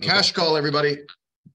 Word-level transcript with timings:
Cash 0.00 0.32
call, 0.32 0.56
everybody. 0.56 0.98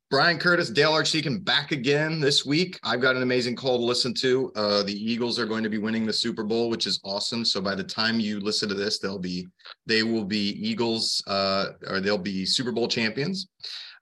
Brian 0.10 0.40
Curtis, 0.40 0.72
Dale 0.72 0.92
Archdeacon 0.92 1.40
back 1.40 1.72
again 1.72 2.20
this 2.20 2.44
week. 2.44 2.80
I've 2.84 3.02
got 3.02 3.16
an 3.16 3.22
amazing 3.22 3.56
call 3.56 3.78
to 3.78 3.84
listen 3.84 4.14
to. 4.16 4.52
Uh, 4.56 4.82
the 4.82 4.94
Eagles 4.94 5.38
are 5.38 5.46
going 5.46 5.64
to 5.64 5.70
be 5.70 5.78
winning 5.78 6.06
the 6.06 6.14
Super 6.14 6.44
Bowl, 6.44 6.70
which 6.70 6.88
is 6.88 7.00
awesome. 7.04 7.46
So 7.46 7.62
by 7.62 7.76
the 7.76 7.84
time 7.84 8.20
you 8.20 8.40
listen 8.40 8.68
to 8.70 8.76
this, 8.76 8.98
they'll 8.98 9.20
be 9.20 9.46
they 9.86 10.02
will 10.02 10.26
be 10.26 10.52
Eagles 10.68 11.24
uh, 11.28 11.74
or 11.88 12.00
they'll 12.00 12.18
be 12.18 12.44
Super 12.46 12.72
Bowl 12.72 12.88
champions. 12.88 13.50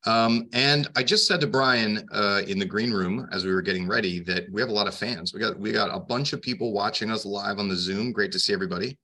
Um, 0.05 0.47
and 0.53 0.87
I 0.95 1.03
just 1.03 1.27
said 1.27 1.41
to 1.41 1.47
Brian 1.47 2.07
uh, 2.13 2.41
in 2.47 2.57
the 2.57 2.65
green 2.65 2.91
room 2.91 3.27
as 3.33 3.43
we 3.43 3.51
were 3.51 3.61
getting 3.61 3.87
ready 3.87 4.21
that 4.21 4.45
we 4.51 4.61
have 4.61 4.69
a 4.69 4.73
lot 4.73 4.87
of 4.87 4.95
fans. 4.95 5.33
We 5.33 5.41
got 5.41 5.59
we 5.59 5.73
got 5.73 5.93
a 5.93 5.99
bunch 5.99 6.31
of 6.31 6.41
people 6.41 6.71
watching 6.71 7.11
us 7.11 7.25
live 7.25 7.59
on 7.59 7.67
the 7.67 7.75
Zoom. 7.75 8.13
Great 8.13 8.31
to 8.31 8.39
see 8.39 8.53
everybody. 8.53 8.97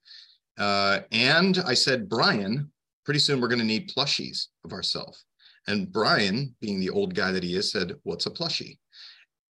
Uh, 0.58 1.00
and 1.12 1.62
I 1.66 1.74
said, 1.74 2.08
Brian, 2.08 2.72
pretty 3.06 3.20
soon 3.20 3.42
we're 3.42 3.48
going 3.48 3.60
to 3.60 3.66
need 3.66 3.90
plushies 3.90 4.48
of 4.66 4.74
ourselves. 4.74 5.26
And 5.68 5.92
Brian, 5.92 6.56
being 6.60 6.80
the 6.80 6.90
old 6.90 7.16
guy 7.16 7.32
that 7.32 7.44
he 7.44 7.56
is, 7.56 7.72
said, 7.72 7.94
What's 8.04 8.26
a 8.26 8.32
plushie? 8.32 8.78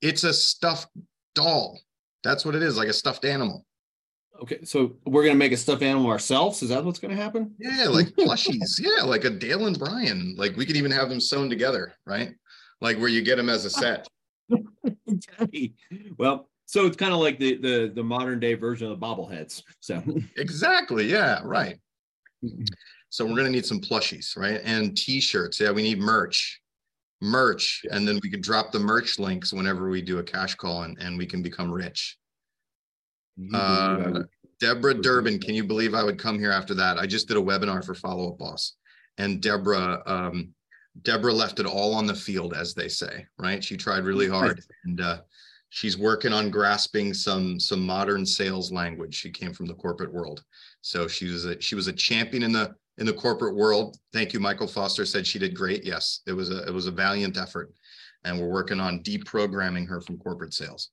It's 0.02 0.23
a 0.23 0.34
stuffed 0.34 0.90
doll. 1.34 1.80
That's 2.24 2.46
what 2.46 2.55
it 2.55 2.63
is, 2.63 2.77
like 2.77 2.88
a 2.88 2.94
stuffed 2.94 3.26
animal. 3.26 3.66
Okay, 4.41 4.63
so 4.63 4.98
we're 5.05 5.24
gonna 5.24 5.36
make 5.36 5.52
a 5.52 5.58
stuffed 5.58 5.84
animal 5.84 6.10
ourselves. 6.10 6.63
Is 6.63 6.70
that 6.70 6.84
what's 6.84 7.00
gonna 7.00 7.16
happen? 7.16 7.54
Yeah, 7.60 7.86
like 7.88 8.08
plushies. 8.08 8.80
yeah, 8.80 9.04
like 9.04 9.26
a 9.26 9.30
Dale 9.30 9.68
and 9.68 9.77
Brian. 9.77 10.35
Like 10.38 10.55
we 10.58 10.66
could 10.66 10.76
even 10.76 10.91
have 10.91 11.10
them 11.10 11.22
sewn 11.22 11.49
together, 11.49 11.94
right? 12.05 12.34
Like 12.82 12.98
where 12.98 13.10
you 13.10 13.22
get 13.22 13.38
them 13.38 13.49
as 13.49 13.66
a 13.66 13.70
set. 13.70 14.08
well, 16.18 16.49
so 16.66 16.85
it's 16.85 16.98
kind 16.98 17.13
of 17.13 17.20
like 17.20 17.40
the 17.40 17.58
the 17.58 17.91
the 17.94 18.04
modern 18.04 18.40
day 18.40 18.55
version 18.55 18.91
of 18.91 18.99
the 18.99 19.05
bobbleheads. 19.05 19.62
So 19.80 20.04
exactly, 20.35 21.05
yeah, 21.05 21.40
right. 21.44 21.77
So 23.13 23.27
we're 23.27 23.35
gonna 23.35 23.52
need 23.52 23.67
some 23.67 23.80
plushies, 23.80 24.35
right? 24.35 24.59
And 24.63 24.98
t-shirts. 24.98 25.59
Yeah, 25.59 25.70
we 25.70 25.84
need 25.84 25.99
merch. 25.99 26.59
Merch. 27.21 27.85
And 27.91 28.08
then 28.08 28.20
we 28.23 28.30
can 28.31 28.41
drop 28.41 28.71
the 28.71 28.80
merch 28.80 29.20
links 29.20 29.54
whenever 29.54 29.88
we 29.88 30.01
do 30.01 30.18
a 30.18 30.24
cash 30.24 30.55
call 30.55 30.82
and, 30.82 30.98
and 30.98 31.15
we 31.15 31.27
can 31.27 31.43
become 31.43 31.71
rich. 31.71 32.18
Uh, 33.54 34.21
Deborah 34.60 34.96
Durbin, 34.96 35.40
can 35.40 35.54
you 35.54 35.63
believe 35.63 35.93
I 35.93 36.04
would 36.04 36.18
come 36.18 36.40
here 36.40 36.49
after 36.49 36.73
that? 36.73 36.98
I 36.98 37.05
just 37.05 37.27
did 37.27 37.38
a 37.38 37.40
webinar 37.40 37.85
for 37.85 37.93
Follow 37.93 38.32
Up 38.32 38.40
Boss, 38.40 38.77
and 39.20 39.40
Deborah, 39.40 40.01
um, 40.07 40.49
Deborah 41.04 41.34
left 41.34 41.60
it 41.60 41.68
all 41.68 41.93
on 41.93 42.07
the 42.07 42.16
field, 42.16 42.55
as 42.55 42.73
they 42.73 42.88
say. 42.88 43.27
Right? 43.38 43.63
She 43.63 43.77
tried 43.77 44.05
really 44.05 44.27
hard, 44.27 44.60
and 44.85 45.01
uh, 45.01 45.18
she's 45.70 45.99
working 45.99 46.34
on 46.34 46.49
grasping 46.49 47.13
some 47.13 47.60
some 47.60 47.85
modern 47.85 48.26
sales 48.26 48.71
language. 48.71 49.13
She 49.13 49.29
came 49.29 49.54
from 49.54 49.68
the 49.68 49.76
corporate 49.76 50.12
world, 50.12 50.43
so 50.82 51.07
she 51.07 51.27
was 51.27 51.45
a 51.45 51.62
she 51.62 51.76
was 51.76 51.88
a 51.88 51.93
champion 51.93 52.41
in 52.41 52.51
the 52.51 52.73
in 52.98 53.05
the 53.05 53.13
corporate 53.13 53.55
world. 53.55 53.98
Thank 54.12 54.34
you, 54.34 54.40
Michael 54.40 54.68
Foster 54.68 55.05
said 55.05 55.26
she 55.26 55.40
did 55.40 55.55
great. 55.55 55.84
Yes, 55.84 56.22
it 56.27 56.34
was 56.34 56.49
a 56.49 56.63
it 56.68 56.74
was 56.74 56.88
a 56.88 56.91
valiant 56.91 57.38
effort, 57.38 57.74
and 58.24 58.40
we're 58.40 58.50
working 58.50 58.80
on 58.80 59.00
deprogramming 59.00 59.88
her 59.88 60.02
from 60.02 60.18
corporate 60.18 60.54
sales. 60.54 60.90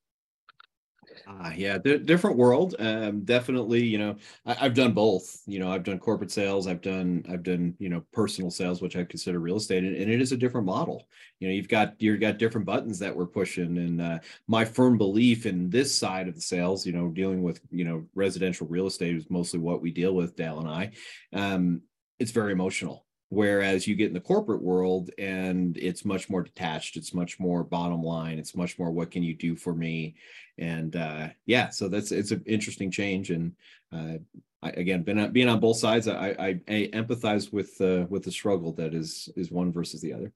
Uh, 1.26 1.50
yeah, 1.54 1.78
different 1.78 2.36
world. 2.36 2.74
Um, 2.78 3.24
definitely, 3.24 3.84
you 3.84 3.98
know, 3.98 4.16
I, 4.46 4.54
have 4.54 4.74
done 4.74 4.92
both. 4.92 5.42
You 5.46 5.58
know, 5.58 5.70
I've 5.70 5.84
done 5.84 5.98
corporate 5.98 6.30
sales. 6.30 6.66
I've 6.66 6.80
done, 6.80 7.24
I've 7.30 7.42
done, 7.42 7.74
you 7.78 7.88
know, 7.88 8.04
personal 8.12 8.50
sales, 8.50 8.82
which 8.82 8.96
I 8.96 9.04
consider 9.04 9.38
real 9.38 9.56
estate, 9.56 9.84
and, 9.84 9.96
and 9.96 10.10
it 10.10 10.20
is 10.20 10.32
a 10.32 10.36
different 10.36 10.66
model. 10.66 11.06
You 11.38 11.48
know, 11.48 11.54
you've 11.54 11.68
got 11.68 11.94
you've 11.98 12.20
got 12.20 12.38
different 12.38 12.66
buttons 12.66 12.98
that 12.98 13.14
we're 13.14 13.26
pushing, 13.26 13.78
and 13.78 14.00
uh, 14.00 14.18
my 14.48 14.64
firm 14.64 14.98
belief 14.98 15.46
in 15.46 15.70
this 15.70 15.94
side 15.94 16.26
of 16.26 16.34
the 16.34 16.40
sales, 16.40 16.86
you 16.86 16.92
know, 16.92 17.08
dealing 17.08 17.42
with 17.42 17.60
you 17.70 17.84
know 17.84 18.04
residential 18.14 18.66
real 18.66 18.86
estate 18.86 19.16
is 19.16 19.30
mostly 19.30 19.60
what 19.60 19.80
we 19.80 19.90
deal 19.90 20.14
with, 20.14 20.36
Dale 20.36 20.60
and 20.60 20.68
I. 20.68 20.90
Um, 21.32 21.82
it's 22.20 22.30
very 22.30 22.52
emotional. 22.52 23.06
Whereas 23.30 23.86
you 23.86 23.94
get 23.94 24.08
in 24.08 24.14
the 24.14 24.20
corporate 24.20 24.60
world 24.60 25.10
and 25.16 25.76
it's 25.78 26.04
much 26.04 26.28
more 26.28 26.42
detached 26.42 26.96
it's 26.96 27.14
much 27.14 27.38
more 27.38 27.62
bottom 27.62 28.02
line 28.02 28.40
it's 28.40 28.56
much 28.56 28.76
more 28.76 28.90
what 28.90 29.12
can 29.12 29.22
you 29.22 29.34
do 29.34 29.56
for 29.56 29.72
me? 29.72 30.16
And 30.58 30.94
uh, 30.96 31.28
yeah 31.46 31.70
so 31.70 31.88
that's 31.88 32.12
it's 32.12 32.32
an 32.32 32.42
interesting 32.44 32.90
change 32.90 33.30
and 33.30 33.52
uh, 33.92 34.18
I, 34.62 34.70
again 34.70 35.04
been 35.04 35.32
being 35.32 35.48
on 35.48 35.60
both 35.60 35.78
sides 35.78 36.06
i 36.06 36.34
i, 36.38 36.60
I 36.68 36.90
empathize 36.92 37.52
with 37.52 37.80
uh, 37.80 38.06
with 38.10 38.24
the 38.24 38.32
struggle 38.32 38.72
that 38.74 38.94
is 38.94 39.28
is 39.36 39.50
one 39.50 39.72
versus 39.72 40.00
the 40.00 40.12
other. 40.12 40.32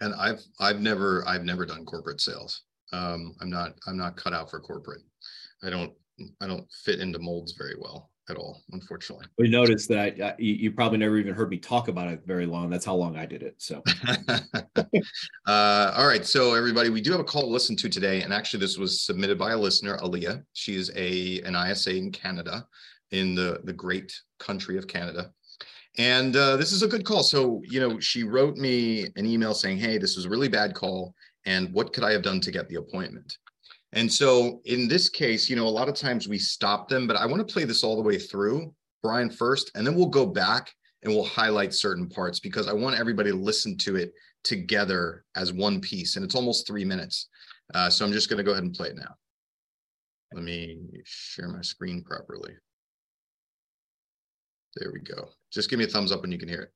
And 0.00 0.12
i've 0.14 0.42
i've 0.58 0.80
never 0.80 1.26
i've 1.26 1.44
never 1.44 1.64
done 1.64 1.84
corporate 1.84 2.20
sales. 2.20 2.62
Um, 2.92 3.36
i'm 3.40 3.50
not 3.50 3.74
i'm 3.86 3.96
not 3.96 4.16
cut 4.16 4.34
out 4.34 4.50
for 4.50 4.58
corporate. 4.58 5.02
I 5.62 5.70
don't 5.70 5.92
i 6.40 6.48
don't 6.48 6.66
fit 6.84 6.98
into 6.98 7.20
molds 7.20 7.52
very 7.52 7.76
well 7.78 8.10
at 8.30 8.36
all, 8.36 8.62
unfortunately. 8.72 9.26
We 9.38 9.48
noticed 9.48 9.88
that 9.88 10.20
I, 10.20 10.34
you, 10.38 10.54
you, 10.54 10.72
probably 10.72 10.98
never 10.98 11.16
even 11.16 11.34
heard 11.34 11.50
me 11.50 11.58
talk 11.58 11.88
about 11.88 12.08
it 12.08 12.22
very 12.26 12.46
long. 12.46 12.70
That's 12.70 12.84
how 12.84 12.94
long 12.94 13.16
I 13.16 13.26
did 13.26 13.42
it. 13.42 13.54
So, 13.58 13.82
uh, 15.46 15.92
all 15.96 16.06
right. 16.06 16.24
So, 16.24 16.54
everybody, 16.54 16.90
we 16.90 17.00
do 17.00 17.12
have 17.12 17.20
a 17.20 17.24
call 17.24 17.42
to 17.42 17.48
listen 17.48 17.76
to 17.76 17.88
today, 17.88 18.22
and 18.22 18.32
actually, 18.32 18.60
this 18.60 18.78
was 18.78 19.02
submitted 19.02 19.38
by 19.38 19.52
a 19.52 19.58
listener, 19.58 19.98
Aaliyah. 19.98 20.42
She 20.52 20.76
is 20.76 20.90
a 20.94 21.40
an 21.42 21.54
ISA 21.54 21.96
in 21.96 22.12
Canada, 22.12 22.66
in 23.10 23.34
the 23.34 23.60
the 23.64 23.72
great 23.72 24.18
country 24.38 24.78
of 24.78 24.86
Canada. 24.86 25.32
And 25.96 26.36
uh, 26.36 26.56
this 26.56 26.72
is 26.72 26.82
a 26.82 26.88
good 26.88 27.04
call. 27.04 27.24
So, 27.24 27.60
you 27.64 27.80
know, 27.80 27.98
she 27.98 28.22
wrote 28.22 28.56
me 28.56 29.08
an 29.16 29.26
email 29.26 29.54
saying, 29.54 29.78
"Hey, 29.78 29.98
this 29.98 30.16
was 30.16 30.26
a 30.26 30.30
really 30.30 30.48
bad 30.48 30.74
call, 30.74 31.14
and 31.44 31.72
what 31.72 31.92
could 31.92 32.04
I 32.04 32.12
have 32.12 32.22
done 32.22 32.40
to 32.40 32.50
get 32.50 32.68
the 32.68 32.76
appointment?" 32.76 33.36
And 33.92 34.12
so 34.12 34.60
in 34.64 34.86
this 34.86 35.08
case, 35.08 35.48
you 35.48 35.56
know, 35.56 35.66
a 35.66 35.68
lot 35.68 35.88
of 35.88 35.94
times 35.94 36.28
we 36.28 36.38
stop 36.38 36.88
them, 36.88 37.06
but 37.06 37.16
I 37.16 37.26
want 37.26 37.46
to 37.46 37.52
play 37.52 37.64
this 37.64 37.82
all 37.82 37.96
the 37.96 38.02
way 38.02 38.18
through, 38.18 38.74
Brian 39.02 39.30
first, 39.30 39.70
and 39.74 39.86
then 39.86 39.94
we'll 39.94 40.06
go 40.06 40.26
back 40.26 40.70
and 41.02 41.12
we'll 41.12 41.24
highlight 41.24 41.72
certain 41.72 42.08
parts 42.08 42.40
because 42.40 42.68
I 42.68 42.72
want 42.72 42.98
everybody 42.98 43.30
to 43.30 43.36
listen 43.36 43.78
to 43.78 43.96
it 43.96 44.12
together 44.44 45.24
as 45.36 45.52
one 45.52 45.80
piece. 45.80 46.16
And 46.16 46.24
it's 46.24 46.34
almost 46.34 46.66
three 46.66 46.84
minutes. 46.84 47.28
Uh, 47.74 47.88
so 47.88 48.04
I'm 48.04 48.12
just 48.12 48.28
going 48.28 48.38
to 48.38 48.44
go 48.44 48.52
ahead 48.52 48.64
and 48.64 48.74
play 48.74 48.88
it 48.88 48.96
now. 48.96 49.14
Let 50.34 50.44
me 50.44 50.80
share 51.04 51.48
my 51.48 51.62
screen 51.62 52.02
properly. 52.02 52.52
There 54.76 54.92
we 54.92 55.00
go. 55.00 55.30
Just 55.50 55.70
give 55.70 55.78
me 55.78 55.86
a 55.86 55.88
thumbs 55.88 56.12
up 56.12 56.20
when 56.20 56.32
you 56.32 56.38
can 56.38 56.48
hear 56.48 56.62
it. 56.62 56.72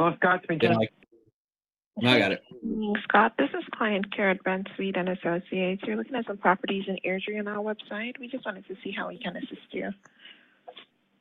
Well, 0.00 0.16
Scott's 0.16 0.46
been 0.46 0.58
yeah, 0.62 0.78
I, 2.02 2.14
I 2.14 2.18
got 2.18 2.32
it. 2.32 2.42
Scott, 3.02 3.34
this 3.36 3.50
is 3.50 3.62
client 3.76 4.10
care 4.16 4.30
at 4.30 4.42
Brent 4.42 4.66
Sweet 4.74 4.96
and 4.96 5.10
Associates. 5.10 5.82
You're 5.86 5.96
looking 5.96 6.14
at 6.14 6.24
some 6.26 6.38
properties 6.38 6.84
in 6.88 6.96
Airdrie 7.04 7.38
on 7.38 7.46
our 7.46 7.62
website. 7.62 8.18
We 8.18 8.26
just 8.26 8.46
wanted 8.46 8.66
to 8.68 8.76
see 8.82 8.92
how 8.96 9.08
we 9.08 9.18
can 9.18 9.36
assist 9.36 9.68
you. 9.72 9.90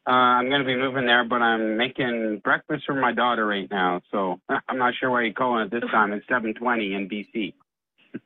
Uh, 0.08 0.12
I'm 0.12 0.48
going 0.48 0.62
to 0.62 0.66
be 0.66 0.78
moving 0.78 1.06
there, 1.06 1.26
but 1.26 1.42
I'm 1.42 1.76
making 1.76 2.40
breakfast 2.42 2.86
for 2.86 2.96
my 2.96 3.12
daughter 3.12 3.46
right 3.46 3.70
now, 3.70 4.00
so 4.12 4.40
I'm 4.70 4.78
not 4.78 4.94
sure 4.98 5.12
why 5.12 5.24
you're 5.24 5.34
calling 5.34 5.66
at 5.66 5.72
this 5.72 5.84
time. 5.92 6.14
It's 6.14 6.26
7:20 6.28 6.96
in 6.96 7.10
BC. 7.10 7.54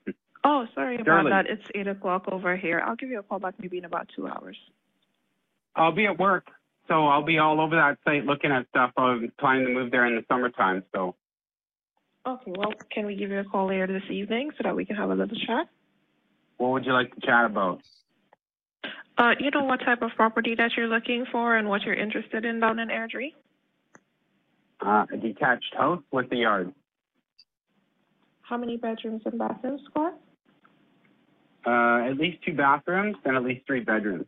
oh, 0.43 0.67
sorry 0.75 0.99
about 0.99 1.29
that. 1.29 1.47
It's 1.47 1.65
eight 1.73 1.87
o'clock 1.87 2.25
over 2.31 2.55
here. 2.55 2.79
I'll 2.85 2.95
give 2.95 3.09
you 3.09 3.17
a 3.17 3.23
call 3.23 3.39
back 3.39 3.55
maybe 3.57 3.79
in 3.79 3.85
about 3.85 4.07
two 4.15 4.27
hours. 4.27 4.57
I'll 5.75 5.93
be 5.93 6.05
at 6.05 6.19
work. 6.19 6.45
So 6.87 7.07
I'll 7.07 7.23
be 7.23 7.37
all 7.37 7.61
over 7.61 7.75
that 7.75 7.97
site 8.03 8.25
looking 8.25 8.51
at 8.51 8.67
stuff. 8.69 8.91
I'm 8.97 9.31
planning 9.39 9.67
to 9.67 9.73
move 9.73 9.91
there 9.91 10.05
in 10.05 10.15
the 10.15 10.25
summertime. 10.27 10.83
So. 10.93 11.15
Okay. 12.25 12.53
Well, 12.55 12.73
can 12.91 13.05
we 13.05 13.15
give 13.15 13.29
you 13.29 13.39
a 13.39 13.43
call 13.43 13.67
later 13.67 13.87
this 13.87 14.09
evening 14.09 14.51
so 14.57 14.63
that 14.63 14.75
we 14.75 14.85
can 14.85 14.95
have 14.95 15.09
a 15.09 15.15
little 15.15 15.37
chat? 15.45 15.67
What 16.57 16.71
would 16.71 16.85
you 16.85 16.93
like 16.93 17.13
to 17.15 17.21
chat 17.21 17.45
about? 17.45 17.81
Uh, 19.17 19.31
you 19.39 19.51
know 19.51 19.63
what 19.63 19.79
type 19.81 20.01
of 20.01 20.11
property 20.15 20.55
that 20.55 20.71
you're 20.75 20.87
looking 20.87 21.25
for 21.31 21.55
and 21.55 21.69
what 21.69 21.83
you're 21.83 21.95
interested 21.95 22.45
in 22.45 22.59
down 22.59 22.79
in 22.79 22.89
Airdrie? 22.89 23.33
Uh, 24.81 25.05
a 25.13 25.17
detached 25.17 25.73
house 25.77 26.01
with 26.11 26.31
a 26.31 26.35
yard. 26.35 26.73
How 28.41 28.57
many 28.57 28.77
bedrooms 28.77 29.21
and 29.25 29.37
bathrooms, 29.37 29.81
Scott? 29.89 30.15
Uh, 31.65 32.09
at 32.09 32.17
least 32.17 32.43
two 32.43 32.53
bathrooms 32.53 33.15
and 33.23 33.37
at 33.37 33.43
least 33.43 33.65
three 33.65 33.79
bedrooms. 33.79 34.27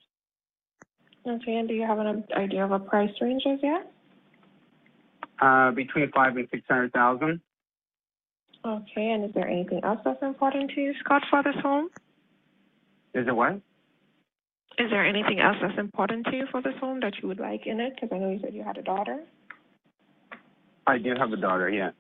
Okay, 1.28 1.56
and 1.56 1.68
do 1.68 1.74
you 1.74 1.86
have 1.86 1.98
an 2.00 2.24
idea 2.38 2.64
of 2.64 2.72
a 2.72 2.80
price 2.80 3.10
range 3.20 3.44
as 3.48 3.60
yet? 3.64 3.92
Uh, 5.42 5.72
between 5.72 6.12
five 6.12 6.38
and 6.38 6.48
six 6.52 6.64
hundred 6.70 6.94
thousand. 6.94 7.42
Okay, 8.64 9.12
and 9.12 9.26
is 9.26 9.32
there 9.34 9.48
anything 9.48 9.84
else 9.84 10.00
that's 10.06 10.22
important 10.22 10.72
to 10.72 10.82
you, 10.82 10.94
Scott, 11.04 11.24
for 11.30 11.44
this 11.44 11.56
home? 11.62 11.90
Is 13.14 13.28
it 13.28 13.36
what? 13.36 13.62
Is 14.78 14.90
there 14.90 15.06
anything 15.06 15.40
else 15.40 15.58
that's 15.62 15.78
important 15.80 16.26
to 16.28 16.36
you 16.36 16.48
for 16.52 16.62
this 16.62 16.74
home 16.80 17.00
that 17.00 17.14
you 17.22 17.28
would 17.28 17.40
like 17.40 17.66
in 17.66 17.80
it? 17.80 17.94
Because 17.96 18.10
I 18.14 18.20
know 18.20 18.30
you 18.30 18.40
said 18.42 18.54
you 18.54 18.64
had 18.64 18.78
a 18.78 18.82
daughter. 18.82 19.24
I 20.86 20.98
do 20.98 21.14
have 21.18 21.32
a 21.32 21.38
daughter, 21.38 21.70
yeah. 21.70 21.92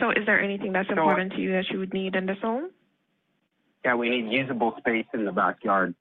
So 0.00 0.10
is 0.10 0.24
there 0.26 0.40
anything 0.40 0.72
that's 0.72 0.88
so, 0.88 0.94
important 0.94 1.32
to 1.32 1.40
you 1.40 1.52
that 1.52 1.66
you 1.70 1.78
would 1.78 1.92
need 1.92 2.14
in 2.14 2.26
this 2.26 2.38
home? 2.40 2.70
Yeah, 3.84 3.94
we 3.94 4.08
need 4.08 4.32
usable 4.32 4.74
space 4.78 5.06
in 5.14 5.24
the 5.24 5.32
backyard 5.32 5.94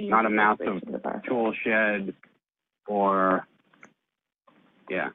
not 0.00 0.26
a 0.26 0.30
massive 0.30 0.82
tool 1.26 1.52
shed 1.64 2.14
or, 2.86 3.46
yeah. 4.90 5.08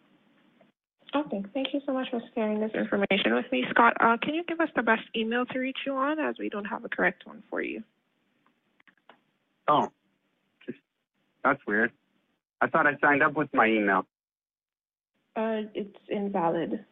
Okay, 1.16 1.44
thank 1.54 1.74
you 1.74 1.82
so 1.86 1.94
much 1.94 2.08
for 2.12 2.22
sharing 2.36 2.60
this 2.60 2.72
information 2.74 3.34
with 3.34 3.46
me. 3.52 3.66
Scott, 3.72 3.94
uh, 4.00 4.18
can 4.22 4.36
you 4.36 4.44
give 4.48 4.60
us 4.60 4.70
the 4.76 4.84
best 4.84 5.02
email 5.16 5.46
to 5.48 5.60
reach 5.60 5.80
you 5.86 5.94
on 5.94 6.20
as 6.20 6.36
we 6.38 6.50
don't 6.50 6.66
have 6.66 6.86
a 6.86 6.90
correct 6.90 7.26
one 7.26 7.42
for 7.50 7.62
you? 7.62 7.84
Oh, 9.68 9.90
that's 11.44 11.62
weird. 11.68 11.92
I 12.62 12.68
thought 12.68 12.86
I 12.86 12.98
signed 13.02 13.24
up 13.24 13.36
with 13.36 13.50
my 13.54 13.68
email. 13.68 14.06
Uh, 15.36 15.62
it's 15.74 15.98
invalid. 16.10 16.86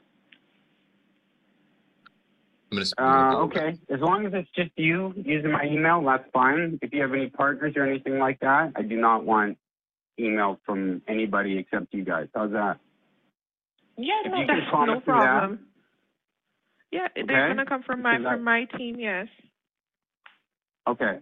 I'm 2.72 2.78
gonna. 2.78 2.86
Uh, 2.98 3.44
okay. 3.46 3.78
As 3.90 4.00
long 4.02 4.25
as 4.25 4.34
it's 4.34 4.50
just 4.56 4.72
you 4.75 5.14
using 5.16 5.52
my 5.52 5.64
email, 5.66 6.04
that's 6.04 6.30
fine. 6.34 6.80
If 6.81 6.94
you 6.94 7.02
have 7.02 7.14
any 7.14 7.30
partners 7.30 7.74
or 7.75 7.84
anything 7.84 8.19
like 8.19 8.40
that, 8.42 8.74
I 8.75 8.81
do 8.81 8.98
not 9.00 9.25
want 9.25 9.58
email 10.19 10.60
from 10.66 11.02
anybody 11.08 11.58
except 11.58 11.94
you 11.94 12.04
guys. 12.04 12.28
How's 12.36 12.52
that? 12.52 12.78
Yeah, 13.98 14.14
If 14.25 14.31
no, 14.31 14.46
that's 14.48 14.72
no 14.74 14.86
me 14.86 14.94
that. 14.96 15.04
problem. 15.06 15.60
Yeah, 16.92 17.08
Okay. 17.12 17.24
they're 17.28 17.48
gonna 17.50 17.66
come 17.66 17.84
from 17.84 18.02
my 18.02 18.18
from 18.22 18.44
my 18.44 18.66
team. 18.78 19.00
Yes. 19.00 19.28
Okay. 20.88 21.20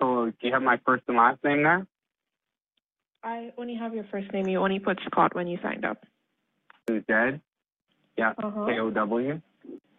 So 0.00 0.26
do 0.26 0.32
you 0.46 0.52
have 0.52 0.62
my 0.62 0.78
first 0.84 1.04
and 1.08 1.16
last 1.16 1.42
name 1.42 1.62
there? 1.62 1.86
I 3.22 3.52
only 3.58 3.74
have 3.74 3.94
your 3.94 4.04
first 4.10 4.32
name. 4.32 4.46
You 4.46 4.58
only 4.60 4.78
put 4.78 4.98
Scott 5.06 5.34
when 5.34 5.46
you 5.46 5.58
signed 5.62 5.84
up. 5.84 6.04
Who's 6.86 7.02
dead? 7.08 7.40
Yeah. 8.16 8.34
Uh 8.38 8.50
huh. 8.50 8.66
K 8.66 8.78
O 8.78 8.90
W. 8.90 9.40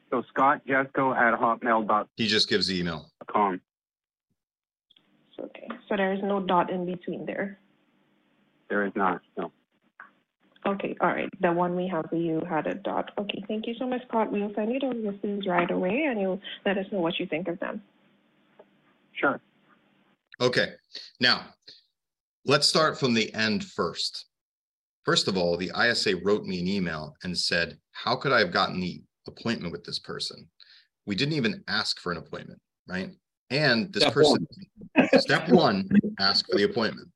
So 0.09 0.23
Scott 0.29 0.61
Jesco 0.67 1.15
at 1.15 1.39
hotmail.com. 1.39 2.07
He 2.15 2.27
just 2.27 2.49
gives 2.49 2.67
the 2.67 2.79
email. 2.79 3.11
Okay. 5.39 5.67
So 5.87 5.95
there 5.95 6.13
is 6.13 6.19
no 6.23 6.39
dot 6.39 6.69
in 6.69 6.85
between 6.85 7.25
there. 7.25 7.59
There 8.69 8.85
is 8.85 8.93
not. 8.95 9.21
No. 9.37 9.51
Okay, 10.65 10.95
all 10.99 11.07
right. 11.07 11.29
The 11.39 11.51
one 11.51 11.75
we 11.75 11.87
have 11.87 12.05
for 12.09 12.15
you 12.17 12.41
had 12.49 12.67
a 12.67 12.73
dot. 12.73 13.11
Okay, 13.17 13.43
thank 13.47 13.67
you 13.67 13.75
so 13.79 13.87
much, 13.87 14.01
Scott. 14.07 14.31
We'll 14.31 14.51
send 14.53 14.71
you 14.73 14.79
those 14.79 14.95
listings 15.01 15.45
right 15.47 15.69
away, 15.69 16.07
and 16.09 16.19
you'll 16.19 16.41
let 16.65 16.77
us 16.77 16.85
know 16.91 16.99
what 16.99 17.19
you 17.19 17.25
think 17.25 17.47
of 17.47 17.59
them. 17.59 17.81
Sure. 19.13 19.39
Okay, 20.41 20.73
now 21.19 21.45
let's 22.45 22.67
start 22.67 22.99
from 22.99 23.13
the 23.13 23.33
end 23.33 23.63
first. 23.63 24.25
First 25.03 25.29
of 25.29 25.37
all, 25.37 25.55
the 25.55 25.71
ISA 25.79 26.17
wrote 26.17 26.43
me 26.43 26.59
an 26.59 26.67
email 26.67 27.15
and 27.23 27.37
said, 27.37 27.79
How 27.91 28.15
could 28.17 28.33
I 28.33 28.39
have 28.39 28.51
gotten 28.51 28.81
the 28.81 29.01
appointment 29.27 29.71
with 29.71 29.83
this 29.83 29.99
person? 29.99 30.47
We 31.05 31.15
didn't 31.15 31.35
even 31.35 31.63
ask 31.67 31.99
for 31.99 32.11
an 32.11 32.17
appointment, 32.17 32.59
right? 32.87 33.11
And 33.49 33.93
this 33.93 34.03
Step 34.03 34.13
person, 34.13 34.47
step 35.19 35.49
one, 35.49 35.87
ask 36.19 36.45
for 36.49 36.57
the 36.57 36.63
appointment. 36.63 37.09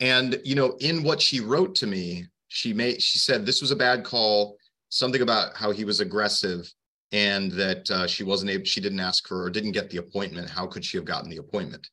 And 0.00 0.40
you 0.44 0.54
know, 0.54 0.76
in 0.80 1.02
what 1.02 1.20
she 1.20 1.40
wrote 1.40 1.74
to 1.76 1.86
me, 1.86 2.26
she 2.48 2.72
made 2.72 3.02
she 3.02 3.18
said 3.18 3.44
this 3.44 3.60
was 3.60 3.70
a 3.70 3.76
bad 3.76 4.04
call, 4.04 4.56
something 4.88 5.22
about 5.22 5.56
how 5.56 5.72
he 5.72 5.84
was 5.84 6.00
aggressive 6.00 6.72
and 7.12 7.52
that 7.52 7.90
uh, 7.90 8.06
she 8.06 8.24
wasn't 8.24 8.50
able, 8.50 8.64
she 8.64 8.80
didn't 8.80 9.00
ask 9.00 9.28
for 9.28 9.44
or 9.44 9.50
didn't 9.50 9.72
get 9.72 9.90
the 9.90 9.98
appointment. 9.98 10.50
How 10.50 10.66
could 10.66 10.84
she 10.84 10.96
have 10.96 11.04
gotten 11.04 11.30
the 11.30 11.36
appointment? 11.36 11.88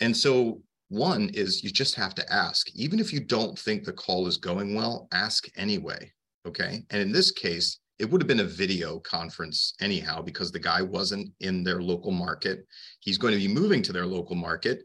And 0.00 0.16
so 0.16 0.60
one 0.88 1.30
is 1.34 1.62
you 1.62 1.70
just 1.70 1.94
have 1.96 2.14
to 2.14 2.32
ask, 2.32 2.70
even 2.74 2.98
if 2.98 3.12
you 3.12 3.20
don't 3.20 3.58
think 3.58 3.84
the 3.84 3.92
call 3.92 4.26
is 4.26 4.36
going 4.36 4.74
well, 4.74 5.08
ask 5.12 5.46
anyway. 5.56 6.10
Okay. 6.46 6.84
And 6.90 7.02
in 7.02 7.12
this 7.12 7.30
case, 7.30 7.80
it 7.98 8.10
would 8.10 8.20
have 8.20 8.28
been 8.28 8.40
a 8.40 8.44
video 8.44 8.98
conference 9.00 9.74
anyhow, 9.80 10.20
because 10.20 10.52
the 10.52 10.58
guy 10.58 10.82
wasn't 10.82 11.32
in 11.40 11.64
their 11.64 11.80
local 11.80 12.10
market. 12.10 12.66
He's 13.00 13.18
going 13.18 13.32
to 13.32 13.40
be 13.40 13.48
moving 13.48 13.82
to 13.82 13.92
their 13.92 14.06
local 14.06 14.36
market. 14.36 14.82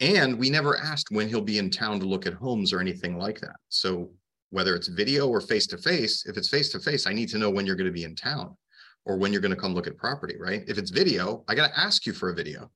And 0.00 0.38
we 0.38 0.50
never 0.50 0.76
asked 0.76 1.10
when 1.10 1.28
he'll 1.28 1.40
be 1.40 1.58
in 1.58 1.70
town 1.70 1.98
to 2.00 2.06
look 2.06 2.26
at 2.26 2.34
homes 2.34 2.72
or 2.72 2.80
anything 2.80 3.18
like 3.18 3.40
that. 3.40 3.56
So 3.68 4.10
whether 4.50 4.74
it's 4.74 4.88
video 4.88 5.28
or 5.28 5.40
face 5.40 5.66
to 5.68 5.78
face, 5.78 6.24
if 6.26 6.36
it's 6.36 6.48
face 6.48 6.68
to 6.70 6.80
face, 6.80 7.06
I 7.06 7.12
need 7.12 7.28
to 7.30 7.38
know 7.38 7.50
when 7.50 7.66
you're 7.66 7.76
going 7.76 7.86
to 7.86 7.92
be 7.92 8.04
in 8.04 8.14
town 8.14 8.56
or 9.04 9.16
when 9.16 9.32
you're 9.32 9.42
going 9.42 9.54
to 9.54 9.60
come 9.60 9.74
look 9.74 9.86
at 9.86 9.96
property, 9.96 10.36
right? 10.38 10.62
If 10.68 10.78
it's 10.78 10.90
video, 10.90 11.44
I 11.48 11.54
got 11.54 11.68
to 11.68 11.80
ask 11.80 12.06
you 12.06 12.12
for 12.12 12.30
a 12.30 12.34
video 12.34 12.70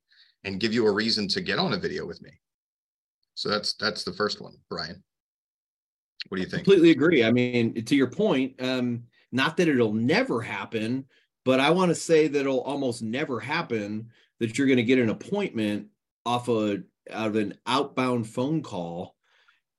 and 0.45 0.59
give 0.59 0.75
you 0.75 0.87
a 0.87 0.93
reason 0.93 1.29
to 1.29 1.41
get 1.41 1.59
on 1.59 1.75
a 1.75 1.79
video 1.79 2.07
with 2.07 2.21
me. 2.23 2.31
So 3.35 3.49
that's 3.49 3.75
that's 3.75 4.05
the 4.05 4.13
first 4.13 4.41
one, 4.41 4.55
Brian. 4.69 5.03
What 6.29 6.37
do 6.37 6.43
you 6.43 6.49
think? 6.49 6.65
Completely 6.65 6.91
agree. 6.91 7.25
I 7.25 7.33
mean, 7.33 7.85
to 7.85 7.97
your 7.97 8.11
point, 8.11 8.55
um, 8.61 9.05
not 9.33 9.57
that 9.57 9.69
it'll 9.69 9.95
never 9.95 10.41
happen, 10.41 11.07
but 11.45 11.59
I 11.59 11.71
want 11.71 11.89
to 11.89 11.95
say 11.95 12.29
that 12.29 12.41
it'll 12.41 12.61
almost 12.61 13.03
never 13.03 13.41
happen 13.41 14.11
that 14.39 14.57
you're 14.57 14.67
going 14.67 14.77
to 14.77 14.83
get 14.83 14.99
an 14.99 15.09
appointment 15.09 15.89
off 16.25 16.49
a 16.49 16.83
out 17.11 17.29
of 17.29 17.37
an 17.37 17.55
outbound 17.67 18.29
phone 18.29 18.63
call. 18.63 19.17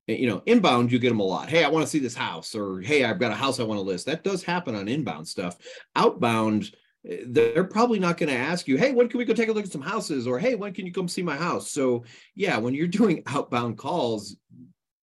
You 0.07 0.27
know, 0.27 0.43
inbound 0.45 0.91
you 0.91 0.99
get 0.99 1.09
them 1.09 1.21
a 1.21 1.23
lot. 1.23 1.47
Hey, 1.47 1.63
I 1.63 1.69
want 1.69 1.85
to 1.85 1.89
see 1.89 1.99
this 1.99 2.15
house, 2.15 2.55
or 2.55 2.81
hey, 2.81 3.05
I've 3.05 3.19
got 3.19 3.31
a 3.31 3.35
house 3.35 3.59
I 3.59 3.63
want 3.63 3.77
to 3.77 3.83
list. 3.83 4.05
That 4.05 4.23
does 4.23 4.43
happen 4.43 4.75
on 4.75 4.89
inbound 4.89 5.25
stuff. 5.25 5.57
Outbound, 5.95 6.69
they're 7.03 7.63
probably 7.63 7.99
not 7.99 8.17
going 8.17 8.29
to 8.29 8.37
ask 8.37 8.67
you, 8.67 8.77
hey, 8.77 8.91
when 8.91 9.07
can 9.07 9.17
we 9.17 9.23
go 9.23 9.33
take 9.33 9.47
a 9.47 9.53
look 9.53 9.63
at 9.63 9.71
some 9.71 9.81
houses, 9.81 10.27
or 10.27 10.39
hey, 10.39 10.55
when 10.55 10.73
can 10.73 10.85
you 10.85 10.91
come 10.91 11.07
see 11.07 11.21
my 11.21 11.37
house? 11.37 11.71
So 11.71 12.03
yeah, 12.35 12.57
when 12.57 12.73
you're 12.73 12.87
doing 12.87 13.23
outbound 13.27 13.77
calls, 13.77 14.35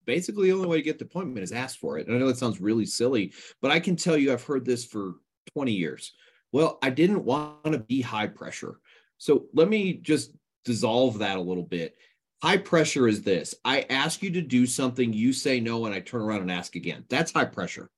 basically 0.06 0.48
the 0.48 0.56
only 0.56 0.68
way 0.68 0.76
to 0.76 0.82
get 0.82 0.98
the 0.98 1.04
appointment 1.04 1.44
is 1.44 1.52
ask 1.52 1.78
for 1.78 1.98
it. 1.98 2.06
And 2.06 2.16
I 2.16 2.18
know 2.18 2.28
that 2.28 2.38
sounds 2.38 2.60
really 2.60 2.86
silly, 2.86 3.32
but 3.60 3.70
I 3.70 3.80
can 3.80 3.96
tell 3.96 4.16
you 4.16 4.32
I've 4.32 4.44
heard 4.44 4.64
this 4.64 4.84
for 4.84 5.14
20 5.54 5.72
years. 5.72 6.12
Well, 6.52 6.78
I 6.82 6.90
didn't 6.90 7.24
want 7.24 7.72
to 7.72 7.78
be 7.78 8.00
high 8.00 8.26
pressure. 8.26 8.80
So 9.18 9.46
let 9.54 9.68
me 9.68 9.94
just 9.94 10.32
dissolve 10.64 11.18
that 11.18 11.36
a 11.36 11.42
little 11.42 11.64
bit. 11.64 11.96
High 12.42 12.56
pressure 12.56 13.06
is 13.06 13.22
this 13.22 13.54
I 13.64 13.82
ask 13.90 14.22
you 14.22 14.30
to 14.32 14.40
do 14.40 14.66
something, 14.66 15.12
you 15.12 15.32
say 15.32 15.60
no, 15.60 15.84
and 15.86 15.94
I 15.94 16.00
turn 16.00 16.22
around 16.22 16.40
and 16.40 16.50
ask 16.50 16.74
again. 16.74 17.04
That's 17.08 17.32
high 17.32 17.44
pressure. 17.44 17.90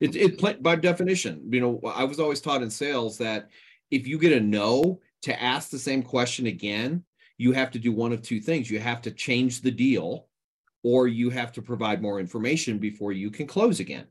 It, 0.00 0.14
it 0.14 0.62
by 0.62 0.76
definition, 0.76 1.42
you 1.50 1.60
know, 1.60 1.80
I 1.84 2.04
was 2.04 2.20
always 2.20 2.40
taught 2.40 2.62
in 2.62 2.70
sales 2.70 3.18
that 3.18 3.48
if 3.90 4.06
you 4.06 4.18
get 4.18 4.32
a 4.32 4.40
no 4.40 5.00
to 5.22 5.42
ask 5.42 5.70
the 5.70 5.78
same 5.78 6.04
question 6.04 6.46
again, 6.46 7.02
you 7.36 7.52
have 7.52 7.72
to 7.72 7.80
do 7.80 7.92
one 7.92 8.12
of 8.12 8.22
two 8.22 8.40
things. 8.40 8.70
You 8.70 8.78
have 8.78 9.02
to 9.02 9.10
change 9.10 9.60
the 9.60 9.70
deal 9.72 10.27
or 10.88 11.06
you 11.06 11.28
have 11.28 11.52
to 11.52 11.60
provide 11.60 12.00
more 12.00 12.18
information 12.18 12.78
before 12.78 13.12
you 13.12 13.30
can 13.30 13.46
close 13.46 13.78
again. 13.78 14.06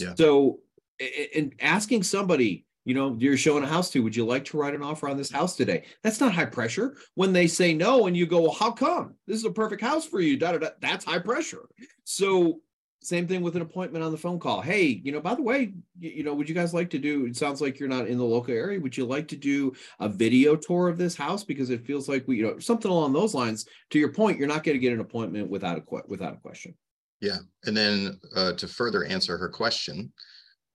Yeah. 0.00 0.14
So, 0.16 0.58
in 0.98 1.52
asking 1.60 2.02
somebody, 2.02 2.66
you 2.84 2.94
know, 2.94 3.16
you're 3.20 3.36
showing 3.36 3.62
a 3.62 3.68
house 3.68 3.88
to, 3.90 4.02
would 4.02 4.16
you 4.16 4.26
like 4.26 4.44
to 4.46 4.56
write 4.58 4.74
an 4.74 4.82
offer 4.82 5.08
on 5.08 5.16
this 5.16 5.30
house 5.30 5.54
today? 5.54 5.84
That's 6.02 6.18
not 6.18 6.32
high 6.32 6.46
pressure. 6.46 6.96
When 7.14 7.32
they 7.32 7.46
say 7.46 7.72
no, 7.72 8.08
and 8.08 8.16
you 8.16 8.26
go, 8.26 8.40
well, 8.40 8.50
how 8.58 8.72
come? 8.72 9.14
This 9.28 9.36
is 9.36 9.44
a 9.44 9.52
perfect 9.52 9.80
house 9.80 10.04
for 10.04 10.20
you. 10.20 10.36
Da, 10.36 10.52
da, 10.52 10.58
da. 10.58 10.68
That's 10.80 11.04
high 11.04 11.20
pressure. 11.20 11.68
So, 12.02 12.62
same 13.00 13.28
thing 13.28 13.42
with 13.42 13.54
an 13.56 13.62
appointment 13.62 14.04
on 14.04 14.10
the 14.10 14.18
phone 14.18 14.38
call. 14.38 14.60
Hey, 14.60 15.00
you 15.04 15.12
know, 15.12 15.20
by 15.20 15.34
the 15.34 15.42
way, 15.42 15.72
you, 15.98 16.10
you 16.10 16.22
know, 16.24 16.34
would 16.34 16.48
you 16.48 16.54
guys 16.54 16.74
like 16.74 16.90
to 16.90 16.98
do? 16.98 17.26
It 17.26 17.36
sounds 17.36 17.60
like 17.60 17.78
you're 17.78 17.88
not 17.88 18.08
in 18.08 18.18
the 18.18 18.24
local 18.24 18.54
area. 18.54 18.80
Would 18.80 18.96
you 18.96 19.06
like 19.06 19.28
to 19.28 19.36
do 19.36 19.72
a 20.00 20.08
video 20.08 20.56
tour 20.56 20.88
of 20.88 20.98
this 20.98 21.16
house 21.16 21.44
because 21.44 21.70
it 21.70 21.86
feels 21.86 22.08
like 22.08 22.26
we, 22.26 22.38
you 22.38 22.42
know, 22.42 22.58
something 22.58 22.90
along 22.90 23.12
those 23.12 23.34
lines. 23.34 23.66
To 23.90 23.98
your 23.98 24.12
point, 24.12 24.38
you're 24.38 24.48
not 24.48 24.64
going 24.64 24.74
to 24.74 24.80
get 24.80 24.92
an 24.92 25.00
appointment 25.00 25.48
without 25.48 25.78
a 25.78 25.82
without 26.08 26.34
a 26.34 26.38
question. 26.38 26.74
Yeah, 27.20 27.38
and 27.64 27.76
then 27.76 28.20
uh, 28.36 28.52
to 28.54 28.68
further 28.68 29.04
answer 29.04 29.36
her 29.38 29.48
question, 29.48 30.12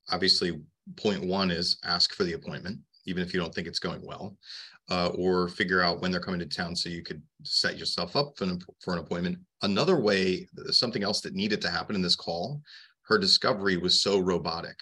obviously, 0.09 0.59
point 0.97 1.23
one 1.25 1.51
is 1.51 1.77
ask 1.85 2.13
for 2.13 2.23
the 2.23 2.33
appointment, 2.33 2.79
even 3.05 3.23
if 3.23 3.33
you 3.33 3.39
don't 3.39 3.53
think 3.53 3.67
it's 3.67 3.79
going 3.79 4.05
well, 4.05 4.37
uh, 4.89 5.09
or 5.15 5.47
figure 5.47 5.81
out 5.81 6.01
when 6.01 6.11
they're 6.11 6.19
coming 6.19 6.39
to 6.39 6.45
town 6.45 6.75
so 6.75 6.89
you 6.89 7.03
could 7.03 7.21
set 7.43 7.77
yourself 7.77 8.15
up 8.15 8.37
for 8.37 8.45
an, 8.45 8.59
for 8.83 8.93
an 8.93 8.99
appointment. 8.99 9.37
Another 9.61 9.99
way, 9.99 10.47
something 10.71 11.03
else 11.03 11.21
that 11.21 11.33
needed 11.33 11.61
to 11.61 11.69
happen 11.69 11.95
in 11.95 12.01
this 12.01 12.15
call, 12.15 12.61
her 13.03 13.17
discovery 13.17 13.77
was 13.77 14.01
so 14.01 14.19
robotic. 14.19 14.75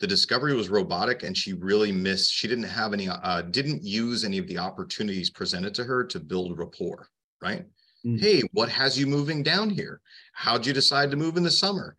The 0.00 0.06
discovery 0.06 0.54
was 0.54 0.70
robotic, 0.70 1.24
and 1.24 1.36
she 1.36 1.52
really 1.52 1.92
missed. 1.92 2.32
She 2.32 2.48
didn't 2.48 2.64
have 2.64 2.94
any, 2.94 3.08
uh, 3.08 3.42
didn't 3.42 3.84
use 3.84 4.24
any 4.24 4.38
of 4.38 4.46
the 4.46 4.58
opportunities 4.58 5.28
presented 5.28 5.74
to 5.74 5.84
her 5.84 6.04
to 6.04 6.18
build 6.18 6.58
rapport. 6.58 7.08
Right? 7.42 7.66
Mm. 8.06 8.20
Hey, 8.20 8.42
what 8.52 8.68
has 8.68 8.98
you 8.98 9.06
moving 9.06 9.42
down 9.42 9.68
here? 9.70 10.00
How'd 10.32 10.64
you 10.64 10.72
decide 10.72 11.10
to 11.10 11.16
move 11.16 11.36
in 11.36 11.42
the 11.42 11.50
summer? 11.50 11.96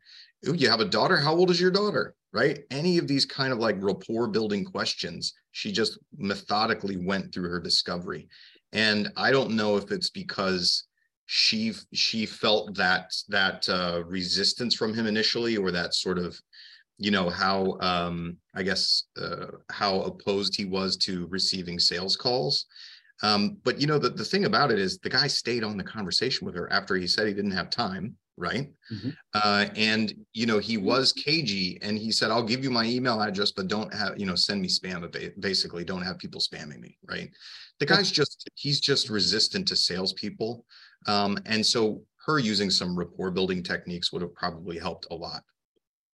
Ooh, 0.47 0.55
you 0.55 0.69
have 0.69 0.79
a 0.79 0.85
daughter. 0.85 1.17
How 1.17 1.35
old 1.35 1.51
is 1.51 1.61
your 1.61 1.71
daughter? 1.71 2.15
Right? 2.33 2.61
Any 2.71 2.97
of 2.97 3.07
these 3.07 3.25
kind 3.25 3.53
of 3.53 3.59
like 3.59 3.75
rapport 3.79 4.27
building 4.27 4.65
questions, 4.65 5.33
she 5.51 5.71
just 5.71 5.99
methodically 6.17 6.97
went 6.97 7.33
through 7.33 7.49
her 7.49 7.59
discovery. 7.59 8.27
And 8.73 9.11
I 9.17 9.31
don't 9.31 9.51
know 9.51 9.77
if 9.77 9.91
it's 9.91 10.09
because 10.09 10.85
she 11.25 11.73
she 11.93 12.25
felt 12.25 12.75
that 12.75 13.13
that 13.29 13.67
uh, 13.69 14.03
resistance 14.05 14.75
from 14.75 14.93
him 14.93 15.07
initially, 15.07 15.57
or 15.57 15.71
that 15.71 15.93
sort 15.93 16.17
of, 16.17 16.39
you 16.97 17.11
know, 17.11 17.29
how 17.29 17.77
um, 17.79 18.37
I 18.53 18.63
guess 18.63 19.03
uh, 19.21 19.47
how 19.69 20.01
opposed 20.01 20.55
he 20.55 20.65
was 20.65 20.97
to 20.97 21.27
receiving 21.27 21.79
sales 21.79 22.15
calls. 22.15 22.65
Um, 23.23 23.57
but 23.63 23.79
you 23.79 23.87
know, 23.87 23.99
the, 23.99 24.09
the 24.09 24.25
thing 24.25 24.45
about 24.45 24.71
it 24.71 24.79
is 24.79 24.97
the 24.97 25.09
guy 25.09 25.27
stayed 25.27 25.63
on 25.63 25.77
the 25.77 25.83
conversation 25.83 26.45
with 26.45 26.55
her 26.55 26.71
after 26.71 26.95
he 26.95 27.07
said 27.07 27.27
he 27.27 27.33
didn't 27.33 27.51
have 27.51 27.69
time, 27.69 28.15
right? 28.37 28.71
Mhm. 28.91 29.15
Uh, 29.33 29.67
and 29.75 30.13
you 30.33 30.45
know, 30.45 30.59
he 30.59 30.77
was 30.77 31.13
cagey 31.13 31.77
and 31.81 31.97
he 31.97 32.11
said, 32.11 32.31
I'll 32.31 32.43
give 32.43 32.63
you 32.63 32.69
my 32.69 32.85
email 32.85 33.21
address, 33.21 33.51
but 33.51 33.67
don't 33.67 33.93
have, 33.93 34.19
you 34.19 34.25
know, 34.25 34.35
send 34.35 34.61
me 34.61 34.67
spam, 34.67 35.01
but 35.01 35.39
basically 35.39 35.83
don't 35.83 36.01
have 36.01 36.17
people 36.17 36.41
spamming 36.41 36.79
me, 36.79 36.97
right? 37.07 37.29
The 37.79 37.85
guy's 37.85 38.11
just, 38.11 38.49
he's 38.55 38.79
just 38.79 39.09
resistant 39.09 39.67
to 39.69 39.75
salespeople. 39.75 40.65
Um, 41.07 41.37
and 41.45 41.65
so 41.65 42.03
her 42.25 42.39
using 42.39 42.69
some 42.69 42.97
rapport 42.97 43.31
building 43.31 43.63
techniques 43.63 44.11
would 44.13 44.21
have 44.21 44.33
probably 44.35 44.77
helped 44.77 45.07
a 45.11 45.15
lot 45.15 45.43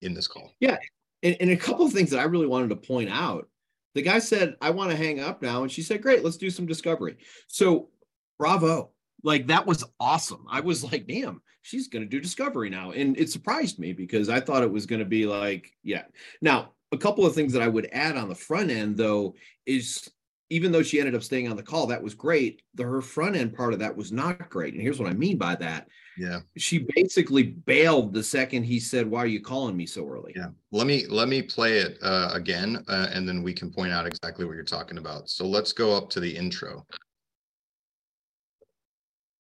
in 0.01 0.13
this 0.13 0.27
call. 0.27 0.53
Yeah, 0.59 0.77
and, 1.23 1.35
and 1.39 1.51
a 1.51 1.57
couple 1.57 1.85
of 1.85 1.93
things 1.93 2.09
that 2.11 2.19
I 2.19 2.23
really 2.23 2.47
wanted 2.47 2.69
to 2.69 2.75
point 2.75 3.09
out. 3.09 3.49
The 3.95 4.01
guy 4.01 4.19
said, 4.19 4.55
I 4.61 4.69
want 4.69 4.91
to 4.91 4.97
hang 4.97 5.19
up 5.19 5.41
now. 5.41 5.63
And 5.63 5.71
she 5.71 5.81
said, 5.81 6.03
Great, 6.03 6.23
let's 6.23 6.37
do 6.37 6.49
some 6.49 6.67
discovery. 6.67 7.17
So 7.47 7.89
bravo. 8.37 8.91
Like 9.23 9.47
that 9.47 9.65
was 9.65 9.83
awesome. 9.99 10.45
I 10.49 10.61
was 10.61 10.83
like, 10.83 11.07
damn, 11.07 11.41
she's 11.67 11.89
gonna 11.89 12.05
do 12.05 12.21
discovery 12.21 12.69
now. 12.69 12.91
And 12.91 13.17
it 13.19 13.29
surprised 13.29 13.77
me 13.77 13.91
because 13.91 14.29
I 14.29 14.39
thought 14.39 14.63
it 14.63 14.71
was 14.71 14.85
gonna 14.85 15.05
be 15.05 15.25
like, 15.25 15.71
yeah. 15.83 16.03
Now, 16.41 16.71
a 16.93 16.97
couple 16.97 17.25
of 17.25 17.35
things 17.35 17.51
that 17.53 17.61
I 17.61 17.67
would 17.67 17.89
add 17.91 18.15
on 18.15 18.29
the 18.29 18.35
front 18.35 18.71
end 18.71 18.95
though 18.95 19.35
is 19.65 20.09
even 20.49 20.71
though 20.71 20.81
she 20.81 20.99
ended 20.99 21.13
up 21.13 21.23
staying 21.23 21.49
on 21.49 21.57
the 21.57 21.63
call, 21.63 21.87
that 21.87 22.01
was 22.01 22.13
great. 22.13 22.61
The 22.75 22.83
her 22.83 23.01
front 23.01 23.35
end 23.35 23.53
part 23.53 23.73
of 23.73 23.79
that 23.79 23.97
was 23.97 24.13
not 24.13 24.49
great. 24.49 24.73
And 24.73 24.81
here's 24.81 24.97
what 24.97 25.09
I 25.09 25.13
mean 25.13 25.37
by 25.37 25.55
that. 25.55 25.89
Yeah. 26.17 26.39
She 26.55 26.87
basically 26.95 27.43
bailed 27.43 28.13
the 28.13 28.23
second 28.23 28.63
he 28.63 28.79
said, 28.79 29.11
Why 29.11 29.19
are 29.19 29.27
you 29.27 29.41
calling 29.41 29.75
me 29.75 29.85
so 29.85 30.07
early? 30.07 30.33
Yeah. 30.35 30.47
Let 30.71 30.87
me 30.87 31.05
let 31.07 31.27
me 31.27 31.41
play 31.41 31.79
it 31.79 31.97
uh, 32.01 32.29
again, 32.33 32.83
uh, 32.87 33.07
and 33.11 33.27
then 33.27 33.43
we 33.43 33.53
can 33.53 33.71
point 33.71 33.91
out 33.91 34.07
exactly 34.07 34.45
what 34.45 34.55
you're 34.55 34.63
talking 34.63 34.97
about. 34.97 35.29
So 35.29 35.45
let's 35.45 35.73
go 35.73 35.95
up 35.95 36.09
to 36.11 36.21
the 36.21 36.33
intro. 36.33 36.85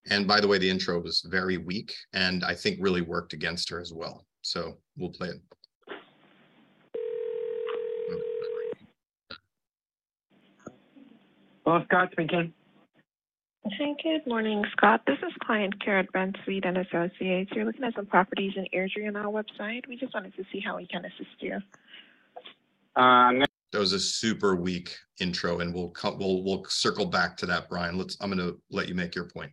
And 0.09 0.27
by 0.27 0.39
the 0.39 0.47
way, 0.47 0.57
the 0.57 0.69
intro 0.69 0.99
was 0.99 1.21
very 1.29 1.57
weak, 1.57 1.93
and 2.13 2.43
I 2.43 2.53
think 2.53 2.77
really 2.79 3.01
worked 3.01 3.33
against 3.33 3.69
her 3.69 3.79
as 3.79 3.91
well. 3.93 4.25
So 4.41 4.77
we'll 4.95 5.09
play 5.09 5.29
it. 5.29 5.41
Hello, 11.65 11.83
Scott 11.85 12.09
speaking. 12.13 12.53
Hi, 13.65 13.93
good 14.01 14.25
morning, 14.25 14.63
Scott. 14.71 15.01
This 15.05 15.17
is 15.17 15.33
client 15.43 15.83
care 15.83 15.99
at 15.99 16.09
Brent 16.13 16.37
Sweet 16.45 16.63
and 16.63 16.77
Associates. 16.77 17.51
You're 17.53 17.65
looking 17.65 17.83
at 17.83 17.93
some 17.95 18.05
properties 18.05 18.53
in 18.55 18.65
Airdrie 18.73 19.09
on 19.09 19.17
our 19.17 19.25
website. 19.25 19.85
We 19.89 19.97
just 19.97 20.13
wanted 20.13 20.33
to 20.37 20.45
see 20.53 20.61
how 20.61 20.77
we 20.77 20.87
can 20.87 21.03
assist 21.03 21.41
you. 21.41 21.57
Uh, 22.95 23.45
That 23.73 23.79
was 23.79 23.91
a 23.91 23.99
super 23.99 24.55
weak 24.55 24.95
intro, 25.19 25.59
and 25.59 25.73
we'll 25.73 25.89
come. 25.89 26.17
We'll 26.17 26.41
we'll 26.45 26.63
circle 26.69 27.05
back 27.05 27.35
to 27.37 27.45
that, 27.47 27.67
Brian. 27.67 27.97
Let's. 27.97 28.15
I'm 28.21 28.31
going 28.31 28.47
to 28.47 28.57
let 28.71 28.87
you 28.87 28.95
make 28.95 29.13
your 29.13 29.25
point. 29.25 29.51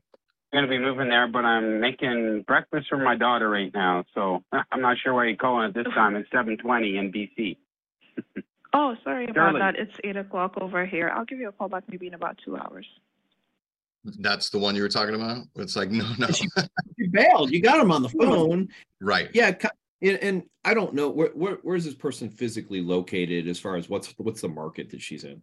Gonna 0.54 0.68
be 0.68 0.78
moving 0.78 1.08
there, 1.08 1.26
but 1.28 1.44
I'm 1.44 1.80
making 1.80 2.44
breakfast 2.46 2.88
for 2.88 2.96
my 2.98 3.16
daughter 3.16 3.50
right 3.50 3.72
now, 3.74 4.04
so 4.14 4.42
I'm 4.72 4.80
not 4.80 4.96
sure 5.02 5.12
why 5.12 5.26
you're 5.26 5.36
calling 5.36 5.66
at 5.68 5.74
this 5.74 5.86
time. 5.94 6.16
It's 6.16 6.30
7:20 6.30 6.98
in 6.98 7.12
BC. 7.12 7.56
Oh, 8.76 8.96
sorry 9.04 9.26
about 9.26 9.34
Darling. 9.52 9.60
that. 9.60 9.76
It's 9.76 9.92
eight 10.02 10.16
o'clock 10.16 10.54
over 10.60 10.84
here. 10.84 11.08
I'll 11.14 11.24
give 11.24 11.38
you 11.38 11.48
a 11.48 11.52
call 11.52 11.68
back 11.68 11.84
maybe 11.88 12.08
in 12.08 12.14
about 12.14 12.36
two 12.44 12.56
hours. 12.56 12.84
That's 14.18 14.50
the 14.50 14.58
one 14.58 14.74
you 14.74 14.82
were 14.82 14.88
talking 14.88 15.14
about. 15.14 15.44
It's 15.54 15.76
like 15.76 15.92
no, 15.92 16.04
no. 16.18 16.26
She- 16.26 16.48
You 16.96 17.08
bailed. 17.08 17.52
You 17.52 17.62
got 17.62 17.78
him 17.78 17.92
on 17.92 18.02
the 18.02 18.08
phone. 18.08 18.68
right. 19.00 19.30
Yeah. 19.32 19.54
And, 20.02 20.18
and 20.18 20.42
I 20.64 20.74
don't 20.74 20.92
know 20.92 21.08
where, 21.08 21.28
where 21.34 21.58
where's 21.62 21.84
this 21.84 21.94
person 21.94 22.28
physically 22.28 22.80
located 22.80 23.46
as 23.46 23.60
far 23.60 23.76
as 23.76 23.88
what's 23.88 24.12
what's 24.18 24.40
the 24.40 24.48
market 24.48 24.90
that 24.90 25.00
she's 25.00 25.22
in? 25.22 25.40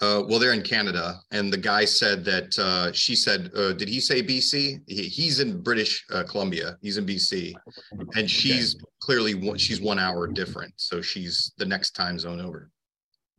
Uh, 0.00 0.22
well, 0.28 0.40
they're 0.40 0.52
in 0.52 0.62
Canada, 0.62 1.20
and 1.30 1.52
the 1.52 1.56
guy 1.56 1.84
said 1.84 2.24
that 2.24 2.58
uh, 2.58 2.90
she 2.92 3.14
said, 3.14 3.50
uh, 3.56 3.72
did 3.72 3.88
he 3.88 4.00
say 4.00 4.20
BC? 4.20 4.80
He, 4.88 5.02
he's 5.02 5.38
in 5.38 5.62
British 5.62 6.04
uh, 6.10 6.24
Columbia. 6.24 6.76
He's 6.82 6.96
in 6.96 7.06
BC, 7.06 7.54
and 8.16 8.28
she's 8.28 8.76
clearly 9.00 9.34
one, 9.34 9.58
she's 9.58 9.80
one 9.80 10.00
hour 10.00 10.26
different, 10.26 10.72
so 10.76 11.00
she's 11.00 11.52
the 11.56 11.64
next 11.64 11.92
time 11.92 12.18
zone 12.18 12.40
over. 12.40 12.70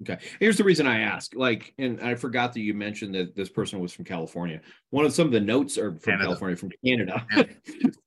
Okay. 0.04 0.18
Here's 0.40 0.58
the 0.58 0.64
reason 0.64 0.86
I 0.86 1.00
ask. 1.00 1.34
Like, 1.36 1.74
and 1.78 2.02
I 2.02 2.16
forgot 2.16 2.54
that 2.54 2.60
you 2.60 2.74
mentioned 2.74 3.16
that 3.16 3.36
this 3.36 3.50
person 3.50 3.80
was 3.80 3.94
from 3.94 4.06
California. 4.06 4.60
One 4.90 5.06
of 5.06 5.14
some 5.14 5.28
of 5.28 5.32
the 5.32 5.40
notes 5.40 5.78
are 5.78 5.92
from 5.92 6.00
Canada. 6.00 6.26
California, 6.26 6.58
from 6.58 6.72
Canada. 6.86 7.26
Canada. 7.32 7.54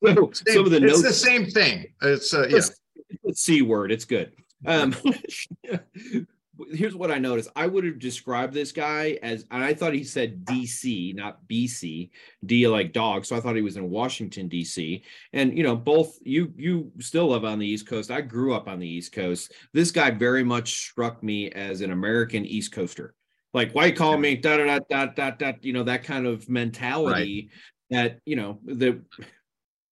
so 0.04 0.30
some 0.52 0.64
of 0.64 0.70
the 0.70 0.76
it's 0.76 0.86
notes 0.86 1.02
the 1.02 1.12
same 1.12 1.46
thing. 1.46 1.86
It's 2.02 2.34
uh, 2.34 2.48
yeah. 2.48 2.56
It's 2.56 2.80
a 3.28 3.34
C 3.34 3.62
word. 3.62 3.92
It's 3.92 4.04
good. 4.04 4.32
Um, 4.66 4.94
here's 6.72 6.94
what 6.94 7.10
I 7.10 7.18
noticed. 7.18 7.50
I 7.56 7.66
would 7.66 7.84
have 7.84 7.98
described 7.98 8.54
this 8.54 8.72
guy 8.72 9.18
as, 9.22 9.44
and 9.50 9.62
I 9.62 9.74
thought 9.74 9.94
he 9.94 10.04
said 10.04 10.44
DC, 10.44 11.14
not 11.14 11.46
BC, 11.48 12.10
D 12.44 12.68
like 12.68 12.92
dog. 12.92 13.24
So 13.24 13.36
I 13.36 13.40
thought 13.40 13.56
he 13.56 13.62
was 13.62 13.76
in 13.76 13.90
Washington 13.90 14.48
DC. 14.48 15.02
And 15.32 15.56
you 15.56 15.64
know, 15.64 15.76
both 15.76 16.18
you 16.22 16.52
you 16.56 16.92
still 17.00 17.28
live 17.28 17.44
on 17.44 17.58
the 17.58 17.66
East 17.66 17.86
Coast. 17.86 18.10
I 18.10 18.20
grew 18.20 18.54
up 18.54 18.68
on 18.68 18.78
the 18.78 18.88
East 18.88 19.12
Coast. 19.12 19.52
This 19.72 19.90
guy 19.90 20.10
very 20.10 20.44
much 20.44 20.74
struck 20.74 21.22
me 21.22 21.50
as 21.50 21.80
an 21.80 21.92
American 21.92 22.44
East 22.44 22.72
Coaster. 22.72 23.14
Like, 23.54 23.72
why 23.72 23.86
you 23.86 23.94
call 23.94 24.18
me 24.18 24.36
da 24.36 24.58
da 24.58 24.78
da 24.78 25.06
da 25.06 25.06
da 25.06 25.30
da? 25.30 25.52
You 25.62 25.72
know 25.72 25.84
that 25.84 26.04
kind 26.04 26.26
of 26.26 26.48
mentality. 26.48 27.50
That 27.90 28.18
you 28.26 28.36
know 28.36 28.58
the 28.64 29.02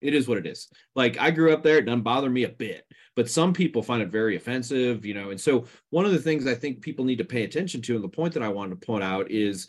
it 0.04 0.14
is 0.14 0.28
what 0.28 0.38
it 0.38 0.46
is. 0.46 0.68
Like 0.94 1.18
I 1.18 1.30
grew 1.30 1.52
up 1.52 1.62
there, 1.62 1.78
it 1.78 1.86
doesn't 1.86 2.02
bother 2.02 2.30
me 2.30 2.44
a 2.44 2.50
bit. 2.50 2.84
But 3.16 3.30
some 3.30 3.52
people 3.52 3.82
find 3.82 4.02
it 4.02 4.10
very 4.10 4.36
offensive, 4.36 5.06
you 5.06 5.14
know. 5.14 5.30
And 5.30 5.40
so 5.40 5.64
one 5.90 6.04
of 6.04 6.12
the 6.12 6.18
things 6.18 6.46
I 6.46 6.54
think 6.54 6.82
people 6.82 7.04
need 7.04 7.18
to 7.18 7.24
pay 7.24 7.44
attention 7.44 7.80
to, 7.82 7.94
and 7.94 8.04
the 8.04 8.08
point 8.08 8.34
that 8.34 8.42
I 8.42 8.48
wanted 8.48 8.80
to 8.80 8.86
point 8.86 9.02
out 9.02 9.30
is 9.30 9.68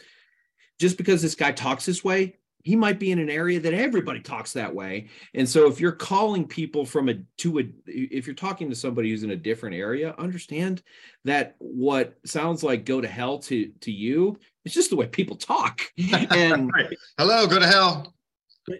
just 0.79 0.97
because 0.97 1.21
this 1.21 1.35
guy 1.35 1.51
talks 1.51 1.85
this 1.85 2.03
way, 2.03 2.35
he 2.63 2.75
might 2.75 2.99
be 2.99 3.11
in 3.11 3.19
an 3.19 3.29
area 3.29 3.59
that 3.59 3.75
everybody 3.75 4.19
talks 4.19 4.51
that 4.53 4.73
way. 4.73 5.07
And 5.35 5.47
so 5.47 5.67
if 5.67 5.79
you're 5.79 5.91
calling 5.91 6.47
people 6.47 6.83
from 6.83 7.09
a 7.09 7.15
to 7.37 7.59
a 7.59 7.63
if 7.85 8.25
you're 8.25 8.35
talking 8.35 8.69
to 8.71 8.75
somebody 8.75 9.11
who's 9.11 9.23
in 9.23 9.31
a 9.31 9.35
different 9.35 9.75
area, 9.75 10.15
understand 10.17 10.81
that 11.23 11.55
what 11.59 12.17
sounds 12.25 12.63
like 12.63 12.83
go 12.83 12.99
to 12.99 13.07
hell 13.07 13.37
to 13.39 13.71
to 13.81 13.91
you, 13.91 14.37
it's 14.65 14.73
just 14.73 14.89
the 14.89 14.95
way 14.95 15.05
people 15.07 15.37
talk. 15.37 15.81
And 16.31 16.71
Right. 16.73 16.97
Hello, 17.19 17.45
go 17.45 17.59
to 17.59 17.67
hell. 17.67 18.14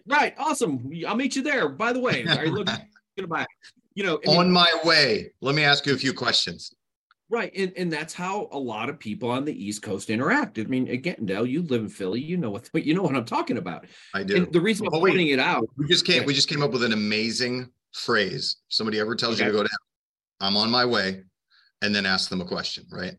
Right. 0.07 0.33
Awesome. 0.37 0.89
I'll 1.07 1.15
meet 1.15 1.35
you 1.35 1.41
there. 1.41 1.69
By 1.69 1.93
the 1.93 1.99
way, 1.99 2.25
are 2.25 2.45
you 2.45 2.51
looking 2.55 2.75
to 3.17 3.27
buy? 3.27 3.45
You 3.93 4.03
know, 4.03 4.19
I 4.25 4.31
mean, 4.31 4.39
On 4.39 4.51
my 4.51 4.73
way. 4.83 5.31
Let 5.41 5.55
me 5.55 5.63
ask 5.63 5.85
you 5.85 5.93
a 5.93 5.97
few 5.97 6.13
questions. 6.13 6.73
right. 7.29 7.51
And, 7.55 7.71
and 7.77 7.91
that's 7.91 8.13
how 8.13 8.49
a 8.51 8.59
lot 8.59 8.89
of 8.89 8.99
people 8.99 9.29
on 9.29 9.45
the 9.45 9.53
East 9.53 9.81
Coast 9.81 10.09
interact. 10.09 10.59
I 10.59 10.63
mean, 10.63 10.87
again, 10.89 11.25
Dale, 11.25 11.45
you 11.45 11.61
live 11.61 11.81
in 11.81 11.89
Philly, 11.89 12.19
you 12.21 12.37
know 12.37 12.49
what, 12.49 12.69
but 12.73 12.83
you 12.85 12.93
know 12.93 13.03
what 13.03 13.15
I'm 13.15 13.25
talking 13.25 13.57
about. 13.57 13.85
I 14.13 14.23
do. 14.23 14.37
And 14.37 14.51
the 14.51 14.61
reason 14.61 14.87
I'm 14.87 15.01
wait. 15.01 15.11
pointing 15.11 15.29
it 15.29 15.39
out, 15.39 15.67
We 15.77 15.87
just 15.87 16.05
came. 16.05 16.25
We 16.25 16.33
just 16.33 16.49
came 16.49 16.61
up 16.61 16.71
with 16.71 16.83
an 16.83 16.93
amazing 16.93 17.69
phrase. 17.93 18.57
Somebody 18.69 18.99
ever 18.99 19.15
tells 19.15 19.39
you 19.39 19.45
to 19.45 19.51
go 19.51 19.63
to 19.63 19.69
I'm 20.41 20.57
on 20.57 20.69
my 20.69 20.85
way, 20.85 21.23
and 21.81 21.95
then 21.95 22.05
ask 22.05 22.29
them 22.29 22.41
a 22.41 22.45
question, 22.45 22.85
right? 22.91 23.15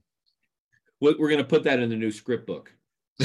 we're 1.01 1.15
going 1.17 1.39
to 1.39 1.45
put 1.45 1.63
that 1.65 1.79
in 1.79 1.91
the 1.91 1.97
new 1.97 2.11
script 2.11 2.47
book. 2.47 2.73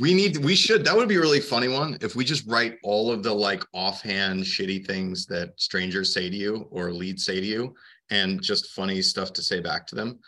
we 0.00 0.14
need. 0.14 0.36
We 0.38 0.54
should. 0.54 0.84
That 0.84 0.96
would 0.96 1.08
be 1.08 1.16
a 1.16 1.20
really 1.20 1.40
funny 1.40 1.68
one 1.68 1.98
if 2.00 2.14
we 2.14 2.24
just 2.24 2.46
write 2.46 2.78
all 2.82 3.10
of 3.10 3.22
the 3.22 3.32
like 3.32 3.64
offhand 3.72 4.44
shitty 4.44 4.86
things 4.86 5.26
that 5.26 5.52
strangers 5.60 6.12
say 6.12 6.30
to 6.30 6.36
you 6.36 6.68
or 6.70 6.92
leads 6.92 7.24
say 7.24 7.40
to 7.40 7.46
you, 7.46 7.74
and 8.10 8.40
just 8.42 8.72
funny 8.72 9.02
stuff 9.02 9.32
to 9.34 9.42
say 9.42 9.60
back 9.60 9.86
to 9.88 9.94
them. 9.94 10.18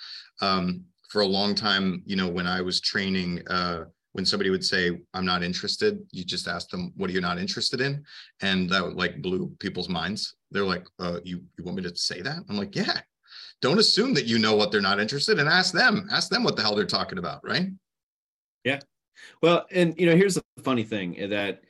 Um, 0.40 0.84
for 1.08 1.22
a 1.22 1.26
long 1.26 1.54
time, 1.54 2.02
you 2.06 2.16
know, 2.16 2.28
when 2.28 2.46
I 2.46 2.60
was 2.60 2.80
training, 2.80 3.42
uh, 3.48 3.84
when 4.12 4.24
somebody 4.24 4.50
would 4.50 4.64
say, 4.64 5.00
"I'm 5.14 5.26
not 5.26 5.42
interested," 5.42 5.98
you 6.12 6.24
just 6.24 6.48
ask 6.48 6.68
them, 6.70 6.92
"What 6.96 7.10
are 7.10 7.12
you 7.12 7.20
not 7.20 7.38
interested 7.38 7.80
in?" 7.80 8.04
And 8.40 8.68
that 8.70 8.96
like 8.96 9.22
blew 9.22 9.54
people's 9.58 9.88
minds. 9.88 10.34
They're 10.50 10.64
like, 10.64 10.86
uh, 10.98 11.20
"You 11.24 11.42
you 11.58 11.64
want 11.64 11.76
me 11.76 11.82
to 11.84 11.96
say 11.96 12.20
that?" 12.22 12.38
I'm 12.48 12.56
like, 12.56 12.74
"Yeah." 12.74 13.00
Don't 13.62 13.78
assume 13.78 14.14
that 14.14 14.24
you 14.24 14.38
know 14.38 14.56
what 14.56 14.72
they're 14.72 14.80
not 14.80 15.00
interested 15.00 15.38
in. 15.38 15.46
Ask 15.46 15.74
them. 15.74 16.08
Ask 16.10 16.30
them 16.30 16.42
what 16.42 16.56
the 16.56 16.62
hell 16.62 16.74
they're 16.74 16.86
talking 16.86 17.18
about, 17.18 17.44
right? 17.44 17.68
Well, 19.42 19.66
and 19.70 19.98
you 19.98 20.06
know, 20.06 20.16
here's 20.16 20.34
the 20.34 20.44
funny 20.62 20.84
thing 20.84 21.18
eh, 21.18 21.26
that 21.28 21.62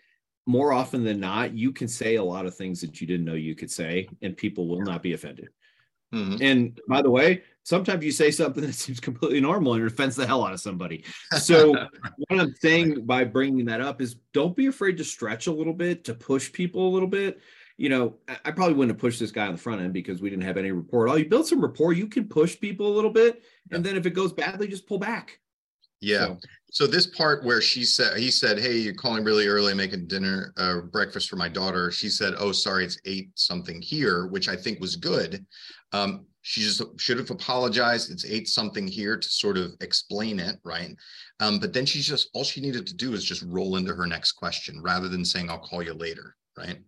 more 0.47 0.73
often 0.73 1.05
than 1.05 1.21
not, 1.21 1.53
you 1.55 1.73
can 1.73 1.89
say 1.89 2.17
a 2.17 2.25
lot 2.25 2.47
of 2.47 2.55
things 2.57 2.81
that 2.81 3.01
you 3.01 3.07
didn't 3.07 3.27
know 3.27 3.35
you 3.35 3.55
could 3.55 3.71
say, 3.71 4.09
and 4.23 4.37
people 4.37 4.69
will 4.69 4.83
not 4.83 5.03
be 5.03 5.13
offended. 5.13 5.49
Mhm. 6.13 6.41
And 6.41 6.81
by 6.89 7.03
the 7.03 7.11
way, 7.11 7.43
sometimes 7.63 8.05
you 8.05 8.11
say 8.11 8.31
something 8.31 8.63
that 8.67 8.75
seems 8.75 9.01
completely 9.01 9.41
normal 9.41 9.75
and 9.75 9.83
it 9.83 9.93
offends 9.93 10.17
the 10.17 10.27
hell 10.27 10.45
out 10.45 10.53
of 10.53 10.61
somebody. 10.61 11.05
So 11.39 11.73
what 12.29 12.41
I'm 12.41 12.55
saying 12.57 13.07
by 13.07 13.25
bringing 13.25 13.65
that 13.67 13.81
up 13.81 14.01
is 14.01 14.17
don't 14.33 14.57
be 14.57 14.67
afraid 14.67 14.97
to 14.99 15.05
stretch 15.05 15.47
a 15.47 15.53
little 15.53 15.73
bit, 15.73 16.05
to 16.05 16.15
push 16.15 16.53
people 16.53 16.89
a 16.89 16.91
little 16.93 17.09
bit. 17.09 17.41
You 17.77 17.89
know, 17.89 18.17
I 18.45 18.51
probably 18.51 18.75
wouldn't 18.75 18.95
have 18.95 19.01
pushed 19.01 19.21
this 19.21 19.31
guy 19.31 19.47
on 19.47 19.53
the 19.53 19.59
front 19.59 19.81
end 19.81 19.95
because 19.95 20.21
we 20.21 20.29
didn't 20.29 20.45
have 20.45 20.59
any 20.59 20.71
rapport. 20.71 21.09
at 21.09 21.13
all. 21.13 21.19
you 21.19 21.29
build 21.29 21.47
some 21.47 21.63
rapport, 21.63 21.95
you 21.95 22.09
can 22.09 22.29
push 22.29 22.59
people 22.61 22.87
a 22.87 22.95
little 22.95 23.11
bit, 23.11 23.43
and 23.71 23.83
then 23.83 23.97
if 23.97 24.05
it 24.05 24.11
goes 24.11 24.35
badly, 24.35 24.69
just 24.69 24.87
pull 24.87 24.99
back. 24.99 25.39
Yeah. 26.01 26.27
So, 26.27 26.39
So 26.73 26.87
this 26.87 27.07
part 27.07 27.45
where 27.45 27.61
she 27.61 27.85
said, 27.85 28.17
he 28.17 28.31
said, 28.31 28.59
"Hey, 28.59 28.79
you're 28.79 28.95
calling 28.95 29.25
really 29.25 29.49
early, 29.49 29.75
making 29.75 30.07
dinner, 30.07 30.53
uh, 30.57 30.81
breakfast 30.83 31.29
for 31.29 31.37
my 31.37 31.49
daughter." 31.49 31.91
She 31.91 32.09
said, 32.09 32.35
"Oh, 32.39 32.53
sorry, 32.53 32.85
it's 32.85 32.99
eight 33.05 33.31
something 33.35 33.83
here," 33.83 34.27
which 34.27 34.49
I 34.49 34.57
think 34.57 34.81
was 34.81 34.97
good. 34.97 35.45
Um, 35.93 36.27
she 36.43 36.63
just 36.63 36.83
should 36.99 37.19
have 37.19 37.31
apologized. 37.31 38.11
It's 38.11 38.25
eight 38.25 38.49
something 38.49 38.87
here 38.87 39.17
to 39.17 39.29
sort 39.29 39.59
of 39.59 39.75
explain 39.81 40.39
it, 40.39 40.59
right? 40.65 40.95
Um, 41.41 41.59
but 41.59 41.73
then 41.73 41.87
she 41.87 42.01
just 42.01 42.31
all 42.35 42.45
she 42.45 42.61
needed 42.61 42.87
to 42.87 42.95
do 42.95 43.15
is 43.15 43.25
just 43.25 43.43
roll 43.43 43.77
into 43.77 43.95
her 43.95 44.07
next 44.07 44.33
question 44.33 44.81
rather 44.81 45.09
than 45.09 45.25
saying, 45.25 45.51
"I'll 45.51 45.59
call 45.59 45.83
you 45.83 45.93
later," 45.95 46.37
right? 46.57 46.79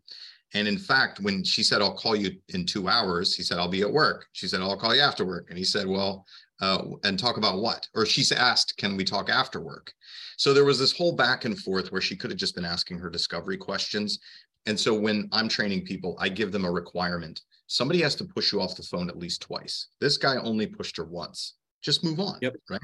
And 0.55 0.69
in 0.69 0.79
fact, 0.79 1.19
when 1.21 1.43
she 1.43 1.63
said, 1.63 1.83
"I'll 1.83 1.97
call 1.97 2.15
you 2.15 2.39
in 2.51 2.67
two 2.67 2.89
hours," 2.89 3.35
he 3.35 3.43
said, 3.43 3.59
"I'll 3.59 3.69
be 3.69 3.83
at 3.83 3.93
work." 3.93 4.27
She 4.33 4.47
said, 4.47 4.61
"I'll 4.61 4.77
call 4.77 4.95
you 4.95 5.01
after 5.01 5.25
work," 5.25 5.47
and 5.49 5.59
he 5.59 5.65
said, 5.65 5.89
"Well." 5.89 6.25
Uh, 6.63 6.83
and 7.05 7.19
talk 7.19 7.37
about 7.37 7.59
what? 7.59 7.89
Or 7.95 8.07
she's 8.07 8.33
asked, 8.33 8.77
can 8.79 8.97
we 8.97 9.05
talk 9.05 9.29
after 9.29 9.61
work? 9.61 9.93
So 10.39 10.55
there 10.55 10.65
was 10.65 10.79
this 10.79 10.97
whole 10.97 11.15
back 11.15 11.45
and 11.45 11.59
forth 11.59 11.93
where 11.93 12.01
she 12.01 12.17
could 12.17 12.31
have 12.31 12.39
just 12.39 12.55
been 12.55 12.65
asking 12.65 12.99
her 12.99 13.11
discovery 13.11 13.59
questions. 13.59 14.21
And 14.67 14.79
so 14.79 14.95
when 14.95 15.29
I'm 15.33 15.49
training 15.49 15.85
people, 15.85 16.17
I 16.21 16.29
give 16.29 16.53
them 16.53 16.65
a 16.65 16.71
requirement. 16.71 17.41
somebody 17.67 18.03
has 18.03 18.15
to 18.17 18.25
push 18.25 18.53
you 18.53 18.61
off 18.61 18.77
the 18.77 18.83
phone 18.83 19.09
at 19.09 19.19
least 19.19 19.43
twice. 19.43 19.89
This 20.01 20.17
guy 20.17 20.37
only 20.37 20.67
pushed 20.67 20.97
her 20.99 21.05
once. 21.05 21.55
Just 21.83 22.05
move 22.05 22.21
on. 22.21 22.39
Yep. 22.43 22.55
Right. 22.71 22.81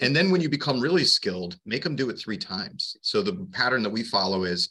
And 0.00 0.14
then 0.14 0.30
when 0.30 0.40
you 0.40 0.48
become 0.48 0.80
really 0.80 1.04
skilled, 1.04 1.58
make 1.64 1.84
them 1.84 1.96
do 1.96 2.10
it 2.10 2.18
three 2.18 2.36
times. 2.36 2.96
So 3.00 3.22
the 3.22 3.46
pattern 3.52 3.82
that 3.84 3.90
we 3.90 4.02
follow 4.02 4.44
is 4.44 4.68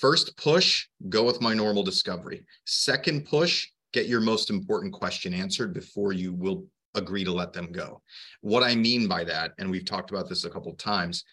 first 0.00 0.36
push, 0.36 0.86
go 1.08 1.24
with 1.24 1.40
my 1.40 1.54
normal 1.54 1.82
discovery. 1.82 2.44
Second 2.66 3.24
push, 3.24 3.68
get 3.92 4.06
your 4.06 4.20
most 4.20 4.50
important 4.50 4.92
question 4.92 5.32
answered 5.32 5.72
before 5.72 6.12
you 6.12 6.32
will 6.34 6.66
agree 6.96 7.24
to 7.24 7.32
let 7.32 7.52
them 7.52 7.70
go. 7.70 8.02
What 8.40 8.62
I 8.62 8.74
mean 8.74 9.06
by 9.06 9.24
that, 9.24 9.52
and 9.58 9.70
we've 9.70 9.84
talked 9.84 10.10
about 10.10 10.28
this 10.28 10.44
a 10.44 10.50
couple 10.50 10.72
of 10.72 10.78
times, 10.78 11.24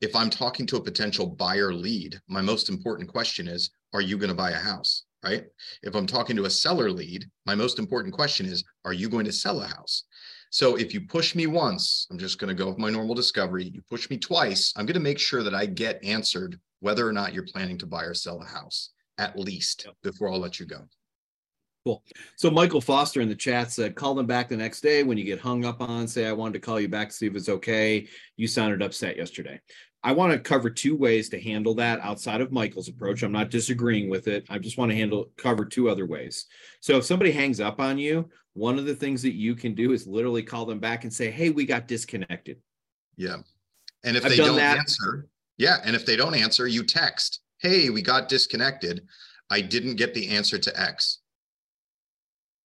if 0.00 0.14
I'm 0.16 0.30
talking 0.30 0.66
to 0.66 0.76
a 0.76 0.82
potential 0.82 1.26
buyer 1.26 1.72
lead, 1.72 2.20
my 2.28 2.40
most 2.40 2.68
important 2.68 3.08
question 3.08 3.48
is, 3.48 3.70
are 3.92 4.00
you 4.00 4.18
going 4.18 4.28
to 4.28 4.34
buy 4.34 4.50
a 4.50 4.56
house? 4.56 5.04
Right. 5.24 5.44
If 5.82 5.94
I'm 5.94 6.06
talking 6.06 6.36
to 6.36 6.44
a 6.44 6.50
seller 6.50 6.90
lead, 6.90 7.24
my 7.46 7.54
most 7.54 7.78
important 7.78 8.12
question 8.12 8.44
is, 8.44 8.62
are 8.84 8.92
you 8.92 9.08
going 9.08 9.24
to 9.24 9.32
sell 9.32 9.62
a 9.62 9.66
house? 9.66 10.04
So 10.50 10.76
if 10.76 10.92
you 10.92 11.06
push 11.06 11.34
me 11.34 11.46
once, 11.46 12.06
I'm 12.10 12.18
just 12.18 12.38
going 12.38 12.48
to 12.48 12.54
go 12.54 12.68
with 12.68 12.78
my 12.78 12.90
normal 12.90 13.14
discovery. 13.14 13.64
You 13.64 13.80
push 13.88 14.10
me 14.10 14.18
twice, 14.18 14.74
I'm 14.76 14.84
going 14.84 14.94
to 14.94 15.00
make 15.00 15.18
sure 15.18 15.42
that 15.42 15.54
I 15.54 15.64
get 15.64 16.04
answered 16.04 16.60
whether 16.80 17.08
or 17.08 17.12
not 17.12 17.32
you're 17.32 17.46
planning 17.46 17.78
to 17.78 17.86
buy 17.86 18.02
or 18.04 18.12
sell 18.12 18.42
a 18.42 18.44
house, 18.44 18.90
at 19.16 19.38
least 19.38 19.84
Yep. 19.86 19.94
before 20.02 20.30
I'll 20.30 20.38
let 20.38 20.60
you 20.60 20.66
go. 20.66 20.86
Cool. 21.84 22.02
So 22.36 22.50
Michael 22.50 22.80
Foster 22.80 23.20
in 23.20 23.28
the 23.28 23.34
chat 23.34 23.70
said, 23.70 23.94
call 23.94 24.14
them 24.14 24.26
back 24.26 24.48
the 24.48 24.56
next 24.56 24.80
day 24.80 25.02
when 25.02 25.18
you 25.18 25.24
get 25.24 25.38
hung 25.38 25.66
up 25.66 25.82
on. 25.82 26.08
Say, 26.08 26.26
I 26.26 26.32
wanted 26.32 26.54
to 26.54 26.60
call 26.60 26.80
you 26.80 26.88
back 26.88 27.10
to 27.10 27.14
see 27.14 27.26
if 27.26 27.36
it's 27.36 27.50
okay. 27.50 28.08
You 28.36 28.46
sounded 28.46 28.80
upset 28.80 29.18
yesterday. 29.18 29.60
I 30.02 30.12
want 30.12 30.32
to 30.32 30.38
cover 30.38 30.70
two 30.70 30.96
ways 30.96 31.28
to 31.30 31.40
handle 31.40 31.74
that 31.74 32.00
outside 32.00 32.40
of 32.40 32.52
Michael's 32.52 32.88
approach. 32.88 33.22
I'm 33.22 33.32
not 33.32 33.50
disagreeing 33.50 34.08
with 34.08 34.28
it. 34.28 34.46
I 34.48 34.58
just 34.58 34.78
want 34.78 34.92
to 34.92 34.96
handle 34.96 35.30
cover 35.36 35.66
two 35.66 35.90
other 35.90 36.06
ways. 36.06 36.46
So 36.80 36.96
if 36.98 37.04
somebody 37.04 37.32
hangs 37.32 37.60
up 37.60 37.80
on 37.80 37.98
you, 37.98 38.30
one 38.54 38.78
of 38.78 38.86
the 38.86 38.94
things 38.94 39.20
that 39.22 39.34
you 39.34 39.54
can 39.54 39.74
do 39.74 39.92
is 39.92 40.06
literally 40.06 40.42
call 40.42 40.64
them 40.64 40.78
back 40.78 41.04
and 41.04 41.12
say, 41.12 41.30
Hey, 41.30 41.50
we 41.50 41.66
got 41.66 41.88
disconnected. 41.88 42.58
Yeah. 43.16 43.38
And 44.04 44.16
if 44.16 44.24
I've 44.24 44.30
they 44.30 44.36
don't 44.36 44.56
that. 44.56 44.78
answer, 44.78 45.26
yeah. 45.58 45.78
And 45.84 45.96
if 45.96 46.06
they 46.06 46.16
don't 46.16 46.34
answer, 46.34 46.66
you 46.66 46.84
text, 46.84 47.40
hey, 47.58 47.90
we 47.90 48.00
got 48.00 48.28
disconnected. 48.28 49.06
I 49.50 49.60
didn't 49.60 49.96
get 49.96 50.14
the 50.14 50.28
answer 50.28 50.58
to 50.58 50.80
X. 50.80 51.20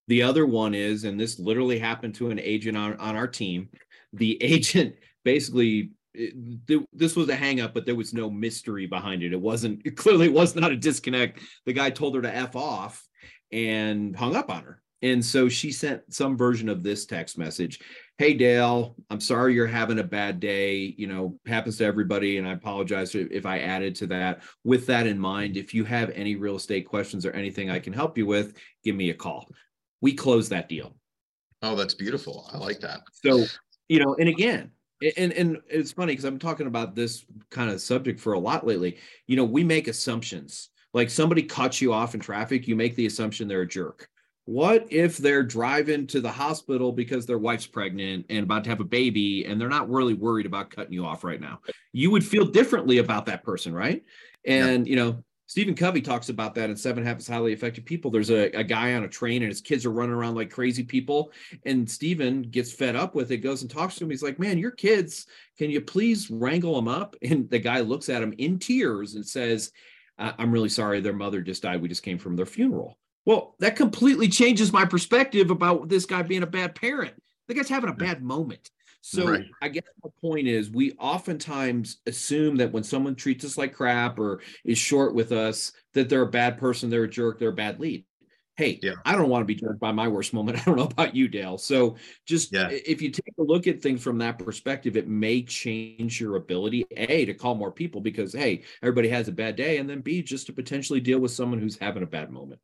The 0.10 0.24
other 0.24 0.48
one 0.48 0.74
is, 0.74 1.04
and 1.04 1.20
this 1.20 1.38
literally 1.38 1.78
happened 1.78 2.16
to 2.16 2.32
an 2.32 2.39
agent 2.39 2.75
on, 2.75 2.98
on 2.98 3.16
our 3.16 3.28
team. 3.28 3.70
The 4.13 4.42
agent 4.44 4.96
basically, 5.24 5.92
it- 6.16 6.34
th- 6.68 6.82
this 6.92 7.16
was 7.16 7.30
a 7.30 7.36
hang 7.36 7.62
up, 7.62 7.75
but 7.75 7.86
there 7.86 7.96
was 7.96 8.12
no 8.13 8.30
mystery 8.30 8.88
behind 8.88 9.22
it. 9.22 9.34
It 9.34 9.39
wasn't, 9.39 9.84
it 9.86 9.96
clearly 9.96 10.28
was 10.28 10.56
not 10.56 10.72
a 10.72 10.75
disconnect. 10.75 11.42
The 11.68 11.74
guy 11.74 11.92
told 11.92 12.16
her 12.16 12.24
to 12.24 12.36
F 12.36 12.56
off 12.56 13.08
and 13.51 14.16
hung 14.16 14.36
up 14.36 14.50
on 14.50 14.63
her. 14.63 14.82
And 15.04 15.24
so 15.24 15.48
she 15.48 15.72
sent 15.72 16.13
some 16.13 16.36
version 16.36 16.68
of 16.68 16.84
this 16.84 17.06
text 17.06 17.38
message 17.38 17.80
Hey, 18.18 18.34
Dale, 18.34 18.98
I'm 19.10 19.22
sorry 19.22 19.54
you're 19.54 19.66
having 19.66 20.00
a 20.00 20.04
bad 20.04 20.42
day. 20.42 20.94
You 20.98 21.08
know, 21.08 21.39
happens 21.46 21.78
to 21.78 21.86
everybody. 21.86 22.38
And 22.38 22.46
I 22.46 22.51
apologize 22.51 23.16
if 23.16 23.46
I 23.46 23.60
added 23.60 23.96
to 23.98 24.08
that. 24.08 24.42
With 24.66 24.88
that 24.88 25.08
in 25.08 25.18
mind, 25.18 25.56
if 25.56 25.74
you 25.74 25.86
have 25.86 26.10
any 26.10 26.36
real 26.36 26.58
estate 26.58 26.86
questions 26.86 27.25
or 27.25 27.32
anything 27.32 27.70
I 27.70 27.80
can 27.80 27.94
help 27.94 28.18
you 28.18 28.25
with, 28.25 28.58
give 28.84 28.98
me 28.98 29.10
a 29.12 29.13
call 29.13 29.48
we 30.01 30.13
closed 30.13 30.51
that 30.51 30.70
deal. 30.70 30.96
Oh, 31.62 31.75
that's 31.75 31.94
beautiful. 31.94 32.50
I 32.53 32.58
like 32.58 32.79
that. 32.79 33.01
So, 33.12 33.46
you 33.89 34.00
know, 34.00 34.15
and 34.15 34.29
again, 34.29 34.72
and 35.18 35.32
and 35.34 35.58
it's 35.70 35.91
funny 35.91 36.13
because 36.13 36.25
I'm 36.25 36.39
talking 36.39 36.68
about 36.68 36.96
this 36.96 37.25
kind 37.50 37.70
of 37.70 37.82
subject 37.82 38.20
for 38.20 38.34
a 38.34 38.39
lot 38.39 38.65
lately. 38.65 38.98
You 39.27 39.36
know, 39.36 39.46
we 39.46 39.63
make 39.63 39.88
assumptions. 39.88 40.70
Like 40.94 41.10
somebody 41.10 41.44
cuts 41.44 41.82
you 41.82 41.94
off 41.94 42.15
in 42.15 42.20
traffic, 42.20 42.68
you 42.68 42.75
make 42.75 42.96
the 42.96 43.06
assumption 43.06 43.48
they're 43.48 43.62
a 43.62 43.68
jerk. 43.68 44.10
What 44.46 44.88
if 44.89 45.18
they're 45.18 45.44
driving 45.44 46.08
to 46.08 46.22
the 46.22 46.32
hospital 46.32 46.91
because 46.91 47.27
their 47.27 47.38
wife's 47.38 47.68
pregnant 47.68 48.25
and 48.29 48.44
about 48.44 48.63
to 48.63 48.72
have 48.72 48.79
a 48.79 48.86
baby 48.86 49.46
and 49.46 49.62
they're 49.62 49.70
not 49.70 49.91
really 49.91 50.15
worried 50.15 50.48
about 50.48 50.72
cutting 50.72 50.94
you 50.94 51.06
off 51.06 51.24
right 51.24 51.39
now? 51.39 51.60
You 51.94 52.10
would 52.10 52.25
feel 52.25 52.46
differently 52.46 52.98
about 52.98 53.27
that 53.27 53.44
person, 53.44 53.75
right? 53.75 54.04
And, 54.45 54.88
you 54.88 54.95
know, 54.95 55.23
Stephen 55.49 55.73
Covey 55.73 55.99
talks 55.99 56.29
about 56.29 56.53
that 56.53 56.69
in 56.69 56.75
Seven 56.77 57.03
Habits 57.03 57.27
of 57.27 57.33
Highly 57.33 57.53
Effective 57.53 57.83
People. 57.83 58.12
There's 58.12 58.29
a, 58.29 58.51
a 58.51 58.63
guy 58.63 58.93
on 58.93 59.03
a 59.03 59.07
train 59.07 59.41
and 59.41 59.49
his 59.49 59.62
kids 59.62 59.83
are 59.83 59.89
running 59.89 60.13
around 60.13 60.35
like 60.35 60.51
crazy 60.51 60.83
people. 60.83 61.31
And 61.65 61.89
Stephen 61.89 62.43
gets 62.43 62.71
fed 62.71 62.95
up 62.95 63.15
with 63.15 63.31
it, 63.31 63.38
goes 63.38 63.63
and 63.63 63.71
talks 63.71 63.95
to 63.95 64.03
him. 64.03 64.12
He's 64.12 64.21
like, 64.21 64.38
Man, 64.38 64.59
your 64.59 64.69
kids, 64.69 65.25
can 65.57 65.71
you 65.71 65.81
please 65.81 66.29
wrangle 66.29 66.75
them 66.75 66.88
up? 66.88 67.15
And 67.23 67.49
the 67.49 67.57
guy 67.57 67.79
looks 67.79 68.09
at 68.09 68.21
him 68.21 68.35
in 68.38 68.59
tears 68.59 69.15
and 69.15 69.25
says, 69.25 69.71
"I- 70.19 70.35
I'm 70.38 70.51
really 70.51 70.69
sorry. 70.69 71.01
Their 71.01 71.13
mother 71.13 71.41
just 71.41 71.63
died. 71.63 71.81
We 71.81 71.88
just 71.88 72.03
came 72.03 72.19
from 72.19 72.35
their 72.35 72.45
funeral. 72.45 72.99
Well, 73.25 73.55
that 73.57 73.75
completely 73.75 74.29
changes 74.29 74.71
my 74.71 74.85
perspective 74.85 75.49
about 75.49 75.89
this 75.89 76.05
guy 76.05 76.21
being 76.21 76.43
a 76.43 76.47
bad 76.47 76.75
parent. 76.75 77.15
The 77.47 77.55
guy's 77.55 77.69
having 77.69 77.89
a 77.89 77.93
bad 77.93 78.21
moment. 78.21 78.69
So 79.01 79.25
Right. 79.27 79.45
I 79.62 79.69
guess 79.69 79.83
the 80.03 80.09
point 80.21 80.47
is 80.47 80.69
we 80.69 80.93
oftentimes 80.93 81.97
assume 82.05 82.57
that 82.57 82.71
when 82.71 82.83
someone 82.83 83.15
treats 83.15 83.45
us 83.45 83.57
like 83.57 83.73
crap 83.73 84.19
or 84.19 84.41
is 84.65 84.77
short 84.77 85.15
with 85.15 85.31
us, 85.31 85.71
that 85.93 86.09
they're 86.09 86.23
a 86.23 86.27
bad 86.27 86.57
person, 86.57 86.89
they're 86.89 87.05
a 87.05 87.09
jerk, 87.09 87.39
they're 87.39 87.49
a 87.49 87.53
bad 87.53 87.79
lead. 87.79 88.05
Hey, 88.57 88.77
Yeah. 88.83 88.95
I 89.05 89.15
don't 89.15 89.29
want 89.29 89.41
to 89.41 89.45
be 89.45 89.55
jerked 89.55 89.79
by 89.79 89.93
my 89.93 90.09
worst 90.09 90.33
moment. 90.33 90.57
I 90.62 90.63
don't 90.65 90.75
know 90.75 90.83
about 90.83 91.15
you, 91.15 91.29
Dale. 91.29 91.57
So 91.57 91.95
just 92.25 92.51
Yeah. 92.51 92.69
if 92.69 93.01
you 93.01 93.09
take 93.09 93.33
a 93.39 93.43
look 93.43 93.67
at 93.67 93.81
things 93.81 94.03
from 94.03 94.17
that 94.17 94.38
perspective, 94.38 94.97
it 94.97 95.07
may 95.07 95.43
change 95.43 96.19
your 96.19 96.35
ability, 96.35 96.85
A, 96.91 97.23
to 97.23 97.33
call 97.33 97.55
more 97.55 97.71
people 97.71 98.01
because 98.01 98.33
hey, 98.33 98.63
everybody 98.83 99.07
has 99.07 99.29
a 99.29 99.31
bad 99.31 99.55
day, 99.55 99.77
and 99.77 99.89
then 99.89 100.01
B, 100.01 100.21
just 100.21 100.47
to 100.47 100.53
potentially 100.53 100.99
deal 100.99 101.19
with 101.19 101.31
someone 101.31 101.59
who's 101.59 101.77
having 101.77 102.03
a 102.03 102.07
bad 102.07 102.31
moment. 102.31 102.59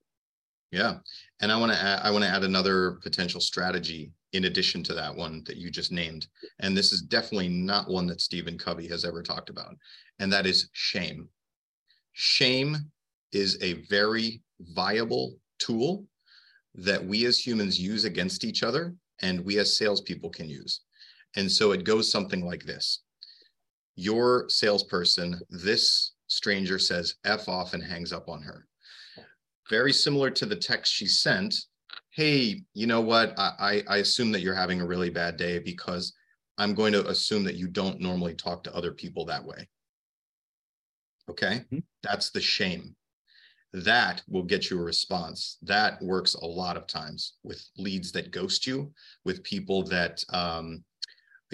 Yeah. 0.71 0.97
And 1.41 1.51
I 1.51 1.57
want 1.57 1.71
to 1.71 1.77
I 1.79 2.09
want 2.11 2.23
to 2.23 2.29
add 2.29 2.43
another 2.43 2.93
potential 3.03 3.39
strategy 3.39 4.11
in 4.33 4.45
addition 4.45 4.83
to 4.83 4.93
that 4.93 5.15
one 5.15 5.43
that 5.45 5.57
you 5.57 5.69
just 5.69 5.91
named. 5.91 6.27
And 6.59 6.75
this 6.75 6.91
is 6.91 7.01
definitely 7.01 7.49
not 7.49 7.89
one 7.89 8.07
that 8.07 8.21
Stephen 8.21 8.57
Covey 8.57 8.87
has 8.87 9.05
ever 9.05 9.23
talked 9.23 9.49
about. 9.49 9.75
And 10.19 10.31
that 10.33 10.45
is 10.45 10.69
shame. 10.73 11.29
Shame 12.13 12.77
is 13.31 13.57
a 13.61 13.85
very 13.89 14.41
viable 14.59 15.37
tool 15.59 16.05
that 16.73 17.03
we 17.03 17.25
as 17.25 17.39
humans 17.39 17.79
use 17.79 18.03
against 18.03 18.43
each 18.43 18.63
other 18.63 18.93
and 19.21 19.45
we 19.45 19.59
as 19.59 19.77
salespeople 19.77 20.29
can 20.29 20.49
use. 20.49 20.81
And 21.37 21.49
so 21.49 21.71
it 21.71 21.85
goes 21.85 22.11
something 22.11 22.45
like 22.45 22.63
this. 22.63 23.03
Your 23.95 24.49
salesperson, 24.49 25.39
this 25.49 26.13
stranger 26.27 26.79
says 26.79 27.15
F 27.23 27.47
off 27.47 27.73
and 27.73 27.83
hangs 27.83 28.11
up 28.11 28.27
on 28.27 28.41
her 28.41 28.67
very 29.69 29.93
similar 29.93 30.29
to 30.31 30.45
the 30.45 30.55
text 30.55 30.93
she 30.93 31.07
sent. 31.07 31.55
Hey, 32.11 32.61
you 32.73 32.87
know 32.87 33.01
what? 33.01 33.37
I, 33.37 33.83
I, 33.87 33.97
assume 33.97 34.31
that 34.31 34.41
you're 34.41 34.55
having 34.55 34.81
a 34.81 34.85
really 34.85 35.09
bad 35.09 35.37
day 35.37 35.59
because 35.59 36.13
I'm 36.57 36.73
going 36.73 36.93
to 36.93 37.07
assume 37.07 37.43
that 37.45 37.55
you 37.55 37.67
don't 37.67 37.99
normally 37.99 38.35
talk 38.35 38.63
to 38.63 38.75
other 38.75 38.91
people 38.91 39.25
that 39.25 39.43
way. 39.43 39.67
Okay. 41.29 41.65
Mhm. 41.71 41.83
That's 42.03 42.29
the 42.29 42.41
shame. 42.41 42.95
That 43.73 44.21
will 44.29 44.43
get 44.43 44.69
you 44.69 44.79
a 44.79 44.83
response. 44.83 45.57
That 45.61 46.01
works 46.01 46.35
a 46.35 46.45
lot 46.45 46.77
of 46.77 46.87
times 46.87 47.33
with 47.43 47.61
leads 47.77 48.11
that 48.13 48.31
ghost 48.31 48.65
you, 48.65 48.93
with 49.25 49.43
people 49.43 49.83
that, 49.83 50.23
um, 50.29 50.83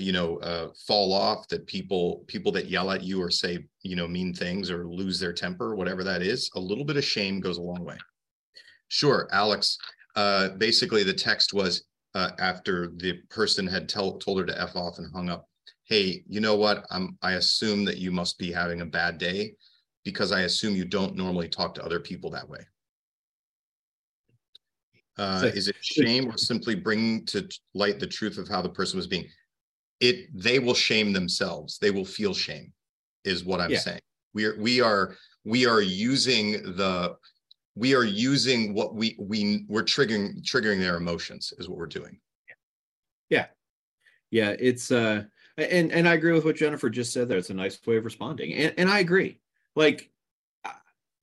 you 0.01 0.11
know, 0.11 0.37
uh, 0.37 0.69
fall 0.87 1.13
off, 1.13 1.47
that 1.49 1.67
people, 1.67 2.23
people 2.27 2.51
that 2.51 2.69
yell 2.69 2.91
at 2.91 3.03
you 3.03 3.21
or 3.21 3.29
say, 3.29 3.65
you 3.83 3.95
know, 3.95 4.07
mean 4.07 4.33
things 4.33 4.69
or 4.69 4.87
lose 4.87 5.19
their 5.19 5.33
temper, 5.33 5.75
whatever 5.75 6.03
that 6.03 6.21
is, 6.21 6.49
a 6.55 6.59
little 6.59 6.83
bit 6.83 6.97
of 6.97 7.03
shame 7.03 7.39
goes 7.39 7.57
a 7.57 7.61
long 7.61 7.83
way. 7.83 7.97
Sure, 8.87 9.29
Alex. 9.31 9.77
Uh, 10.15 10.49
basically, 10.57 11.03
the 11.03 11.13
text 11.13 11.53
was 11.53 11.85
uh, 12.15 12.31
after 12.39 12.91
the 12.97 13.13
person 13.29 13.65
had 13.65 13.87
tell, 13.87 14.17
told 14.17 14.39
her 14.39 14.45
to 14.45 14.61
f 14.61 14.75
off 14.75 14.97
and 14.97 15.11
hung 15.13 15.29
up. 15.29 15.47
Hey, 15.83 16.23
you 16.27 16.41
know 16.41 16.55
what? 16.55 16.85
I'm. 16.89 17.17
I 17.21 17.33
assume 17.33 17.85
that 17.85 17.97
you 17.97 18.11
must 18.11 18.37
be 18.37 18.51
having 18.51 18.81
a 18.81 18.85
bad 18.85 19.17
day 19.17 19.53
because 20.03 20.31
I 20.31 20.41
assume 20.41 20.75
you 20.75 20.85
don't 20.85 21.15
normally 21.15 21.47
talk 21.47 21.73
to 21.75 21.85
other 21.85 21.99
people 21.99 22.29
that 22.31 22.47
way. 22.47 22.59
Uh, 25.17 25.51
is 25.53 25.67
it 25.67 25.75
shame 25.81 26.29
or 26.29 26.37
simply 26.37 26.75
bring 26.75 27.25
to 27.25 27.47
light 27.73 27.99
the 27.99 28.07
truth 28.07 28.37
of 28.37 28.47
how 28.47 28.61
the 28.61 28.69
person 28.69 28.97
was 28.97 29.07
being? 29.07 29.27
It. 30.01 30.27
They 30.33 30.59
will 30.59 30.73
shame 30.73 31.13
themselves. 31.13 31.77
They 31.77 31.91
will 31.91 32.05
feel 32.05 32.33
shame, 32.33 32.73
is 33.23 33.45
what 33.45 33.61
I'm 33.61 33.71
Yeah. 33.71 33.79
saying. 33.79 34.01
We 34.33 34.45
are. 34.45 34.55
We 34.59 34.81
are. 34.81 35.15
We 35.45 35.65
are 35.65 35.81
using 35.81 36.51
the 36.75 37.15
we 37.75 37.95
are 37.95 38.03
using 38.03 38.73
what 38.73 38.93
we 38.93 39.15
we 39.17 39.65
we're 39.69 39.83
triggering 39.83 40.43
triggering 40.43 40.79
their 40.79 40.97
emotions 40.97 41.53
is 41.57 41.69
what 41.69 41.77
we're 41.79 41.85
doing 41.87 42.19
Yeah, 43.29 43.47
Yeah. 44.29 44.55
it's 44.59 44.91
uh 44.91 45.23
and 45.57 45.91
and 45.91 46.07
I 46.07 46.13
agree 46.15 46.33
with 46.33 46.43
what 46.45 46.57
Jennifer 46.57 46.89
just 46.89 47.13
said 47.13 47.27
there. 47.29 47.37
It's 47.37 47.49
a 47.49 47.53
nice 47.55 47.79
way 47.87 47.95
of 47.97 48.05
responding. 48.05 48.53
And 48.53 48.73
and 48.77 48.89
I 48.89 48.99
agree. 48.99 49.39
Like 49.75 50.11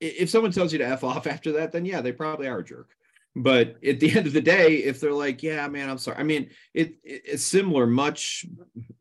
if 0.00 0.30
someone 0.30 0.50
tells 0.52 0.72
you 0.72 0.78
to 0.78 0.86
F 0.88 1.04
off 1.04 1.26
after 1.26 1.52
that, 1.52 1.70
then 1.70 1.84
yeah, 1.84 2.00
they 2.00 2.12
probably 2.12 2.48
are 2.48 2.58
a 2.58 2.64
jerk. 2.64 2.96
But 3.36 3.76
at 3.84 4.00
the 4.00 4.10
end 4.16 4.26
of 4.26 4.32
the 4.32 4.40
day, 4.40 4.78
if 4.78 5.00
they're 5.00 5.12
like, 5.12 5.42
yeah, 5.42 5.66
man, 5.68 5.88
I'm 5.88 5.98
sorry. 5.98 6.18
I 6.18 6.22
mean, 6.22 6.50
it, 6.74 6.94
it 7.02 7.22
it's 7.24 7.44
similar, 7.44 7.86
much 7.86 8.46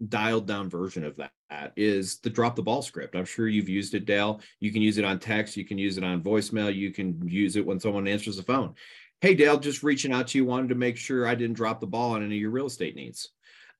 dialed 0.07 0.47
down 0.47 0.69
version 0.69 1.03
of 1.03 1.17
that 1.17 1.31
is 1.75 2.19
the 2.19 2.29
drop 2.29 2.55
the 2.55 2.61
ball 2.63 2.81
script. 2.81 3.15
I'm 3.15 3.25
sure 3.25 3.47
you've 3.47 3.69
used 3.69 3.93
it, 3.93 4.05
Dale. 4.05 4.41
You 4.59 4.71
can 4.71 4.81
use 4.81 4.97
it 4.97 5.05
on 5.05 5.19
text, 5.19 5.57
you 5.57 5.65
can 5.65 5.77
use 5.77 5.97
it 5.97 6.03
on 6.03 6.21
voicemail, 6.21 6.73
you 6.73 6.91
can 6.91 7.27
use 7.27 7.55
it 7.55 7.65
when 7.65 7.79
someone 7.79 8.07
answers 8.07 8.37
the 8.37 8.43
phone. 8.43 8.75
Hey, 9.21 9.33
Dale, 9.33 9.57
just 9.57 9.81
reaching 9.81 10.11
out 10.11 10.27
to 10.27 10.37
you, 10.37 10.45
wanted 10.45 10.69
to 10.69 10.75
make 10.75 10.97
sure 10.97 11.27
I 11.27 11.35
didn't 11.35 11.55
drop 11.55 11.79
the 11.79 11.87
ball 11.87 12.11
on 12.11 12.23
any 12.23 12.35
of 12.35 12.41
your 12.41 12.51
real 12.51 12.67
estate 12.67 12.95
needs. 12.95 13.29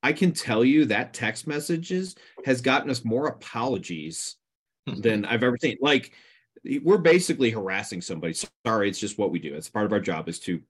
I 0.01 0.13
can 0.13 0.31
tell 0.31 0.63
you 0.63 0.85
that 0.85 1.13
text 1.13 1.47
messages 1.47 2.15
has 2.45 2.61
gotten 2.61 2.89
us 2.89 3.05
more 3.05 3.27
apologies 3.27 4.35
hmm. 4.87 4.99
than 5.01 5.25
I've 5.25 5.43
ever 5.43 5.57
seen. 5.59 5.77
Like 5.81 6.13
we're 6.83 6.97
basically 6.97 7.49
harassing 7.49 8.01
somebody. 8.01 8.35
Sorry, 8.65 8.89
it's 8.89 8.99
just 8.99 9.17
what 9.17 9.31
we 9.31 9.39
do. 9.39 9.55
It's 9.55 9.69
part 9.69 9.85
of 9.85 9.93
our 9.93 9.99
job 9.99 10.27
is 10.29 10.39
to 10.41 10.61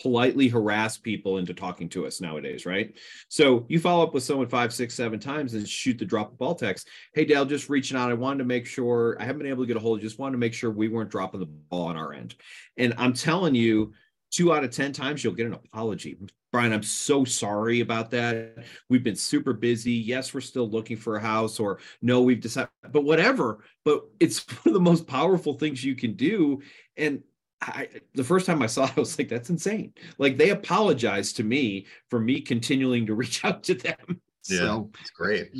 politely 0.00 0.48
harass 0.48 0.96
people 0.96 1.38
into 1.38 1.52
talking 1.52 1.88
to 1.90 2.06
us 2.06 2.20
nowadays, 2.20 2.64
right? 2.64 2.96
So 3.28 3.66
you 3.68 3.78
follow 3.78 4.02
up 4.02 4.14
with 4.14 4.22
someone 4.22 4.48
five, 4.48 4.72
six, 4.72 4.94
seven 4.94 5.20
times 5.20 5.54
and 5.54 5.68
shoot 5.68 5.98
the 5.98 6.04
drop 6.04 6.30
the 6.30 6.36
ball 6.36 6.54
text. 6.54 6.88
Hey, 7.12 7.24
Dale, 7.24 7.44
just 7.44 7.68
reaching 7.68 7.96
out. 7.96 8.10
I 8.10 8.14
wanted 8.14 8.38
to 8.38 8.44
make 8.44 8.66
sure 8.66 9.16
I 9.20 9.24
haven't 9.24 9.42
been 9.42 9.50
able 9.50 9.64
to 9.64 9.68
get 9.68 9.76
a 9.76 9.80
hold 9.80 9.98
of. 9.98 10.02
Just 10.02 10.18
wanted 10.18 10.32
to 10.32 10.38
make 10.38 10.54
sure 10.54 10.70
we 10.70 10.88
weren't 10.88 11.10
dropping 11.10 11.40
the 11.40 11.46
ball 11.46 11.88
on 11.88 11.96
our 11.96 12.12
end. 12.12 12.34
And 12.76 12.94
I'm 12.96 13.12
telling 13.12 13.54
you, 13.54 13.92
two 14.30 14.52
out 14.52 14.64
of 14.64 14.70
10 14.70 14.92
times 14.92 15.22
you'll 15.22 15.34
get 15.34 15.46
an 15.46 15.54
apology. 15.54 16.16
Brian, 16.52 16.72
I'm 16.72 16.82
so 16.82 17.24
sorry 17.24 17.80
about 17.80 18.10
that. 18.10 18.64
We've 18.88 19.04
been 19.04 19.16
super 19.16 19.52
busy. 19.52 19.92
Yes, 19.92 20.34
we're 20.34 20.40
still 20.40 20.68
looking 20.68 20.96
for 20.96 21.16
a 21.16 21.20
house, 21.20 21.60
or 21.60 21.78
no, 22.02 22.22
we've 22.22 22.40
decided, 22.40 22.70
but 22.90 23.04
whatever. 23.04 23.64
But 23.84 24.02
it's 24.18 24.40
one 24.48 24.62
of 24.66 24.74
the 24.74 24.80
most 24.80 25.06
powerful 25.06 25.54
things 25.54 25.84
you 25.84 25.94
can 25.94 26.14
do. 26.14 26.60
And 26.96 27.22
I, 27.60 27.88
the 28.14 28.24
first 28.24 28.46
time 28.46 28.62
I 28.62 28.66
saw 28.66 28.86
it, 28.86 28.92
I 28.96 29.00
was 29.00 29.18
like, 29.18 29.28
that's 29.28 29.50
insane. 29.50 29.92
Like 30.18 30.38
they 30.38 30.50
apologized 30.50 31.36
to 31.36 31.44
me 31.44 31.86
for 32.08 32.18
me 32.18 32.40
continuing 32.40 33.06
to 33.06 33.14
reach 33.22 33.44
out 33.44 33.62
to 33.64 33.74
them. 33.74 34.20
Yeah, 34.48 34.58
so. 34.58 34.90
it's 35.00 35.10
great. 35.10 35.50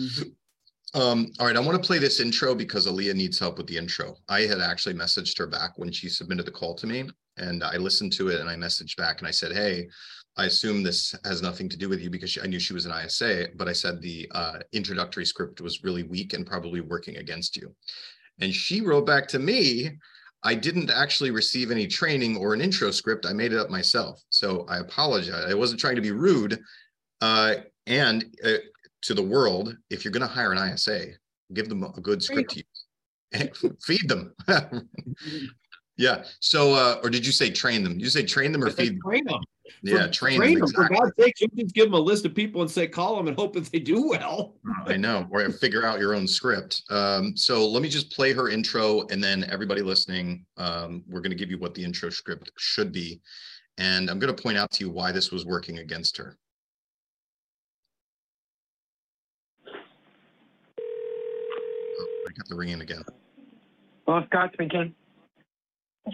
Um, 0.93 1.31
all 1.39 1.47
right, 1.47 1.57
I 1.57 1.61
want 1.61 1.81
to 1.81 1.87
play 1.87 1.99
this 1.99 2.19
intro 2.19 2.55
because 2.55 2.89
Aaliyah 2.89 3.15
needs 3.15 3.39
help 3.39 3.59
with 3.59 3.69
the 3.69 3.77
intro. 3.77 4.17
I 4.29 4.41
had 4.41 4.61
actually 4.61 4.95
messaged 4.95 5.39
her 5.39 5.47
back 5.47 5.73
when 5.77 5.93
she 5.93 6.09
submitted 6.09 6.47
the 6.47 6.51
call 6.51 6.75
to 6.75 6.87
me, 6.87 7.09
and 7.41 7.65
I 7.65 7.77
listened 7.77 8.13
to 8.15 8.29
it 8.29 8.41
and 8.41 8.49
I 8.49 8.55
messaged 8.55 8.97
back 8.97 9.19
and 9.19 9.29
I 9.29 9.31
said, 9.33 9.53
Hey, 9.53 9.89
I 10.37 10.47
assume 10.47 10.83
this 10.83 11.15
has 11.25 11.43
nothing 11.43 11.69
to 11.69 11.77
do 11.77 11.89
with 11.89 12.01
you 12.01 12.09
because 12.09 12.31
she, 12.31 12.41
I 12.41 12.47
knew 12.47 12.61
she 12.61 12.73
was 12.73 12.87
an 12.87 12.93
ISA, 12.93 13.49
but 13.57 13.69
I 13.69 13.73
said 13.73 14.01
the 14.01 14.31
uh, 14.33 14.59
introductory 14.73 15.27
script 15.27 15.61
was 15.61 15.83
really 15.83 16.05
weak 16.05 16.33
and 16.33 16.47
probably 16.47 16.81
working 16.81 17.17
against 17.17 17.57
you. 17.57 17.75
And 18.39 18.55
she 18.55 18.81
wrote 18.81 19.07
back 19.07 19.27
to 19.29 19.39
me, 19.39 19.91
I 20.43 20.55
didn't 20.55 20.91
actually 20.91 21.31
receive 21.31 21.71
any 21.71 21.87
training 21.87 22.37
or 22.37 22.55
an 22.55 22.61
intro 22.61 22.91
script. 22.91 23.27
I 23.27 23.33
made 23.33 23.53
it 23.53 23.59
up 23.59 23.69
myself. 23.69 24.23
So 24.31 24.65
I 24.69 24.79
apologize. 24.79 25.51
I 25.51 25.55
wasn't 25.55 25.81
trying 25.81 25.97
to 25.97 26.01
be 26.01 26.13
rude. 26.13 26.59
Uh, 27.21 27.57
and 27.87 28.25
uh, 28.45 28.53
to 29.03 29.15
the 29.15 29.23
world, 29.23 29.77
if 29.91 30.05
you're 30.05 30.13
going 30.13 30.27
to 30.27 30.33
hire 30.33 30.53
an 30.53 30.73
ISA, 30.73 31.09
give 31.53 31.69
them 31.69 31.83
a 31.83 32.01
good 32.01 32.23
script 32.23 32.53
to 32.53 32.57
use 32.59 32.87
and 33.33 33.51
feed 33.83 34.09
them. 34.09 34.35
Yeah. 36.01 36.25
So, 36.41 36.73
uh, 36.73 36.99
or 37.03 37.11
did 37.11 37.27
you 37.27 37.33
say 37.33 37.51
train 37.51 37.85
them? 37.85 37.93
Did 37.93 38.03
you 38.03 38.09
say 38.09 38.25
train 38.25 38.53
them 38.53 38.65
or 38.65 38.71
feed 38.71 38.95
them? 38.95 39.01
Train 39.05 39.27
them. 39.27 39.43
Yeah, 39.83 40.07
for, 40.07 40.13
train, 40.13 40.39
train 40.39 40.55
them. 40.55 40.63
Exactly. 40.63 40.97
For 40.97 41.03
God's 41.03 41.13
sake, 41.19 41.35
you 41.41 41.49
just 41.55 41.75
give 41.75 41.85
them 41.85 41.95
a 41.95 42.01
list 42.01 42.25
of 42.25 42.35
people 42.35 42.63
and 42.63 42.71
say, 42.71 42.87
call 42.87 43.17
them 43.17 43.29
and 43.29 43.37
hope 43.37 43.53
that 43.53 43.67
they 43.67 43.81
do 43.81 44.09
well. 44.09 44.55
I 44.87 44.97
know, 44.97 45.29
or 45.31 45.47
figure 45.51 45.85
out 45.85 46.01
your 46.01 46.15
own 46.15 46.27
script. 46.27 46.85
Um, 46.89 47.37
so 47.37 47.69
let 47.69 47.83
me 47.83 47.91
just 47.91 48.11
play 48.11 48.33
her 48.33 48.49
intro 48.49 49.07
and 49.11 49.23
then 49.23 49.45
everybody 49.51 49.83
listening, 49.83 50.47
um, 50.57 51.05
we're 51.07 51.21
going 51.21 51.33
to 51.33 51.37
give 51.37 51.51
you 51.51 51.59
what 51.59 51.75
the 51.75 51.85
intro 51.85 52.09
script 52.09 52.51
should 52.57 52.93
be. 52.93 53.21
And 53.77 54.09
I'm 54.09 54.19
going 54.19 54.35
to 54.35 54.43
point 54.43 54.57
out 54.57 54.71
to 54.73 54.85
you 54.85 54.91
why 54.91 55.13
this 55.13 55.31
was 55.31 55.45
working 55.45 55.81
against 55.81 56.17
her. 56.17 56.39
Oh, 59.69 59.73
I 62.27 62.33
got 62.33 62.49
the 62.49 62.57
ringing 62.57 62.81
again. 62.81 63.03
Well, 64.07 64.25
Scott 64.27 64.51
speaking. 64.55 64.95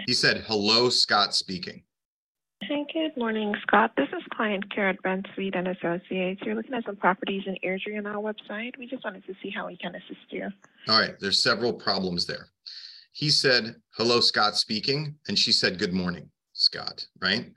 He 0.06 0.14
said, 0.14 0.44
hello, 0.46 0.88
Scott 0.88 1.34
speaking. 1.34 1.82
Hi, 2.62 2.84
good 2.92 3.16
morning, 3.16 3.54
Scott. 3.62 3.92
This 3.96 4.08
is 4.08 4.22
client 4.34 4.74
care 4.74 4.88
at 4.88 5.00
Brent 5.02 5.26
Sweet 5.34 5.54
and 5.54 5.68
Associates. 5.68 6.40
You're 6.44 6.54
looking 6.54 6.74
at 6.74 6.84
some 6.84 6.96
properties 6.96 7.42
in 7.46 7.56
Airdrie 7.64 7.98
on 7.98 8.06
our 8.06 8.14
website. 8.16 8.76
We 8.78 8.86
just 8.86 9.04
wanted 9.04 9.24
to 9.26 9.34
see 9.42 9.50
how 9.50 9.66
we 9.66 9.76
can 9.76 9.94
assist 9.94 10.30
you. 10.30 10.48
All 10.88 10.98
right, 10.98 11.14
there's 11.20 11.42
several 11.42 11.72
problems 11.72 12.26
there. 12.26 12.48
He 13.12 13.30
said, 13.30 13.76
hello, 13.96 14.20
Scott 14.20 14.56
speaking. 14.56 15.16
And 15.28 15.38
she 15.38 15.52
said, 15.52 15.78
good 15.78 15.92
morning, 15.92 16.30
Scott, 16.54 17.06
right? 17.20 17.52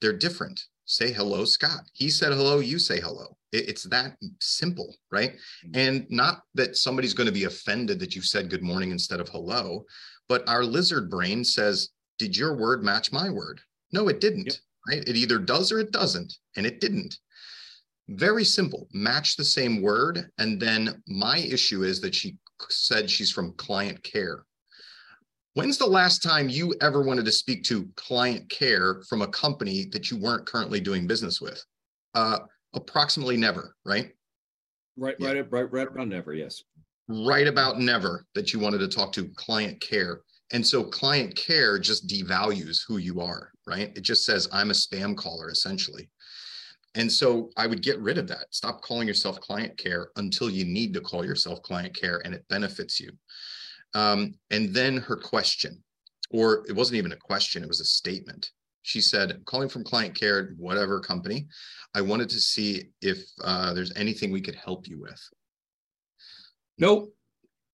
They're 0.00 0.16
different. 0.16 0.60
Say 0.86 1.12
hello, 1.12 1.44
Scott. 1.44 1.82
He 1.92 2.10
said 2.10 2.32
hello, 2.32 2.60
you 2.60 2.78
say 2.78 3.00
hello. 3.00 3.36
It's 3.52 3.84
that 3.84 4.16
simple, 4.40 4.96
right? 5.10 5.32
Mm-hmm. 5.66 5.70
And 5.74 6.06
not 6.10 6.42
that 6.54 6.76
somebody's 6.76 7.14
going 7.14 7.28
to 7.28 7.32
be 7.32 7.44
offended 7.44 7.98
that 8.00 8.14
you 8.14 8.22
said 8.22 8.50
good 8.50 8.62
morning 8.62 8.90
instead 8.90 9.20
of 9.20 9.28
hello, 9.28 9.84
but 10.28 10.48
our 10.48 10.64
lizard 10.64 11.10
brain 11.10 11.44
says, 11.44 11.90
did 12.18 12.36
your 12.36 12.56
word 12.56 12.82
match 12.82 13.12
my 13.12 13.30
word? 13.30 13.60
No, 13.92 14.08
it 14.08 14.20
didn't, 14.20 14.46
yep. 14.46 14.54
right? 14.88 15.08
It 15.08 15.16
either 15.16 15.38
does 15.38 15.72
or 15.72 15.80
it 15.80 15.92
doesn't, 15.92 16.32
and 16.56 16.66
it 16.66 16.80
didn't. 16.80 17.18
Very 18.08 18.44
simple, 18.44 18.88
match 18.92 19.36
the 19.36 19.44
same 19.44 19.82
word. 19.82 20.30
And 20.38 20.60
then 20.60 21.02
my 21.06 21.38
issue 21.38 21.82
is 21.82 22.00
that 22.00 22.14
she 22.14 22.36
said 22.68 23.10
she's 23.10 23.30
from 23.30 23.52
client 23.54 24.02
care. 24.02 24.44
When's 25.54 25.78
the 25.78 25.86
last 25.86 26.22
time 26.22 26.48
you 26.48 26.74
ever 26.80 27.02
wanted 27.02 27.24
to 27.26 27.32
speak 27.32 27.62
to 27.64 27.88
client 27.96 28.48
care 28.50 29.02
from 29.08 29.22
a 29.22 29.28
company 29.28 29.86
that 29.92 30.10
you 30.10 30.18
weren't 30.18 30.46
currently 30.46 30.80
doing 30.80 31.06
business 31.06 31.40
with? 31.40 31.64
Uh, 32.14 32.40
approximately 32.74 33.36
never, 33.36 33.76
right? 33.84 34.10
Right, 34.96 35.14
yeah. 35.18 35.32
right, 35.32 35.52
right, 35.52 35.72
right 35.72 35.86
around 35.88 36.08
never, 36.08 36.34
yes 36.34 36.62
right 37.08 37.46
about 37.46 37.78
never 37.78 38.24
that 38.34 38.52
you 38.52 38.58
wanted 38.58 38.78
to 38.78 38.88
talk 38.88 39.12
to 39.12 39.28
client 39.36 39.80
care. 39.80 40.20
And 40.52 40.66
so 40.66 40.84
client 40.84 41.34
care 41.36 41.78
just 41.78 42.06
devalues 42.06 42.80
who 42.86 42.98
you 42.98 43.20
are, 43.20 43.50
right? 43.66 43.92
It 43.96 44.02
just 44.02 44.24
says, 44.24 44.48
I'm 44.52 44.70
a 44.70 44.74
spam 44.74 45.16
caller, 45.16 45.50
essentially. 45.50 46.08
And 46.94 47.10
so 47.10 47.50
I 47.56 47.66
would 47.66 47.82
get 47.82 47.98
rid 48.00 48.18
of 48.18 48.28
that. 48.28 48.46
Stop 48.50 48.80
calling 48.82 49.08
yourself 49.08 49.40
client 49.40 49.76
care 49.76 50.10
until 50.16 50.48
you 50.48 50.64
need 50.64 50.94
to 50.94 51.00
call 51.00 51.24
yourself 51.24 51.60
client 51.62 51.94
care 51.98 52.22
and 52.24 52.34
it 52.34 52.46
benefits 52.48 53.00
you. 53.00 53.10
Um, 53.94 54.34
and 54.50 54.72
then 54.72 54.98
her 54.98 55.16
question, 55.16 55.82
or 56.30 56.64
it 56.68 56.72
wasn't 56.74 56.98
even 56.98 57.12
a 57.12 57.16
question, 57.16 57.62
it 57.62 57.68
was 57.68 57.80
a 57.80 57.84
statement. 57.84 58.50
She 58.82 59.00
said, 59.00 59.42
calling 59.44 59.68
from 59.68 59.82
client 59.82 60.14
care, 60.14 60.54
whatever 60.58 61.00
company, 61.00 61.46
I 61.94 62.00
wanted 62.00 62.28
to 62.30 62.40
see 62.40 62.90
if 63.00 63.24
uh, 63.42 63.72
there's 63.72 63.94
anything 63.96 64.30
we 64.30 64.40
could 64.40 64.56
help 64.56 64.86
you 64.86 65.00
with. 65.00 65.20
Nope. 66.78 67.14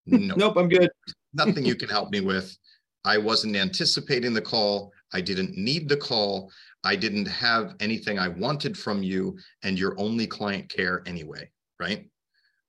Nope. 0.07 0.39
nope, 0.39 0.57
I'm 0.57 0.69
good. 0.69 0.91
Nothing 1.35 1.65
you 1.65 1.77
can 1.77 1.89
help 1.89 2.11
me 2.11 2.21
with. 2.21 2.57
I 3.05 3.19
wasn't 3.19 3.57
anticipating 3.57 4.35
the 4.35 4.43
call. 4.43 4.93
I 5.13 5.21
didn't 5.21 5.57
need 5.57 5.89
the 5.89 5.97
call. 5.97 6.51
I 6.85 6.97
didn't 6.97 7.27
have 7.27 7.75
anything 7.81 8.19
I 8.19 8.29
wanted 8.29 8.77
from 8.77 9.03
you, 9.03 9.39
and 9.63 9.79
you're 9.79 9.99
only 9.99 10.27
client 10.27 10.69
care 10.69 11.03
anyway, 11.07 11.51
right? 11.79 12.09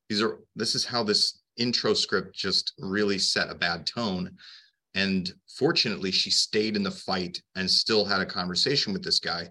These 0.09 0.21
are 0.21 0.39
this 0.55 0.75
is 0.75 0.85
how 0.85 1.03
this 1.03 1.41
intro 1.57 1.93
script 1.93 2.35
just 2.35 2.73
really 2.79 3.17
set 3.17 3.49
a 3.49 3.55
bad 3.55 3.85
tone. 3.85 4.31
And 4.93 5.31
fortunately, 5.57 6.11
she 6.11 6.29
stayed 6.29 6.75
in 6.75 6.83
the 6.83 6.91
fight 6.91 7.41
and 7.55 7.69
still 7.69 8.03
had 8.03 8.21
a 8.21 8.25
conversation 8.25 8.91
with 8.91 9.03
this 9.03 9.19
guy. 9.19 9.47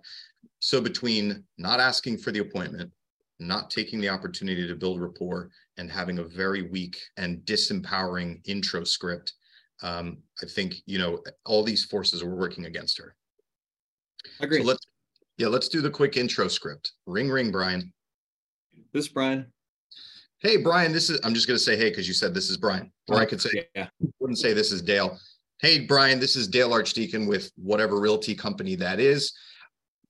So 0.58 0.80
between 0.80 1.44
not 1.56 1.80
asking 1.80 2.18
for 2.18 2.30
the 2.30 2.40
appointment, 2.40 2.90
not 3.38 3.70
taking 3.70 4.00
the 4.00 4.10
opportunity 4.10 4.66
to 4.66 4.76
build 4.76 5.00
rapport 5.00 5.50
and 5.80 5.90
having 5.90 6.18
a 6.18 6.24
very 6.24 6.62
weak 6.62 6.98
and 7.16 7.38
disempowering 7.38 8.46
intro 8.46 8.84
script 8.84 9.32
um, 9.82 10.18
i 10.42 10.46
think 10.46 10.74
you 10.84 10.98
know 10.98 11.18
all 11.46 11.64
these 11.64 11.86
forces 11.86 12.22
were 12.22 12.36
working 12.36 12.66
against 12.66 12.98
her. 12.98 13.16
Agree 14.40 14.60
so 14.60 14.66
let's 14.66 14.86
yeah 15.38 15.48
let's 15.48 15.68
do 15.68 15.80
the 15.80 15.90
quick 15.90 16.16
intro 16.18 16.46
script. 16.48 16.92
Ring 17.06 17.30
ring 17.30 17.50
brian. 17.50 17.92
This 18.92 19.06
is 19.06 19.12
brian. 19.12 19.50
Hey 20.40 20.58
brian 20.58 20.92
this 20.92 21.08
is 21.08 21.18
i'm 21.24 21.34
just 21.34 21.48
going 21.48 21.58
to 21.58 21.64
say 21.64 21.76
hey 21.76 21.88
because 21.88 22.06
you 22.06 22.14
said 22.14 22.34
this 22.34 22.50
is 22.50 22.58
brian 22.58 22.92
or 23.08 23.16
i 23.16 23.24
could 23.24 23.40
say 23.40 23.66
yeah. 23.74 23.88
wouldn't 24.20 24.38
say 24.38 24.52
this 24.52 24.70
is 24.72 24.82
dale. 24.82 25.18
Hey 25.60 25.80
brian 25.86 26.20
this 26.20 26.36
is 26.36 26.46
dale 26.46 26.74
archdeacon 26.74 27.26
with 27.26 27.50
whatever 27.56 27.98
realty 27.98 28.34
company 28.34 28.74
that 28.76 29.00
is 29.00 29.32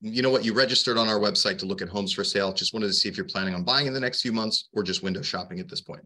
you 0.01 0.23
know 0.23 0.31
what, 0.31 0.45
you 0.45 0.55
registered 0.55 0.97
on 0.97 1.09
our 1.09 1.19
website 1.19 1.59
to 1.59 1.67
look 1.67 1.83
at 1.83 1.89
homes 1.89 2.13
for 2.13 2.25
sale. 2.25 2.53
Just 2.53 2.73
wanted 2.73 2.87
to 2.87 2.93
see 2.93 3.09
if 3.09 3.17
you're 3.17 3.27
planning 3.27 3.55
on 3.55 3.65
buying 3.65 3.87
in 3.87 3.93
the 3.93 4.01
next 4.01 4.23
few 4.23 4.33
months 4.33 4.69
or 4.73 4.83
just 4.83 5.03
window 5.03 5.23
shopping 5.23 5.61
at 5.61 5.69
this 5.69 5.83
point. 5.83 6.03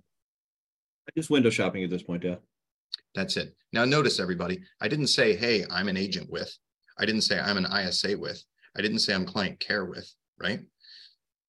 Just 1.16 1.30
window 1.30 1.50
shopping 1.50 1.84
at 1.84 1.90
this 1.90 2.02
point, 2.02 2.24
yeah. 2.24 2.36
That's 3.14 3.36
it. 3.36 3.54
Now 3.72 3.84
notice 3.84 4.18
everybody, 4.18 4.60
I 4.80 4.88
didn't 4.88 5.06
say, 5.08 5.36
hey, 5.36 5.64
I'm 5.70 5.88
an 5.88 5.96
agent 5.96 6.28
with. 6.30 6.52
I 6.98 7.06
didn't 7.06 7.22
say 7.22 7.38
I'm 7.38 7.56
an 7.56 7.66
ISA 7.66 8.18
with. 8.18 8.42
I 8.76 8.82
didn't 8.82 8.98
say 9.00 9.14
I'm 9.14 9.26
client 9.26 9.60
care 9.60 9.84
with, 9.84 10.12
right? 10.40 10.60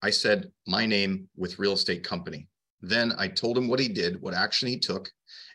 I 0.02 0.10
said 0.10 0.50
my 0.66 0.86
name 0.86 1.28
with 1.36 1.58
real 1.58 1.72
estate 1.72 2.04
company. 2.04 2.48
Then 2.80 3.12
I 3.18 3.26
told 3.26 3.58
him 3.58 3.66
what 3.66 3.80
he 3.80 3.88
did, 3.88 4.20
what 4.20 4.34
action 4.34 4.68
he 4.68 4.78
took, 4.78 5.10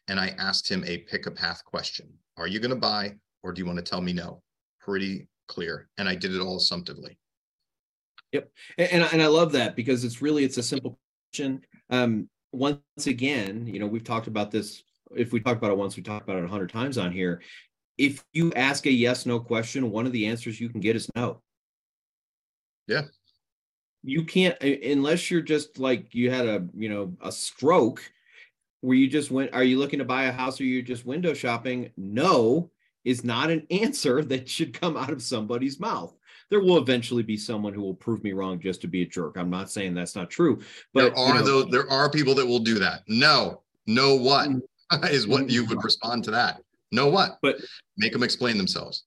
and 0.10 0.20
I 0.20 0.36
asked 0.38 0.70
him 0.70 0.84
a 0.86 0.98
pick 0.98 1.28
a 1.28 1.32
path 1.32 1.64
question. 1.64 2.12
Are 2.36 2.48
you 2.48 2.60
going 2.60 2.72
to 2.72 2.76
buy 2.76 3.16
or 3.44 3.54
do 3.54 3.62
you 3.62 3.66
want 3.66 3.78
to 3.78 3.84
tell 3.84 4.02
me 4.02 4.12
no? 4.12 4.42
Pretty 4.82 5.28
clear 5.52 5.90
and 5.98 6.08
I 6.08 6.16
did 6.16 6.34
it 6.34 6.40
all 6.40 6.56
assumptively. 6.56 7.18
Yep. 8.32 8.50
And, 8.78 9.04
and 9.12 9.22
I 9.22 9.28
love 9.28 9.52
that 9.52 9.76
because 9.76 10.06
it's 10.06 10.22
really, 10.22 10.46
it's 10.46 10.58
a 10.58 10.64
simple 10.64 10.98
question. 11.32 11.62
Um, 11.90 12.30
once 12.54 12.80
again, 13.06 13.68
you 13.68 13.80
know, 13.80 13.88
we've 13.88 14.06
talked 14.06 14.28
about 14.28 14.50
this. 14.52 14.84
If 15.14 15.34
we 15.34 15.42
talk 15.42 15.58
about 15.58 15.72
it 15.72 15.78
once, 15.78 15.98
we 15.98 16.04
talked 16.04 16.24
about 16.24 16.38
it 16.38 16.46
a 16.46 16.48
hundred 16.48 16.72
times 16.72 16.98
on 16.98 17.12
here. 17.12 17.42
if 17.98 18.24
you 18.34 18.52
ask 18.54 18.86
a 18.86 18.92
yes 18.92 19.26
no 19.26 19.40
question, 19.40 19.92
one 19.92 20.06
of 20.06 20.12
the 20.12 20.26
answers 20.26 20.60
you 20.60 20.70
can 20.70 20.80
get 20.80 20.96
is 20.96 21.10
no. 21.16 21.42
Yeah. 22.88 23.04
You 24.04 24.24
can't 24.24 24.60
unless 24.64 25.30
you're 25.30 25.42
just 25.42 25.78
like 25.78 26.16
you 26.16 26.32
had 26.32 26.48
a, 26.48 26.66
you 26.74 26.90
know, 26.90 27.14
a 27.22 27.32
stroke 27.32 28.02
where 28.80 28.98
you 28.98 29.08
just 29.08 29.30
went 29.30 29.54
are 29.54 29.64
you 29.64 29.78
looking 29.78 30.00
to 30.00 30.06
buy 30.06 30.24
a 30.24 30.32
house 30.32 30.60
or 30.60 30.64
you're 30.64 30.82
just 30.82 31.06
window 31.06 31.34
shopping? 31.34 31.92
No 31.98 32.72
is 33.04 33.24
not 33.24 33.50
an 33.50 33.66
answer 33.72 34.24
that 34.26 34.50
should 34.50 34.74
come 34.74 34.98
out 34.98 35.12
of 35.12 35.22
somebody's 35.22 35.80
mouth. 35.80 36.16
There 36.50 36.60
will 36.60 36.78
eventually 36.78 37.24
be 37.24 37.38
someone 37.38 37.74
who 37.74 37.82
will 37.82 37.94
prove 37.94 38.24
me 38.24 38.34
wrong 38.34 38.60
just 38.60 38.82
to 38.82 38.88
be 38.88 39.04
a 39.04 39.08
jerk. 39.08 39.38
I'm 39.38 39.50
not 39.50 39.72
saying 39.72 39.94
that's 39.94 40.16
not 40.16 40.30
true, 40.30 40.62
but 40.94 41.16
there 41.16 41.18
are 41.18 41.28
you 41.30 41.34
know, 41.36 41.46
those 41.46 41.72
there 41.72 41.90
are 41.90 42.10
people 42.10 42.36
that 42.36 42.46
will 42.46 42.60
do 42.60 42.78
that. 42.80 43.04
No, 43.08 43.62
no 43.88 44.16
what 44.16 44.50
Mm-hmm. 44.92 45.32
what 45.32 45.50
you 45.50 45.66
would 45.66 45.84
respond 45.84 46.24
to 46.26 46.32
that. 46.32 46.62
No 46.92 47.08
what? 47.08 47.40
But 47.42 47.58
make 47.98 48.12
them 48.12 48.24
explain 48.24 48.58
themselves. 48.58 49.04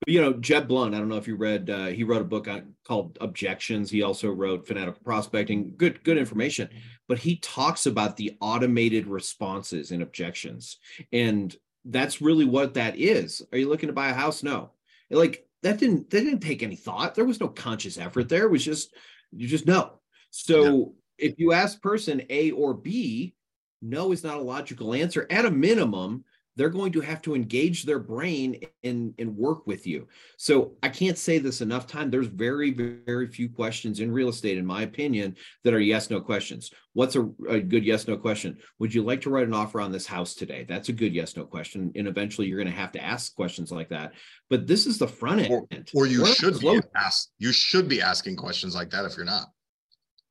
But, 0.00 0.08
you 0.12 0.20
know, 0.20 0.32
Jeb 0.34 0.68
Blunt, 0.68 0.94
I 0.94 0.98
don't 0.98 1.08
know 1.08 1.18
if 1.18 1.28
you 1.28 1.36
read, 1.36 1.68
uh, 1.68 1.86
he 1.86 2.04
wrote 2.04 2.22
a 2.22 2.26
book 2.26 2.48
on, 2.48 2.74
called 2.86 3.18
Objections. 3.20 3.90
He 3.90 4.02
also 4.02 4.30
wrote 4.30 4.66
Fanatical 4.66 5.00
Prospecting. 5.04 5.74
Good, 5.76 6.02
good 6.04 6.16
information. 6.16 6.68
But 7.06 7.18
he 7.18 7.36
talks 7.36 7.86
about 7.86 8.16
the 8.16 8.36
automated 8.40 9.06
responses 9.06 9.90
and 9.90 10.02
objections. 10.02 10.78
And 11.12 11.54
that's 11.84 12.20
really 12.20 12.44
what 12.44 12.74
that 12.74 12.98
is. 12.98 13.42
Are 13.52 13.58
you 13.58 13.68
looking 13.68 13.88
to 13.88 13.92
buy 13.92 14.08
a 14.08 14.14
house? 14.14 14.42
No. 14.42 14.70
Like 15.10 15.46
that 15.62 15.78
didn't 15.78 16.10
that 16.10 16.20
didn't 16.20 16.40
take 16.40 16.62
any 16.62 16.76
thought. 16.76 17.14
There 17.14 17.24
was 17.24 17.40
no 17.40 17.48
conscious 17.48 17.98
effort 17.98 18.28
there. 18.28 18.44
It 18.44 18.50
was 18.50 18.64
just 18.64 18.94
you 19.32 19.46
just 19.46 19.66
know. 19.66 20.00
So 20.30 20.94
if 21.18 21.38
you 21.38 21.52
ask 21.52 21.80
person 21.80 22.22
A 22.30 22.50
or 22.52 22.74
B, 22.74 23.34
no 23.82 24.12
is 24.12 24.24
not 24.24 24.38
a 24.38 24.42
logical 24.42 24.94
answer. 24.94 25.26
At 25.30 25.44
a 25.44 25.50
minimum, 25.50 26.24
they're 26.56 26.68
going 26.68 26.92
to 26.92 27.00
have 27.00 27.20
to 27.22 27.34
engage 27.34 27.84
their 27.84 27.98
brain 27.98 28.60
and, 28.82 29.14
and 29.18 29.36
work 29.36 29.66
with 29.66 29.86
you. 29.86 30.08
So 30.36 30.72
I 30.82 30.88
can't 30.88 31.18
say 31.18 31.38
this 31.38 31.60
enough 31.60 31.86
time. 31.86 32.10
There's 32.10 32.26
very, 32.26 32.70
very 32.70 33.26
few 33.26 33.48
questions 33.48 34.00
in 34.00 34.12
real 34.12 34.28
estate, 34.28 34.58
in 34.58 34.66
my 34.66 34.82
opinion, 34.82 35.36
that 35.64 35.74
are 35.74 35.80
yes, 35.80 36.10
no 36.10 36.20
questions. 36.20 36.70
What's 36.92 37.16
a, 37.16 37.28
a 37.48 37.60
good 37.60 37.84
yes, 37.84 38.06
no 38.06 38.16
question? 38.16 38.58
Would 38.78 38.94
you 38.94 39.02
like 39.02 39.20
to 39.22 39.30
write 39.30 39.48
an 39.48 39.54
offer 39.54 39.80
on 39.80 39.90
this 39.90 40.06
house 40.06 40.34
today? 40.34 40.64
That's 40.68 40.90
a 40.90 40.92
good 40.92 41.14
yes, 41.14 41.36
no 41.36 41.44
question. 41.44 41.90
And 41.96 42.06
eventually 42.06 42.46
you're 42.46 42.62
going 42.62 42.72
to 42.72 42.80
have 42.80 42.92
to 42.92 43.02
ask 43.02 43.34
questions 43.34 43.72
like 43.72 43.88
that. 43.88 44.12
But 44.48 44.66
this 44.66 44.86
is 44.86 44.98
the 44.98 45.08
front 45.08 45.40
end. 45.40 45.90
Or 45.94 46.06
you 46.06 46.22
We're 46.22 46.34
should 46.34 46.60
be 46.60 46.80
asked, 46.94 47.32
you 47.38 47.52
should 47.52 47.88
be 47.88 48.00
asking 48.00 48.36
questions 48.36 48.74
like 48.74 48.90
that 48.90 49.04
if 49.04 49.16
you're 49.16 49.26
not. 49.26 49.48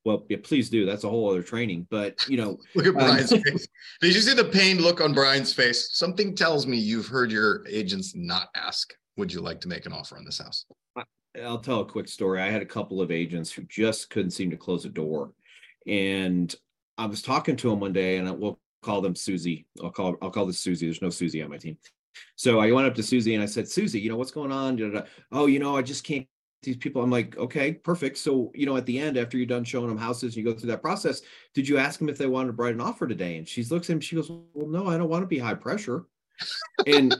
Well, 0.06 0.26
yeah, 0.30 0.38
please 0.44 0.70
do. 0.70 0.86
That's 0.86 1.06
a 1.06 1.10
whole 1.10 1.30
other 1.30 1.44
training. 1.44 1.88
But 1.90 2.28
you 2.28 2.38
know, 2.38 2.60
Look 2.76 2.86
at 2.86 2.90
Um, 2.90 2.96
Brian's 2.96 3.32
face. 3.44 3.68
Did 4.02 4.16
you 4.16 4.22
see 4.22 4.34
the 4.34 4.46
pained 4.46 4.82
look 4.82 5.02
on 5.02 5.14
Brian's 5.14 5.54
face? 5.54 5.90
Something 5.98 6.36
tells 6.36 6.68
me 6.68 6.78
you've 6.78 7.08
heard 7.08 7.32
your 7.32 7.66
agents 7.68 8.14
not 8.16 8.50
ask, 8.56 8.94
would 9.18 9.32
you 9.32 9.42
like 9.42 9.62
to 9.62 9.68
make 9.68 9.86
an 9.86 9.94
offer 9.94 10.18
on 10.18 10.26
this 10.26 10.40
house? 10.40 10.66
I'll 11.44 11.60
tell 11.60 11.80
a 11.82 11.86
quick 11.86 12.08
story. 12.08 12.42
I 12.42 12.50
had 12.52 12.62
a 12.62 12.66
couple 12.66 13.02
of 13.02 13.10
agents 13.12 13.52
who 13.52 13.64
just 13.64 14.10
couldn't 14.10 14.32
seem 14.32 14.52
to 14.52 14.58
close 14.58 14.86
a 14.86 14.90
door. 14.90 15.32
And 15.88 16.54
I 16.98 17.08
was 17.08 17.22
talking 17.24 17.56
to 17.56 17.70
them 17.70 17.80
one 17.80 17.94
day, 17.94 18.18
and 18.18 18.28
I 18.28 18.32
will 18.32 18.60
call 18.84 19.02
them 19.02 19.16
Susie. 19.16 19.66
I'll 19.84 19.90
call 19.90 20.16
I'll 20.22 20.30
call 20.30 20.46
this 20.46 20.60
Susie. 20.60 20.86
There's 20.86 21.02
no 21.02 21.10
Susie 21.10 21.42
on 21.42 21.50
my 21.50 21.58
team. 21.58 21.78
So 22.36 22.60
I 22.60 22.72
went 22.72 22.86
up 22.86 22.94
to 22.96 23.04
Susie 23.04 23.34
and 23.34 23.42
I 23.42 23.48
said, 23.48 23.68
Susie, 23.68 24.00
you 24.00 24.10
know 24.10 24.18
what's 24.18 24.30
going 24.32 24.52
on? 24.52 24.76
Da, 24.76 24.90
da, 24.90 25.00
da. 25.00 25.06
Oh, 25.32 25.48
you 25.48 25.58
know, 25.58 25.76
I 25.76 25.82
just 25.82 26.04
can't 26.04 26.28
these 26.64 26.78
people. 26.78 27.02
I'm 27.02 27.12
like, 27.12 27.38
okay, 27.38 27.74
perfect. 27.74 28.18
So, 28.18 28.52
you 28.56 28.66
know, 28.66 28.78
at 28.78 28.86
the 28.86 28.98
end, 29.00 29.18
after 29.18 29.38
you're 29.38 29.46
done 29.46 29.64
showing 29.64 29.88
them 29.88 29.98
houses, 29.98 30.36
and 30.36 30.38
you 30.38 30.44
go 30.44 30.58
through 30.58 30.70
that 30.70 30.82
process. 30.82 31.22
Did 31.54 31.68
you 31.68 31.78
ask 31.78 32.00
them 32.00 32.10
if 32.10 32.18
they 32.18 32.28
wanted 32.28 32.48
to 32.48 32.54
write 32.54 32.74
an 32.74 32.82
offer 32.82 33.08
today? 33.08 33.38
And 33.38 33.48
she 33.48 33.64
looks 33.64 33.90
at 33.90 33.94
him, 33.94 34.00
she 34.00 34.16
goes, 34.16 34.30
Well, 34.54 34.68
no, 34.68 34.88
I 34.88 34.98
don't 34.98 35.10
want 35.10 35.24
to 35.24 35.28
be 35.28 35.40
high 35.40 35.54
pressure. 35.54 36.06
and 36.88 37.16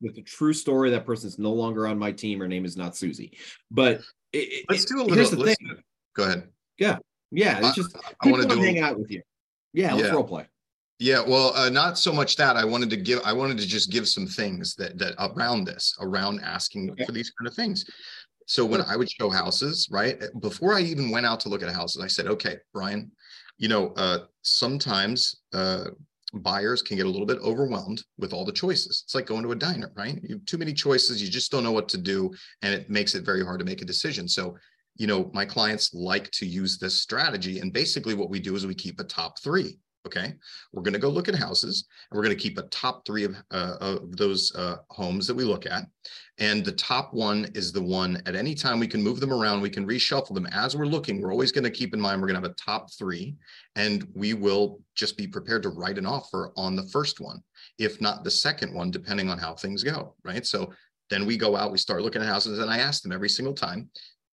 with 0.00 0.14
the 0.14 0.22
true 0.22 0.52
story, 0.52 0.90
that 0.90 1.06
person's 1.06 1.38
no 1.38 1.52
longer 1.52 1.86
on 1.86 1.98
my 1.98 2.12
team. 2.12 2.40
Her 2.40 2.48
name 2.48 2.64
is 2.64 2.76
not 2.76 2.96
Susie. 2.96 3.36
But 3.70 4.00
it, 4.32 4.64
Let's 4.68 4.84
do 4.84 4.96
a 4.96 5.02
little 5.02 5.14
here's 5.14 5.30
the 5.30 5.44
thing. 5.44 5.82
go 6.16 6.24
ahead. 6.24 6.48
Yeah, 6.78 6.98
yeah 7.30 7.58
it's 7.58 7.76
just 7.76 7.96
I 8.22 8.28
want 8.28 8.42
to 8.42 8.48
want 8.48 8.60
to 8.60 8.66
hang 8.66 8.80
out 8.80 8.98
with 8.98 9.10
you. 9.10 9.22
Yeah, 9.72 9.94
let's 9.94 10.08
Yeah. 10.08 10.14
role 10.14 10.24
play. 10.24 10.46
yeah, 10.98 11.20
well, 11.20 11.54
uh, 11.54 11.68
not 11.70 11.98
so 11.98 12.12
much 12.12 12.36
that 12.36 12.56
I 12.56 12.64
wanted 12.64 12.90
to 12.90 12.96
give, 12.96 13.20
I 13.24 13.32
wanted 13.32 13.58
to 13.58 13.66
just 13.66 13.90
give 13.90 14.06
some 14.08 14.26
things 14.26 14.74
that, 14.76 14.98
that 14.98 15.14
around 15.18 15.64
this, 15.64 15.96
around 16.00 16.40
asking 16.40 16.90
Okay. 16.90 17.04
for 17.06 17.12
these 17.12 17.30
kind 17.30 17.48
of 17.48 17.54
things. 17.54 17.84
So 18.50 18.66
when 18.66 18.82
I 18.82 18.96
would 18.96 19.08
show 19.08 19.30
houses, 19.30 19.86
right, 19.92 20.20
before 20.40 20.74
I 20.74 20.80
even 20.80 21.12
went 21.12 21.24
out 21.24 21.38
to 21.40 21.48
look 21.48 21.62
at 21.62 21.72
houses, 21.72 22.02
I 22.02 22.08
said, 22.08 22.26
okay, 22.26 22.56
Brian, 22.74 23.12
you 23.58 23.68
know, 23.68 23.92
uh, 23.96 24.24
sometimes, 24.42 25.42
uh, 25.54 25.84
buyers 26.34 26.82
can 26.82 26.96
get 26.96 27.06
a 27.06 27.08
little 27.08 27.28
bit 27.28 27.38
overwhelmed 27.38 28.02
with 28.18 28.32
all 28.32 28.44
the 28.44 28.50
choices. 28.50 29.04
It's 29.04 29.14
like 29.14 29.26
going 29.26 29.44
to 29.44 29.52
a 29.52 29.54
diner, 29.54 29.92
right? 29.94 30.18
You 30.24 30.34
have 30.34 30.44
too 30.46 30.58
many 30.58 30.72
choices, 30.72 31.22
you 31.22 31.30
just 31.30 31.52
don't 31.52 31.62
know 31.62 31.70
what 31.70 31.88
to 31.90 31.96
do, 31.96 32.32
and 32.62 32.74
it 32.74 32.90
makes 32.90 33.14
it 33.14 33.24
very 33.24 33.44
hard 33.44 33.60
to 33.60 33.64
make 33.64 33.82
a 33.82 33.84
decision. 33.84 34.26
So, 34.26 34.56
you 34.96 35.06
know, 35.06 35.30
my 35.32 35.44
clients 35.44 35.94
like 35.94 36.28
to 36.32 36.44
use 36.44 36.76
this 36.76 37.00
strategy, 37.00 37.60
and 37.60 37.72
basically 37.72 38.14
what 38.14 38.30
we 38.30 38.40
do 38.40 38.56
is 38.56 38.66
we 38.66 38.74
keep 38.74 38.98
a 38.98 39.04
top 39.04 39.40
three. 39.40 39.78
Okay, 40.06 40.32
we're 40.72 40.82
going 40.82 40.94
to 40.94 40.98
go 40.98 41.10
look 41.10 41.28
at 41.28 41.34
houses, 41.34 41.86
and 42.10 42.16
we're 42.16 42.24
going 42.24 42.36
to 42.36 42.42
keep 42.42 42.56
a 42.56 42.62
top 42.62 43.04
three 43.04 43.24
of, 43.24 43.36
uh, 43.50 43.76
of 43.80 44.16
those 44.16 44.54
uh, 44.56 44.76
homes 44.88 45.26
that 45.26 45.34
we 45.34 45.44
look 45.44 45.66
at, 45.66 45.84
and 46.38 46.64
the 46.64 46.72
top 46.72 47.12
one 47.12 47.50
is 47.54 47.70
the 47.70 47.82
one. 47.82 48.22
At 48.24 48.34
any 48.34 48.54
time, 48.54 48.80
we 48.80 48.86
can 48.86 49.02
move 49.02 49.20
them 49.20 49.32
around, 49.32 49.60
we 49.60 49.68
can 49.68 49.86
reshuffle 49.86 50.34
them 50.34 50.46
as 50.46 50.74
we're 50.74 50.86
looking. 50.86 51.20
We're 51.20 51.32
always 51.32 51.52
going 51.52 51.64
to 51.64 51.70
keep 51.70 51.92
in 51.92 52.00
mind 52.00 52.20
we're 52.20 52.28
going 52.28 52.40
to 52.40 52.48
have 52.48 52.50
a 52.50 52.62
top 52.62 52.90
three, 52.94 53.36
and 53.76 54.08
we 54.14 54.32
will 54.32 54.80
just 54.94 55.18
be 55.18 55.26
prepared 55.26 55.62
to 55.64 55.68
write 55.68 55.98
an 55.98 56.06
offer 56.06 56.52
on 56.56 56.76
the 56.76 56.88
first 56.88 57.20
one, 57.20 57.42
if 57.78 58.00
not 58.00 58.24
the 58.24 58.30
second 58.30 58.72
one, 58.72 58.90
depending 58.90 59.28
on 59.28 59.36
how 59.36 59.54
things 59.54 59.84
go. 59.84 60.14
Right. 60.24 60.46
So 60.46 60.72
then 61.10 61.26
we 61.26 61.36
go 61.36 61.56
out, 61.56 61.72
we 61.72 61.78
start 61.78 62.02
looking 62.02 62.22
at 62.22 62.28
houses, 62.28 62.58
and 62.58 62.70
I 62.70 62.78
ask 62.78 63.02
them 63.02 63.12
every 63.12 63.28
single 63.28 63.54
time, 63.54 63.90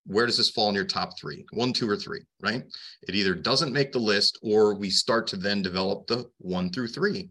where 0.08 0.26
does 0.26 0.38
this 0.38 0.50
fall 0.50 0.70
in 0.70 0.76
your 0.76 0.86
top 0.86 1.20
three? 1.20 1.46
One, 1.52 1.74
two, 1.74 1.90
or 1.90 1.98
three, 1.98 2.22
right? 2.42 2.64
It 3.08 3.16
either 3.16 3.36
doesn't 3.36 3.74
make 3.74 3.92
the 3.92 4.00
list 4.00 4.40
or 4.42 4.74
we 4.74 4.90
start 4.90 5.28
to 5.28 5.38
then 5.38 5.62
develop 5.62 6.08
the 6.08 6.26
one 6.38 6.72
through 6.72 6.88
three. 6.88 7.30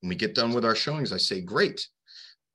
When 0.00 0.10
we 0.10 0.14
get 0.14 0.34
done 0.34 0.52
with 0.52 0.64
our 0.64 0.74
showings, 0.74 1.12
I 1.12 1.16
say, 1.16 1.40
great. 1.40 1.86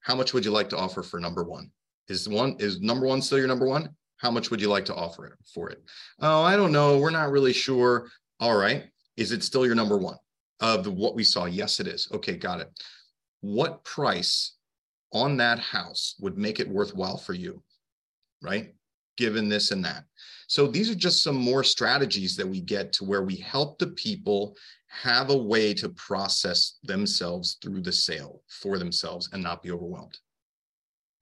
How 0.01 0.15
much 0.15 0.33
would 0.33 0.45
you 0.45 0.51
like 0.51 0.69
to 0.69 0.77
offer 0.77 1.01
for 1.01 1.19
number 1.19 1.43
one? 1.43 1.71
Is 2.07 2.29
one, 2.29 2.55
is 2.59 2.79
number 2.79 3.07
one 3.07 3.21
still 3.21 3.39
your 3.39 3.47
number 3.47 3.67
one? 3.67 3.89
How 4.17 4.29
much 4.29 4.51
would 4.51 4.61
you 4.61 4.69
like 4.69 4.85
to 4.85 4.95
offer 4.95 5.25
it 5.25 5.33
for 5.51 5.69
it? 5.71 5.83
Oh, 6.19 6.43
I 6.43 6.55
don't 6.55 6.71
know. 6.71 6.99
We're 6.99 7.09
not 7.09 7.31
really 7.31 7.53
sure. 7.53 8.07
All 8.39 8.55
right. 8.55 8.85
Is 9.17 9.31
it 9.31 9.43
still 9.43 9.65
your 9.65 9.75
number 9.75 9.97
one 9.97 10.17
of 10.59 10.83
the, 10.83 10.91
what 10.91 11.15
we 11.15 11.23
saw? 11.23 11.45
Yes, 11.45 11.79
it 11.79 11.87
is. 11.87 12.07
Okay, 12.13 12.37
got 12.37 12.61
it. 12.61 12.69
What 13.41 13.83
price 13.83 14.53
on 15.11 15.37
that 15.37 15.57
house 15.57 16.15
would 16.19 16.37
make 16.37 16.59
it 16.59 16.69
worthwhile 16.69 17.17
for 17.17 17.33
you? 17.33 17.63
Right? 18.43 18.74
Given 19.17 19.49
this 19.49 19.71
and 19.71 19.83
that. 19.85 20.05
So 20.47 20.67
these 20.67 20.89
are 20.89 20.95
just 20.95 21.23
some 21.23 21.35
more 21.35 21.63
strategies 21.63 22.35
that 22.35 22.47
we 22.47 22.61
get 22.61 22.93
to 22.93 23.03
where 23.05 23.23
we 23.23 23.35
help 23.35 23.79
the 23.79 23.87
people 23.87 24.55
have 24.87 25.29
a 25.29 25.37
way 25.37 25.73
to 25.73 25.89
process 25.89 26.77
themselves 26.83 27.57
through 27.61 27.81
the 27.81 27.91
sale 27.91 28.41
for 28.47 28.77
themselves 28.77 29.29
and 29.33 29.41
not 29.41 29.63
be 29.63 29.71
overwhelmed. 29.71 30.17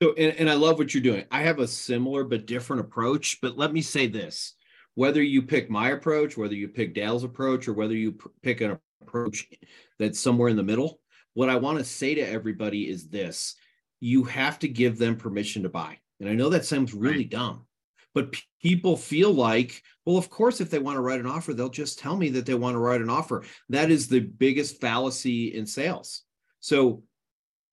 So, 0.01 0.13
and, 0.13 0.35
and 0.37 0.49
I 0.49 0.55
love 0.55 0.77
what 0.77 0.93
you're 0.93 1.03
doing. 1.03 1.23
I 1.31 1.41
have 1.43 1.59
a 1.59 1.67
similar 1.67 2.23
but 2.23 2.45
different 2.45 2.81
approach. 2.81 3.39
But 3.41 3.57
let 3.57 3.71
me 3.73 3.81
say 3.81 4.07
this 4.07 4.55
whether 4.95 5.23
you 5.23 5.41
pick 5.41 5.69
my 5.69 5.91
approach, 5.91 6.37
whether 6.37 6.53
you 6.53 6.67
pick 6.67 6.93
Dale's 6.93 7.23
approach, 7.23 7.67
or 7.67 7.73
whether 7.73 7.95
you 7.95 8.11
p- 8.11 8.29
pick 8.41 8.61
an 8.61 8.77
approach 9.01 9.47
that's 9.97 10.19
somewhere 10.19 10.49
in 10.49 10.57
the 10.57 10.63
middle, 10.63 10.99
what 11.33 11.49
I 11.49 11.55
want 11.55 11.77
to 11.79 11.83
say 11.83 12.13
to 12.15 12.21
everybody 12.21 12.89
is 12.89 13.07
this 13.07 13.55
you 14.01 14.23
have 14.25 14.59
to 14.59 14.67
give 14.67 14.97
them 14.97 15.15
permission 15.15 15.63
to 15.63 15.69
buy. 15.69 15.97
And 16.19 16.29
I 16.29 16.33
know 16.33 16.49
that 16.49 16.65
sounds 16.65 16.93
really 16.93 17.17
Right. 17.19 17.29
dumb, 17.29 17.65
but 18.13 18.35
people 18.61 18.95
feel 18.95 19.31
like, 19.31 19.81
well, 20.05 20.17
of 20.17 20.29
course, 20.29 20.61
if 20.61 20.69
they 20.69 20.79
want 20.79 20.97
to 20.97 21.01
write 21.01 21.19
an 21.19 21.25
offer, 21.25 21.53
they'll 21.53 21.69
just 21.69 21.99
tell 21.99 22.15
me 22.15 22.29
that 22.29 22.45
they 22.45 22.53
want 22.53 22.75
to 22.75 22.79
write 22.79 23.01
an 23.01 23.09
offer. 23.09 23.43
That 23.69 23.91
is 23.91 24.07
the 24.07 24.19
biggest 24.19 24.79
fallacy 24.79 25.55
in 25.55 25.65
sales. 25.65 26.23
So, 26.59 27.03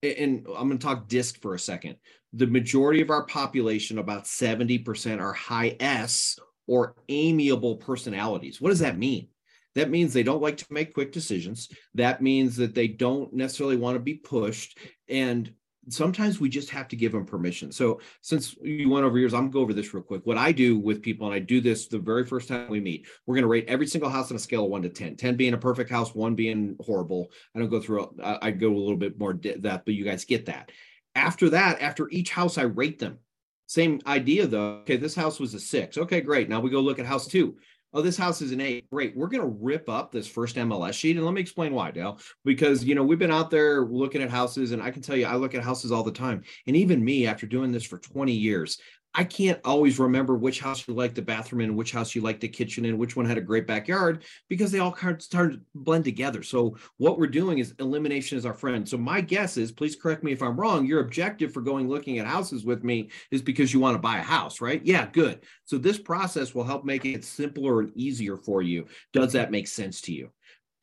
and 0.01 0.45
I'm 0.47 0.67
going 0.67 0.79
to 0.79 0.85
talk 0.85 1.07
disc 1.07 1.41
for 1.41 1.53
a 1.53 1.59
second. 1.59 1.97
The 2.33 2.47
majority 2.47 3.01
of 3.01 3.09
our 3.09 3.25
population, 3.25 3.99
about 3.99 4.23
70%, 4.23 5.19
are 5.19 5.33
high 5.33 5.75
S 5.79 6.39
or 6.67 6.95
amiable 7.09 7.75
personalities. 7.75 8.61
What 8.61 8.69
does 8.69 8.79
that 8.79 8.97
mean? 8.97 9.27
That 9.75 9.89
means 9.89 10.11
they 10.11 10.23
don't 10.23 10.41
like 10.41 10.57
to 10.57 10.65
make 10.69 10.93
quick 10.93 11.11
decisions. 11.11 11.69
That 11.93 12.21
means 12.21 12.57
that 12.57 12.75
they 12.75 12.87
don't 12.87 13.33
necessarily 13.33 13.77
want 13.77 13.95
to 13.95 13.99
be 13.99 14.15
pushed. 14.15 14.77
And 15.07 15.53
sometimes 15.91 16.39
we 16.39 16.49
just 16.49 16.69
have 16.69 16.87
to 16.89 16.95
give 16.95 17.11
them 17.11 17.25
permission. 17.25 17.71
So 17.71 17.99
since 18.21 18.55
you 18.61 18.89
went 18.89 19.05
over 19.05 19.17
yours, 19.17 19.33
I'm 19.33 19.41
gonna 19.41 19.51
go 19.51 19.59
over 19.61 19.73
this 19.73 19.93
real 19.93 20.03
quick. 20.03 20.25
What 20.25 20.37
I 20.37 20.51
do 20.51 20.77
with 20.79 21.01
people, 21.01 21.27
and 21.27 21.35
I 21.35 21.39
do 21.39 21.61
this 21.61 21.87
the 21.87 21.99
very 21.99 22.25
first 22.25 22.47
time 22.47 22.69
we 22.69 22.79
meet, 22.79 23.07
we're 23.25 23.35
gonna 23.35 23.47
rate 23.47 23.65
every 23.67 23.87
single 23.87 24.09
house 24.09 24.31
on 24.31 24.37
a 24.37 24.39
scale 24.39 24.65
of 24.65 24.71
one 24.71 24.81
to 24.83 24.89
10, 24.89 25.15
10 25.15 25.35
being 25.35 25.53
a 25.53 25.57
perfect 25.57 25.89
house, 25.89 26.15
one 26.15 26.35
being 26.35 26.75
horrible. 26.81 27.31
I 27.55 27.59
don't 27.59 27.69
go 27.69 27.81
through, 27.81 28.15
I, 28.23 28.37
I 28.41 28.51
go 28.51 28.73
a 28.73 28.77
little 28.77 28.97
bit 28.97 29.19
more 29.19 29.33
that, 29.33 29.85
but 29.85 29.93
you 29.93 30.03
guys 30.03 30.25
get 30.25 30.45
that. 30.45 30.71
After 31.15 31.49
that, 31.49 31.81
after 31.81 32.09
each 32.09 32.31
house, 32.31 32.57
I 32.57 32.63
rate 32.63 32.99
them. 32.99 33.19
Same 33.71 34.01
idea 34.05 34.47
though. 34.47 34.79
Okay, 34.81 34.97
this 34.97 35.15
house 35.15 35.39
was 35.39 35.53
a 35.53 35.59
six. 35.59 35.97
Okay, 35.97 36.19
great. 36.19 36.49
Now 36.49 36.59
we 36.59 36.69
go 36.69 36.81
look 36.81 36.99
at 36.99 37.05
house 37.05 37.25
two. 37.25 37.55
Oh, 37.93 38.01
this 38.01 38.17
house 38.17 38.41
is 38.41 38.51
an 38.51 38.61
eight. 38.61 38.89
Great. 38.89 39.15
We're 39.15 39.27
going 39.27 39.41
to 39.41 39.57
rip 39.59 39.89
up 39.89 40.11
this 40.11 40.27
first 40.27 40.55
MLS 40.55 40.93
sheet. 40.93 41.17
And 41.17 41.25
let 41.25 41.33
me 41.33 41.41
explain 41.41 41.73
why, 41.73 41.91
Dale. 41.91 42.19
Because, 42.45 42.83
you 42.83 42.95
know, 42.95 43.03
we've 43.03 43.19
been 43.19 43.31
out 43.31 43.51
there 43.51 43.85
looking 43.85 44.21
at 44.21 44.29
houses, 44.29 44.71
and 44.71 44.81
I 44.81 44.91
can 44.91 45.01
tell 45.01 45.15
you, 45.15 45.25
I 45.25 45.35
look 45.35 45.55
at 45.55 45.63
houses 45.63 45.91
all 45.91 46.03
the 46.03 46.11
time. 46.11 46.43
And 46.67 46.75
even 46.75 47.03
me, 47.03 47.27
after 47.27 47.45
doing 47.45 47.71
this 47.71 47.83
for 47.83 47.97
20 47.97 48.31
years, 48.31 48.79
I 49.13 49.25
can't 49.25 49.59
always 49.65 49.99
remember 49.99 50.35
which 50.35 50.61
house 50.61 50.87
you 50.87 50.93
like 50.93 51.13
the 51.13 51.21
bathroom 51.21 51.61
in, 51.61 51.75
which 51.75 51.91
house 51.91 52.15
you 52.15 52.21
like 52.21 52.39
the 52.39 52.47
kitchen 52.47 52.85
in, 52.85 52.97
which 52.97 53.15
one 53.15 53.25
had 53.25 53.37
a 53.37 53.41
great 53.41 53.67
backyard, 53.67 54.23
because 54.47 54.71
they 54.71 54.79
all 54.79 54.91
kind 54.91 55.15
of 55.15 55.21
start 55.21 55.53
to 55.53 55.61
blend 55.75 56.05
together. 56.05 56.43
So 56.43 56.77
what 56.97 57.19
we're 57.19 57.27
doing 57.27 57.59
is 57.59 57.73
elimination 57.79 58.37
is 58.37 58.45
our 58.45 58.53
friend. 58.53 58.87
So 58.87 58.97
my 58.97 59.19
guess 59.19 59.57
is, 59.57 59.71
please 59.71 59.97
correct 59.97 60.23
me 60.23 60.31
if 60.31 60.41
I'm 60.41 60.57
wrong. 60.57 60.85
Your 60.85 61.01
objective 61.01 61.53
for 61.53 61.61
going 61.61 61.89
looking 61.89 62.19
at 62.19 62.25
houses 62.25 62.63
with 62.63 62.83
me 62.83 63.09
is 63.31 63.41
because 63.41 63.73
you 63.73 63.81
want 63.81 63.95
to 63.95 64.01
buy 64.01 64.17
a 64.19 64.23
house, 64.23 64.61
right? 64.61 64.81
Yeah, 64.85 65.07
good. 65.11 65.41
So 65.65 65.77
this 65.77 65.99
process 65.99 66.55
will 66.55 66.63
help 66.63 66.85
make 66.85 67.03
it 67.03 67.25
simpler 67.25 67.81
and 67.81 67.91
easier 67.97 68.37
for 68.37 68.61
you. 68.61 68.85
Does 69.11 69.33
that 69.33 69.51
make 69.51 69.67
sense 69.67 69.99
to 70.01 70.13
you? 70.13 70.31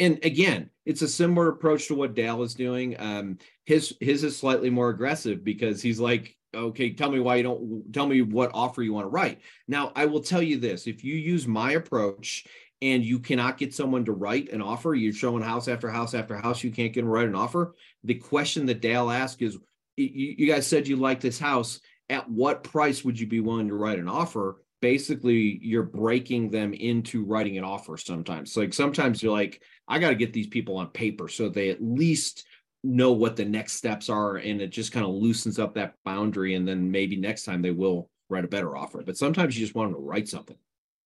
and 0.01 0.19
again, 0.25 0.71
it's 0.87 1.03
a 1.03 1.09
similar 1.09 1.49
approach 1.49 1.89
to 1.89 1.95
what 1.95 2.15
Dale 2.15 2.43
is 2.43 2.55
doing. 2.55 2.95
Um, 2.99 3.39
his 3.65 3.97
his 4.01 4.25
is 4.25 4.37
slightly 4.37 4.71
more 4.71 4.91
aggressive 4.91 5.43
because 5.43 5.83
he's 5.83 5.99
like, 5.99 6.37
okay, 6.55 6.93
tell 6.93 7.11
me 7.11 7.21
why 7.21 7.37
you 7.37 7.43
don't 7.43 7.93
tell 7.93 8.07
me 8.07 8.23
what 8.23 8.51
offer 8.55 8.83
you 8.83 8.93
want 8.93 9.05
to 9.05 9.11
write. 9.11 9.41
Now, 9.67 9.93
I 9.95 10.07
will 10.07 10.23
tell 10.23 10.43
you 10.43 10.59
this: 10.59 10.87
if 10.87 11.05
you 11.05 11.15
use 11.15 11.47
my 11.47 11.73
approach 11.73 12.47
and 12.81 13.05
you 13.05 13.19
cannot 13.19 13.59
get 13.59 13.75
someone 13.75 14.05
to 14.05 14.13
write 14.13 14.53
an 14.53 14.63
offer, 14.63 14.95
you're 14.95 15.13
showing 15.13 15.43
house 15.43 15.69
after 15.69 15.91
house 15.91 16.15
after 16.15 16.37
house, 16.37 16.63
you 16.63 16.71
can't 16.71 16.93
get 16.93 17.01
them 17.01 17.11
write 17.11 17.29
an 17.29 17.35
offer. 17.35 17.75
The 18.05 18.15
question 18.15 18.67
that 18.67 18.81
Dale 18.81 19.11
asked 19.11 19.43
is, 19.43 19.59
you, 19.97 20.35
you 20.39 20.47
guys 20.47 20.67
said 20.67 20.87
you 20.87 20.97
like 20.97 21.21
this 21.21 21.39
house. 21.39 21.81
At 22.11 22.31
what 22.31 22.65
price 22.65 23.05
would 23.05 23.21
you 23.21 23.27
be 23.27 23.41
willing 23.41 23.69
to 23.69 23.75
write 23.75 23.99
an 23.99 24.09
offer? 24.09 24.59
basically 24.81 25.59
you're 25.63 25.83
breaking 25.83 26.51
them 26.51 26.73
into 26.73 27.25
writing 27.25 27.59
an 27.59 27.65
offer 27.65 27.97
sometimes 27.97 28.57
like 28.57 28.73
sometimes 28.73 29.23
you're 29.23 29.33
like 29.33 29.61
i 29.89 29.99
got 29.99 30.11
to 30.11 30.15
get 30.15 30.33
these 30.33 30.47
people 30.47 30.77
on 30.77 30.87
paper 30.89 31.29
so 31.29 31.49
they 31.49 31.71
at 31.71 31.83
least 31.83 32.45
know 32.85 33.13
what 33.13 33.37
the 33.37 33.45
next 33.45 33.73
steps 33.73 34.09
are 34.09 34.37
and 34.37 34.61
it 34.61 34.71
just 34.71 34.93
kind 34.93 35.05
of 35.05 35.13
loosens 35.13 35.59
up 35.59 35.75
that 35.75 35.95
boundary 36.05 36.55
and 36.55 36.67
then 36.67 36.91
maybe 36.91 37.17
next 37.17 37.45
time 37.45 37.61
they 37.61 37.71
will 37.71 38.09
write 38.29 38.45
a 38.45 38.49
better 38.49 38.77
offer 38.77 39.03
but 39.05 39.17
sometimes 39.17 39.59
you 39.59 39.65
just 39.65 39.75
want 39.75 39.93
to 39.93 39.99
write 39.99 40.29
something 40.29 40.57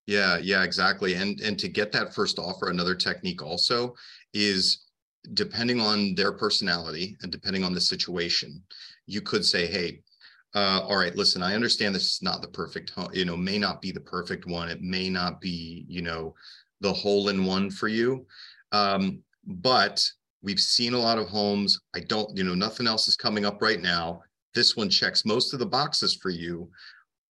yeah 0.05 0.37
yeah 0.37 0.63
exactly 0.63 1.15
and 1.15 1.39
and 1.41 1.57
to 1.57 1.67
get 1.67 1.91
that 1.91 2.13
first 2.13 2.37
offer 2.37 2.69
another 2.69 2.93
technique 2.93 3.41
also 3.41 3.93
is 4.33 4.85
depending 5.33 5.79
on 5.79 6.13
their 6.15 6.31
personality 6.31 7.17
and 7.21 7.31
depending 7.31 7.63
on 7.63 7.73
the 7.73 7.81
situation 7.81 8.61
you 9.07 9.21
could 9.21 9.43
say 9.43 9.65
hey 9.65 9.99
uh, 10.55 10.81
all 10.87 10.97
right, 10.97 11.15
listen, 11.15 11.41
I 11.41 11.55
understand 11.55 11.95
this 11.95 12.13
is 12.15 12.21
not 12.21 12.41
the 12.41 12.47
perfect 12.47 12.91
home, 12.91 13.09
you 13.11 13.25
know, 13.25 13.35
may 13.35 13.57
not 13.57 13.81
be 13.81 13.91
the 13.91 13.99
perfect 13.99 14.45
one. 14.45 14.69
It 14.69 14.81
may 14.81 15.09
not 15.09 15.41
be, 15.41 15.83
you 15.87 16.03
know, 16.03 16.35
the 16.79 16.93
hole 16.93 17.29
in 17.29 17.43
one 17.43 17.71
for 17.71 17.87
you. 17.87 18.27
Um, 18.71 19.23
but 19.47 20.03
we've 20.43 20.59
seen 20.59 20.93
a 20.93 20.99
lot 20.99 21.17
of 21.17 21.27
homes. 21.27 21.79
I 21.95 22.01
don't, 22.01 22.35
you 22.37 22.43
know, 22.43 22.53
nothing 22.53 22.85
else 22.85 23.07
is 23.07 23.15
coming 23.15 23.45
up 23.45 23.61
right 23.61 23.81
now. 23.81 24.21
This 24.53 24.75
one 24.75 24.89
checks 24.89 25.25
most 25.25 25.53
of 25.53 25.59
the 25.59 25.65
boxes 25.65 26.15
for 26.15 26.29
you. 26.29 26.69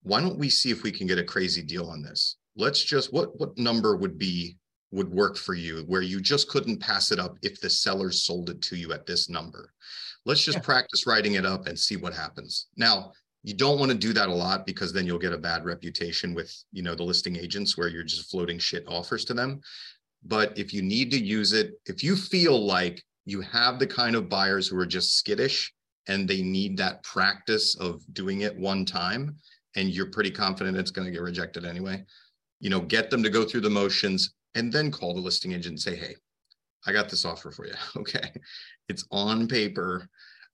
Why 0.02 0.20
don't 0.20 0.38
we 0.38 0.50
see 0.50 0.72
if 0.72 0.84
we 0.84 0.92
can 0.92 1.08
get 1.08 1.20
a 1.20 1.24
crazy 1.24 1.62
deal 1.62 1.88
on 1.88 2.02
this? 2.02 2.38
Let's 2.58 2.84
just 2.84 3.14
what 3.14 3.40
what 3.40 3.58
number 3.58 3.96
would 3.96 4.18
be 4.18 4.58
would 4.92 5.10
work 5.10 5.38
for 5.38 5.56
you 5.56 5.84
where 5.88 6.02
you 6.02 6.22
just 6.22 6.50
couldn't 6.50 6.80
pass 6.80 7.12
it 7.12 7.20
up 7.20 7.38
if 7.42 7.60
the 7.60 7.70
seller 7.70 8.12
sold 8.12 8.50
it 8.50 8.62
to 8.62 8.76
you 8.76 8.94
at 8.94 9.06
this 9.06 9.30
number. 9.30 9.74
Let's 10.26 10.44
just 10.44 10.60
yeah. 10.60 10.64
practice 10.64 11.08
writing 11.08 11.34
it 11.34 11.46
up 11.46 11.68
and 11.68 11.78
see 11.78 11.96
what 11.96 12.14
happens. 12.14 12.68
Now, 12.78 13.12
you 13.44 13.54
don't 13.54 13.80
want 13.80 13.92
to 13.92 13.98
do 13.98 14.14
that 14.14 14.30
a 14.30 14.34
lot 14.34 14.66
because 14.66 14.94
then 14.94 15.06
you'll 15.06 15.20
get 15.20 15.34
a 15.34 15.38
bad 15.38 15.66
reputation 15.66 16.34
with, 16.34 16.56
you 16.72 16.82
know, 16.82 16.96
the 16.96 17.04
listing 17.04 17.36
agents 17.36 17.78
where 17.78 17.90
you're 17.90 18.04
just 18.04 18.32
floating 18.32 18.58
shit 18.58 18.86
offers 18.88 19.26
to 19.26 19.34
them. 19.34 19.60
But 20.26 20.58
if 20.58 20.74
you 20.74 20.82
need 20.82 21.12
to 21.12 21.24
use 21.24 21.54
it, 21.54 21.74
if 21.86 22.04
you 22.04 22.16
feel 22.16 22.66
like 22.66 23.04
you 23.26 23.42
have 23.42 23.80
the 23.80 23.88
kind 23.88 24.16
of 24.16 24.30
buyers 24.30 24.68
who 24.68 24.78
are 24.78 24.86
just 24.86 25.18
skittish 25.18 25.74
and 26.08 26.28
they 26.28 26.42
need 26.42 26.78
that 26.78 27.04
practice 27.04 27.76
of 27.76 28.02
doing 28.14 28.42
it 28.42 28.58
one 28.58 28.86
time 28.86 29.36
and 29.76 29.90
you're 29.90 30.12
pretty 30.12 30.32
confident 30.32 30.78
it's 30.78 30.92
going 30.92 31.06
to 31.06 31.12
get 31.12 31.22
rejected 31.22 31.66
anyway, 31.66 32.04
you 32.60 32.70
know, 32.70 32.82
get 32.82 33.10
them 33.10 33.24
to 33.24 33.30
go 33.30 33.44
through 33.44 33.62
the 33.62 33.70
motions 33.70 34.34
and 34.56 34.72
then 34.72 34.92
call 34.92 35.14
the 35.14 35.22
listing 35.22 35.52
agent 35.52 35.68
and 35.68 35.80
say, 35.80 35.96
"Hey, 35.96 36.16
I 36.86 36.92
got 36.92 37.10
this 37.10 37.26
offer 37.26 37.52
for 37.52 37.66
you. 37.66 37.74
Okay 37.96 38.30
it's 38.90 39.06
on 39.12 39.48
paper. 39.48 40.10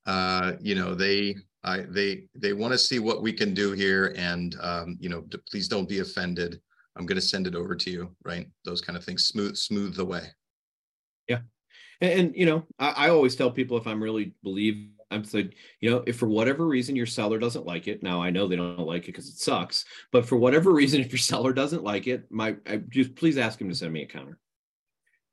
Uh, 0.05 0.53
you 0.59 0.75
know, 0.75 0.95
they 0.95 1.35
I, 1.63 1.81
they 1.89 2.23
they 2.35 2.53
want 2.53 2.71
to 2.73 2.77
see 2.77 2.99
what 2.99 3.21
we 3.21 3.33
can 3.33 3.53
do 3.53 3.73
here, 3.73 4.13
and 4.15 4.55
um, 4.61 4.97
you 4.99 5.09
know, 5.09 5.25
please 5.49 5.67
don't 5.67 5.89
be 5.89 5.99
offended. 5.99 6.59
I'm 6.99 7.05
going 7.05 7.15
to 7.15 7.21
send 7.21 7.47
it 7.47 7.55
over 7.55 7.75
to 7.75 7.89
you, 7.89 8.15
right? 8.23 8.47
Those 8.65 8.81
kind 8.81 8.97
of 8.97 9.03
things, 9.03 9.25
smooth 9.25 9.55
smooth 9.55 9.95
the 9.95 10.05
way. 10.05 10.23
Yeah, 11.27 11.39
and, 12.01 12.19
and 12.19 12.35
you 12.35 12.45
know, 12.45 12.65
I, 12.77 12.89
I 12.89 13.09
always 13.09 13.35
tell 13.35 13.49
people 13.49 13.77
if 13.77 13.87
I'm 13.87 14.03
really 14.03 14.33
believe 14.43 14.89
I'm 15.11 15.23
saying, 15.23 15.53
you 15.79 15.89
know, 15.89 16.03
if 16.05 16.17
for 16.17 16.27
whatever 16.27 16.67
reason 16.67 16.95
your 16.95 17.05
seller 17.05 17.39
doesn't 17.39 17.65
like 17.65 17.87
it, 17.87 18.03
now 18.03 18.21
I 18.21 18.29
know 18.29 18.47
they 18.47 18.55
don't 18.55 18.79
like 18.79 19.03
it 19.03 19.13
because 19.13 19.29
it 19.29 19.39
sucks, 19.39 19.85
but 20.11 20.25
for 20.25 20.35
whatever 20.35 20.71
reason, 20.73 21.01
if 21.01 21.11
your 21.11 21.17
seller 21.19 21.53
doesn't 21.53 21.83
like 21.83 22.07
it, 22.07 22.25
my 22.29 22.57
I, 22.67 22.77
just 22.89 23.15
please 23.15 23.37
ask 23.37 23.59
him 23.59 23.69
to 23.69 23.75
send 23.75 23.93
me 23.93 24.03
a 24.03 24.07
counter 24.07 24.37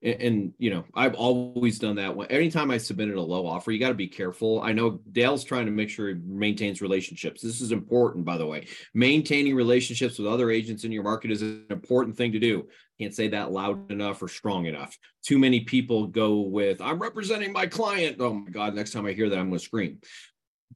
and, 0.03 0.23
and, 0.23 0.53
you 0.59 0.71
know 0.71 0.85
i've 0.95 1.15
always 1.15 1.79
done 1.79 1.97
that 1.97 2.15
when 2.15 2.29
anytime 2.29 2.71
i 2.71 2.79
submitted 2.79 3.17
a 3.17 3.23
low 3.23 3.47
offer 3.47 3.73
you 3.73 3.81
got 3.81 3.89
to 3.89 3.95
be 3.95 4.09
careful. 4.09 4.61
I 4.63 4.73
know 4.73 5.01
dale's 5.13 5.45
trying 5.45 5.67
to 5.67 5.73
make 5.73 5.89
sure 5.89 6.09
he 6.09 6.15
maintains 6.15 6.83
relationships. 6.83 7.41
This 7.41 7.61
is 7.61 7.73
important 7.73 8.25
by 8.25 8.37
the 8.37 8.47
way. 8.47 8.67
Maintaining 8.95 9.55
relationships 9.55 10.19
with 10.19 10.29
other 10.29 10.51
agents 10.51 10.85
in 10.85 10.93
your 10.93 11.03
market 11.03 11.31
is 11.31 11.43
an 11.43 11.67
important 11.71 12.17
thing 12.17 12.33
to 12.33 12.39
do. 12.39 12.69
Can't 13.01 13.15
say 13.15 13.29
that 13.29 13.53
loud 13.53 13.91
enough 13.91 14.23
or 14.23 14.29
strong 14.29 14.67
enough. 14.67 14.97
Too 15.23 15.39
many 15.39 15.61
people 15.61 16.07
go 16.07 16.41
with 16.41 16.81
i'm 16.81 16.99
representing 16.99 17.53
my 17.53 17.67
client. 17.67 18.17
Oh 18.21 18.35
my 18.35 18.51
god 18.51 18.75
next 18.75 18.93
time 18.93 19.07
i 19.07 19.13
hear 19.13 19.29
that 19.29 19.39
i'm 19.39 19.49
going 19.49 19.59
to 19.59 19.65
scream. 19.65 20.01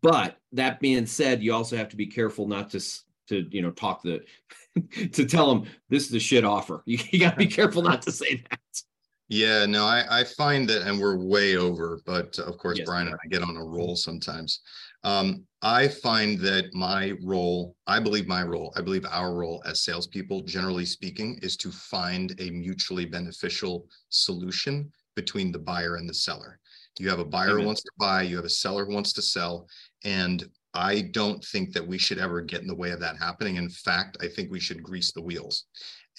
But 0.03 0.37
that 0.53 0.81
being 0.81 1.07
said 1.07 1.43
you 1.43 1.53
also 1.53 1.77
have 1.77 1.91
to 1.91 1.97
be 1.97 2.07
careful 2.07 2.49
not 2.49 2.71
to 2.71 2.81
to 3.29 3.47
you 3.51 3.63
know 3.63 3.71
talk 3.71 4.03
the 4.03 4.23
to 5.13 5.25
tell 5.25 5.55
them 5.55 5.71
this 5.89 6.07
is 6.07 6.15
a 6.15 6.21
shit 6.21 6.45
offer. 6.45 6.83
You, 6.85 6.99
you 7.11 7.19
got 7.19 7.31
to 7.31 7.37
be 7.37 7.47
careful 7.59 7.83
not 7.83 8.03
to 8.03 8.13
say 8.13 8.45
that 8.51 8.60
yeah, 9.31 9.65
no, 9.65 9.87
I, 9.87 10.05
I 10.11 10.25
find 10.25 10.69
that, 10.69 10.83
and 10.89 10.99
we're 10.99 11.17
way 11.17 11.55
over, 11.55 12.01
but 12.05 12.37
of 12.41 12.59
course, 12.59 12.79
yes. 12.79 12.85
Brian 12.85 13.07
and 13.07 13.15
I 13.15 13.29
get 13.29 13.45
on 13.45 13.57
a 13.57 13.65
roll 13.65 13.95
sometimes. 13.95 14.61
Um, 15.05 15.45
I 15.63 15.87
find 15.87 16.41
that 16.41 16.75
my 16.75 17.13
role, 17.23 17.77
I 17.87 18.01
believe 18.01 18.27
my 18.27 18.43
role, 18.43 18.73
I 18.77 18.81
believe 18.81 19.07
our 19.09 19.33
role 19.33 19.63
as 19.65 19.83
salespeople, 19.83 20.43
generally 20.43 20.85
speaking, 20.85 21.39
is 21.43 21.57
to 21.59 21.71
find 21.71 22.35
a 22.41 22.51
mutually 22.51 23.05
beneficial 23.05 23.87
solution 24.09 24.91
between 25.15 25.53
the 25.53 25.61
buyer 25.61 25.95
and 25.95 26.09
the 26.09 26.15
seller. 26.15 26.59
You 26.99 27.09
have 27.09 27.21
a 27.21 27.25
buyer 27.25 27.51
Amen. 27.51 27.61
who 27.61 27.67
wants 27.67 27.83
to 27.83 27.91
buy, 28.01 28.23
you 28.23 28.35
have 28.35 28.45
a 28.45 28.51
seller 28.51 28.85
who 28.85 28.93
wants 28.93 29.13
to 29.13 29.23
sell, 29.23 29.69
and 30.03 30.45
I 30.75 31.03
don't 31.13 31.45
think 31.45 31.73
that 31.75 31.87
we 31.87 31.99
should 31.99 32.19
ever 32.19 32.41
get 32.41 32.63
in 32.63 32.67
the 32.67 32.75
way 32.75 32.91
of 32.91 33.01
that 33.01 33.17
happening. 33.17 33.57
In 33.57 33.71
fact, 33.71 34.17
I 34.21 34.27
think 34.27 34.51
we 34.51 34.61
should 34.61 34.83
grease 34.83 35.13
the 35.13 35.23
wheels 35.23 35.67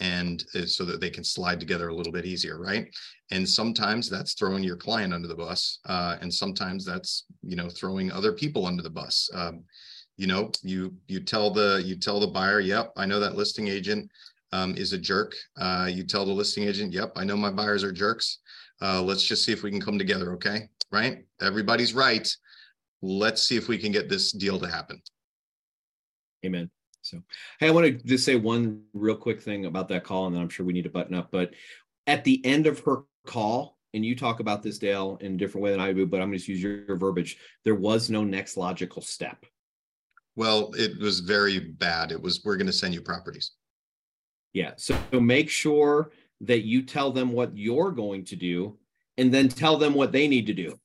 and 0.02 0.44
uh, 0.56 0.66
so 0.66 0.84
that 0.84 1.00
they 1.00 1.10
can 1.10 1.24
slide 1.24 1.60
together 1.60 1.88
a 1.88 1.96
little 1.96 2.12
bit 2.12 2.26
easier 2.26 2.60
right? 2.60 2.94
And 3.32 3.48
sometimes 3.48 4.10
that's 4.10 4.34
throwing 4.34 4.64
your 4.64 4.76
client 4.76 5.14
under 5.14 5.28
the 5.28 5.36
bus 5.36 5.80
uh, 5.86 6.18
and 6.20 6.34
sometimes 6.34 6.84
that's 6.84 7.26
you 7.42 7.56
know 7.56 7.70
throwing 7.70 8.12
other 8.12 8.34
people 8.34 8.66
under 8.66 8.84
the 8.84 8.90
bus. 8.90 9.30
Um, 9.34 9.64
you 10.18 10.28
know 10.28 10.52
you 10.62 10.94
you 11.08 11.20
tell 11.20 11.50
the 11.52 11.82
you 11.86 11.96
tell 11.96 12.20
the 12.20 12.28
buyer 12.28 12.60
yep 12.60 12.92
i 12.98 13.06
know 13.06 13.20
that 13.20 13.36
listing 13.36 13.68
agent 13.68 14.10
um, 14.54 14.76
is 14.76 14.92
a 14.92 14.98
jerk. 14.98 15.34
Uh, 15.58 15.90
you 15.90 16.04
tell 16.04 16.26
the 16.26 16.32
listing 16.32 16.66
agent 16.66 16.92
yep 16.92 17.14
i 17.16 17.24
know 17.24 17.38
my 17.38 17.52
buyers 17.52 17.84
are 17.84 17.92
jerks. 17.92 18.40
Uh, 18.82 19.02
let's 19.02 19.24
just 19.24 19.46
see 19.46 19.52
if 19.52 19.64
we 19.64 19.72
can 19.72 19.82
come 19.82 19.98
together 19.98 20.34
okay? 20.34 20.70
Right? 20.92 21.24
Everybody's 21.40 21.94
right. 21.94 22.28
Let's 23.02 23.44
see 23.44 23.56
if 23.56 23.68
we 23.68 23.78
can 23.78 23.92
get 23.92 24.10
this 24.10 24.32
deal 24.32 24.60
to 24.60 24.68
happen. 24.68 25.02
Amen 26.46 26.70
so, 27.02 27.22
hey, 27.60 27.68
I 27.68 27.72
want 27.72 27.86
to 27.86 27.92
just 27.92 28.26
say 28.26 28.36
one 28.36 28.84
real 28.94 29.16
quick 29.16 29.42
thing 29.42 29.66
about 29.66 29.88
that 29.90 30.04
call, 30.04 30.28
and 30.28 30.36
then 30.36 30.42
I'm 30.42 30.50
sure 30.50 30.66
we 30.66 30.74
need 30.74 30.84
to 30.84 30.90
button 30.90 31.16
up. 31.16 31.30
But 31.32 31.54
at 32.08 32.24
the 32.24 32.44
end 32.46 32.68
of 32.68 32.80
her 32.80 33.04
call, 33.26 33.78
and 33.94 34.06
you 34.06 34.16
talk 34.16 34.40
about 34.40 34.64
this, 34.64 34.78
Dale, 34.78 35.18
in 35.22 35.34
a 35.34 35.38
different 35.38 35.64
way 35.64 35.72
than 35.72 35.80
I 35.80 35.92
do, 35.92 36.06
but 36.06 36.22
I'm 36.22 36.30
going 36.30 36.40
to 36.40 36.52
use 36.52 36.62
your, 36.62 36.86
your 36.86 36.98
verbiage. 36.98 37.38
There 37.66 37.76
was 37.76 38.10
no 38.10 38.24
next 38.24 38.56
logical 38.56 39.02
step. 39.02 39.46
Well, 40.36 40.72
it 40.78 40.98
was 41.00 41.20
very 41.20 41.60
bad. 41.60 42.12
It 42.12 42.22
was, 42.22 42.42
we're 42.46 42.56
going 42.56 42.68
to 42.68 42.74
send 42.74 42.94
you 42.94 43.02
properties. 43.02 43.52
Yeah. 44.54 44.72
So, 44.78 44.98
so 45.12 45.20
make 45.20 45.50
sure 45.50 46.12
that 46.42 46.64
you 46.64 46.84
tell 46.84 47.12
them 47.12 47.34
what 47.34 47.58
you're 47.58 47.92
going 47.92 48.26
to 48.26 48.36
do 48.36 48.78
and 49.18 49.34
then 49.34 49.50
tell 49.50 49.78
them 49.78 49.94
what 49.94 50.12
they 50.12 50.28
need 50.28 50.48
to 50.48 50.54
do. 50.54 50.80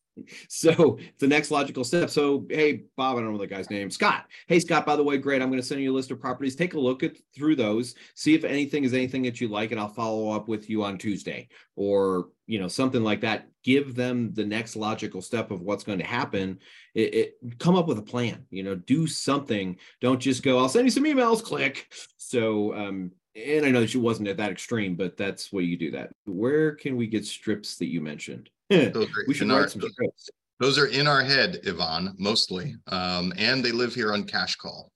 So 0.48 0.98
the 1.18 1.26
next 1.26 1.50
logical 1.50 1.84
step. 1.84 2.10
So, 2.10 2.46
hey, 2.48 2.84
Bob, 2.96 3.16
I 3.16 3.20
don't 3.20 3.32
know 3.32 3.38
the 3.38 3.46
guy's 3.46 3.70
name. 3.70 3.90
Scott. 3.90 4.26
Hey, 4.46 4.60
Scott, 4.60 4.86
by 4.86 4.96
the 4.96 5.02
way, 5.02 5.18
great. 5.18 5.42
I'm 5.42 5.50
going 5.50 5.60
to 5.60 5.66
send 5.66 5.80
you 5.80 5.92
a 5.92 5.94
list 5.94 6.10
of 6.10 6.20
properties. 6.20 6.56
Take 6.56 6.74
a 6.74 6.80
look 6.80 7.02
at 7.02 7.16
through 7.34 7.56
those, 7.56 7.94
see 8.14 8.34
if 8.34 8.44
anything 8.44 8.84
is 8.84 8.94
anything 8.94 9.22
that 9.22 9.40
you 9.40 9.48
like, 9.48 9.72
and 9.72 9.80
I'll 9.80 9.88
follow 9.88 10.30
up 10.30 10.48
with 10.48 10.70
you 10.70 10.82
on 10.84 10.98
Tuesday 10.98 11.48
or, 11.74 12.28
you 12.46 12.58
know, 12.58 12.68
something 12.68 13.02
like 13.02 13.20
that. 13.20 13.48
Give 13.62 13.94
them 13.94 14.32
the 14.32 14.44
next 14.44 14.76
logical 14.76 15.20
step 15.20 15.50
of 15.50 15.62
what's 15.62 15.84
going 15.84 15.98
to 15.98 16.04
happen. 16.04 16.60
It, 16.94 17.14
it 17.14 17.58
come 17.58 17.76
up 17.76 17.86
with 17.86 17.98
a 17.98 18.02
plan, 18.02 18.46
you 18.50 18.62
know, 18.62 18.74
do 18.74 19.06
something. 19.06 19.76
Don't 20.00 20.20
just 20.20 20.42
go, 20.42 20.58
I'll 20.58 20.68
send 20.68 20.86
you 20.86 20.90
some 20.90 21.04
emails, 21.04 21.42
click. 21.42 21.92
So 22.16 22.74
um 22.74 23.12
and 23.36 23.66
I 23.66 23.70
know 23.70 23.80
that 23.80 23.90
she 23.90 23.98
wasn't 23.98 24.28
at 24.28 24.38
that 24.38 24.50
extreme, 24.50 24.96
but 24.96 25.16
that's 25.16 25.52
where 25.52 25.62
you 25.62 25.76
do 25.76 25.90
that. 25.90 26.10
Where 26.24 26.74
can 26.74 26.96
we 26.96 27.06
get 27.06 27.26
strips 27.26 27.76
that 27.76 27.86
you 27.86 28.00
mentioned? 28.00 28.48
Those 28.70 29.06
are 29.06 29.24
we 29.26 29.34
should 29.34 29.44
in 29.44 29.50
our- 29.50 29.62
write 29.62 29.70
some 29.70 29.82
strips. 29.82 30.30
Those 30.58 30.78
are 30.78 30.86
in 30.86 31.06
our 31.06 31.22
head, 31.22 31.60
Yvonne, 31.64 32.14
mostly. 32.18 32.76
Um, 32.86 33.32
and 33.36 33.62
they 33.62 33.72
live 33.72 33.94
here 33.94 34.14
on 34.14 34.24
cash 34.24 34.56
call. 34.56 34.90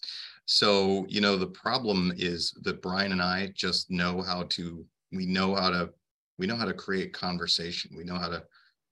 So, 0.46 1.04
you 1.08 1.20
know, 1.20 1.36
the 1.36 1.48
problem 1.48 2.12
is 2.16 2.52
that 2.62 2.80
Brian 2.80 3.12
and 3.12 3.20
I 3.20 3.52
just 3.54 3.90
know 3.90 4.22
how 4.22 4.44
to, 4.44 4.84
we 5.12 5.26
know 5.26 5.54
how 5.54 5.68
to, 5.68 5.90
we 6.38 6.46
know 6.46 6.56
how 6.56 6.64
to 6.64 6.72
create 6.72 7.12
conversation. 7.12 7.90
We 7.94 8.04
know 8.04 8.16
how 8.16 8.28
to, 8.30 8.42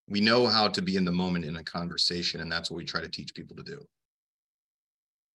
we 0.08 0.20
know 0.20 0.46
how 0.46 0.68
to 0.68 0.82
be 0.82 0.96
in 0.96 1.06
the 1.06 1.10
moment 1.12 1.46
in 1.46 1.56
a 1.56 1.64
conversation. 1.64 2.42
And 2.42 2.52
that's 2.52 2.70
what 2.70 2.76
we 2.76 2.84
try 2.84 3.00
to 3.00 3.08
teach 3.08 3.34
people 3.34 3.56
to 3.56 3.62
do. 3.62 3.80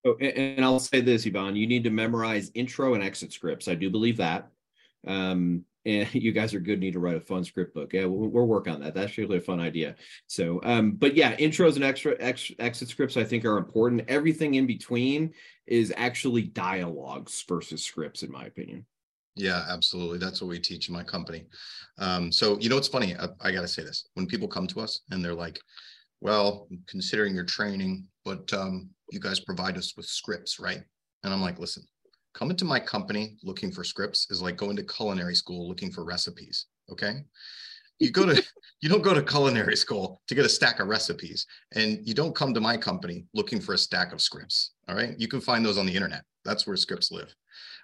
Oh, 0.05 0.15
and, 0.17 0.63
I'll 0.63 0.79
say 0.79 1.01
this, 1.01 1.25
Yvonne, 1.25 1.55
you 1.55 1.65
need 1.65 1.83
to 1.85 1.89
memorize 1.89 2.51
intro 2.53 2.93
and 2.93 3.03
exit 3.03 3.33
scripts. 3.33 3.67
I 3.67 3.73
do 3.73 3.89
believe 3.89 4.17
that. 4.17 4.49
Um, 5.07 5.65
and 5.85 6.13
you 6.13 6.31
guys 6.31 6.53
are 6.53 6.59
good. 6.59 6.79
Need 6.79 6.93
to 6.93 6.99
write 6.99 7.15
a 7.15 7.21
fun 7.21 7.43
script 7.43 7.73
book. 7.73 7.93
Yeah, 7.93 8.05
we'll, 8.05 8.29
we'll 8.29 8.47
work 8.47 8.67
on 8.67 8.81
that. 8.81 8.93
That's 8.93 9.17
really 9.17 9.37
a 9.37 9.41
fun 9.41 9.59
idea. 9.59 9.95
So, 10.27 10.59
um, 10.63 10.91
but 10.93 11.15
yeah, 11.15 11.35
intros 11.37 11.75
and 11.75 11.83
extra 11.83 12.15
ex, 12.19 12.51
exit 12.59 12.89
scripts 12.89 13.17
I 13.17 13.23
think 13.23 13.45
are 13.45 13.57
important. 13.57 14.03
Everything 14.07 14.55
in 14.55 14.67
between 14.67 15.33
is 15.67 15.93
actually 15.95 16.43
dialogues 16.43 17.43
versus 17.47 17.83
scripts, 17.83 18.23
in 18.23 18.31
my 18.31 18.45
opinion. 18.45 18.85
Yeah, 19.35 19.65
absolutely. 19.67 20.19
That's 20.19 20.41
what 20.41 20.49
we 20.49 20.59
teach 20.59 20.89
in 20.89 20.93
my 20.93 21.03
company. 21.03 21.45
Um, 21.97 22.31
so, 22.31 22.59
you 22.59 22.69
know, 22.69 22.77
it's 22.77 22.87
funny. 22.87 23.15
I, 23.15 23.27
I 23.41 23.51
got 23.51 23.61
to 23.61 23.67
say 23.67 23.83
this 23.83 24.07
when 24.13 24.27
people 24.27 24.47
come 24.47 24.67
to 24.67 24.81
us 24.81 25.01
and 25.09 25.23
they're 25.23 25.33
like, 25.33 25.59
well, 26.21 26.67
considering 26.87 27.33
your 27.33 27.43
training, 27.43 28.05
but 28.23 28.51
um, 28.53 28.89
you 29.09 29.19
guys 29.19 29.39
provide 29.39 29.77
us 29.77 29.93
with 29.97 30.05
scripts, 30.05 30.59
right? 30.59 30.81
And 31.23 31.33
I'm 31.33 31.41
like, 31.41 31.59
listen, 31.59 31.83
coming 32.33 32.57
to 32.57 32.65
my 32.65 32.79
company 32.79 33.37
looking 33.43 33.71
for 33.71 33.83
scripts 33.83 34.27
is 34.29 34.41
like 34.41 34.57
going 34.57 34.75
to 34.75 34.83
culinary 34.83 35.35
school 35.35 35.67
looking 35.67 35.91
for 35.91 36.03
recipes. 36.03 36.67
Okay. 36.91 37.23
You 37.99 38.11
go 38.11 38.25
to, 38.25 38.43
you 38.81 38.89
don't 38.89 39.03
go 39.03 39.13
to 39.13 39.21
culinary 39.21 39.75
school 39.75 40.21
to 40.27 40.35
get 40.35 40.45
a 40.45 40.49
stack 40.49 40.79
of 40.79 40.87
recipes 40.87 41.45
and 41.73 41.99
you 42.03 42.13
don't 42.13 42.35
come 42.35 42.53
to 42.53 42.61
my 42.61 42.77
company 42.77 43.25
looking 43.33 43.61
for 43.61 43.73
a 43.73 43.77
stack 43.77 44.13
of 44.13 44.21
scripts. 44.21 44.71
All 44.89 44.95
right. 44.95 45.15
You 45.17 45.27
can 45.27 45.41
find 45.41 45.65
those 45.65 45.77
on 45.77 45.85
the 45.85 45.95
internet. 45.95 46.23
That's 46.43 46.67
where 46.67 46.75
scripts 46.75 47.11
live. 47.11 47.33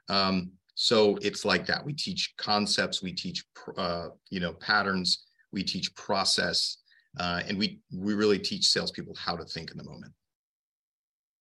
Um, 0.10 0.52
so 0.76 1.18
it's 1.22 1.43
like 1.43 1.66
that. 1.66 1.86
We 1.86 1.93
teach 1.93 2.34
concepts, 2.38 3.04
we 3.04 3.12
teach, 3.12 3.43
uh, 3.78 4.10
you 4.30 4.39
know, 4.39 4.54
patterns, 4.54 5.26
we 5.52 5.62
teach 5.64 5.93
process, 5.95 6.78
uh, 7.20 7.41
and 7.47 7.58
we 7.58 7.80
we 7.93 8.14
really 8.14 8.39
teach 8.39 8.68
salespeople 8.68 9.16
how 9.16 9.36
to 9.36 9.43
think 9.43 9.72
in 9.72 9.78
the 9.78 9.84
moment. 9.84 10.14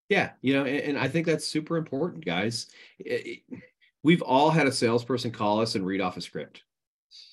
Yeah, 0.09 0.31
you 0.41 0.55
know, 0.55 0.65
and, 0.65 0.81
and 0.81 0.99
I 0.99 1.09
think 1.09 1.27
that's 1.27 1.47
super 1.47 1.77
important, 1.77 2.25
guys. 2.25 2.69
It- 2.99 3.43
it- 3.51 3.61
we've 4.03 4.23
all 4.23 4.51
had 4.51 4.67
a 4.67 4.73
salesperson 4.73 5.31
call 5.31 5.61
us 5.61 5.75
and 5.75 5.85
read 5.85 6.01
off 6.01 6.17
a 6.17 6.21
script, 6.21 6.63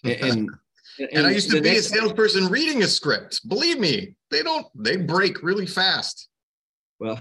and 0.04 0.50
and, 1.00 1.10
And 1.12 1.28
I 1.28 1.32
used 1.32 1.52
to 1.52 1.62
be 1.62 1.70
a 1.78 1.82
salesperson 1.82 2.48
reading 2.48 2.84
a 2.84 2.88
script. 2.88 3.48
Believe 3.48 3.80
me, 3.80 4.16
they 4.32 4.42
don't, 4.44 4.66
they 4.76 4.96
break 4.98 5.44
really 5.44 5.66
fast. 5.66 6.30
Well, 7.00 7.20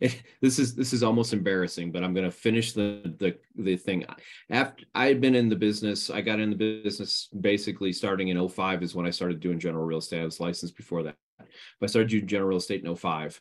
this 0.40 0.58
is 0.58 0.74
this 0.74 0.92
is 0.92 1.02
almost 1.02 1.32
embarrassing, 1.32 1.92
but 1.92 2.02
I'm 2.04 2.14
going 2.14 2.24
to 2.24 2.30
finish 2.30 2.72
the 2.72 3.14
the 3.18 3.36
the 3.56 3.76
thing. 3.76 4.04
After 4.50 4.84
I 4.94 5.06
had 5.06 5.20
been 5.20 5.34
in 5.34 5.48
the 5.48 5.56
business, 5.56 6.08
I 6.10 6.20
got 6.20 6.40
in 6.40 6.50
the 6.50 6.80
business 6.82 7.28
basically 7.40 7.92
starting 7.92 8.28
in 8.28 8.48
05 8.48 8.82
is 8.82 8.94
when 8.94 9.06
I 9.06 9.10
started 9.10 9.40
doing 9.40 9.58
general 9.58 9.84
real 9.84 9.98
estate. 9.98 10.20
I 10.20 10.24
was 10.24 10.40
licensed 10.40 10.76
before 10.76 11.02
that. 11.04 11.16
But 11.38 11.46
I 11.82 11.86
started 11.86 12.10
doing 12.10 12.26
general 12.26 12.48
real 12.48 12.58
estate 12.58 12.84
in 12.84 12.94
05. 12.96 13.40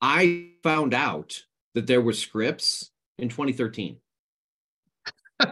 I 0.00 0.50
found 0.62 0.94
out 0.94 1.42
that 1.74 1.86
there 1.86 2.00
were 2.00 2.12
scripts 2.12 2.90
in 3.18 3.28
2013. 3.28 3.98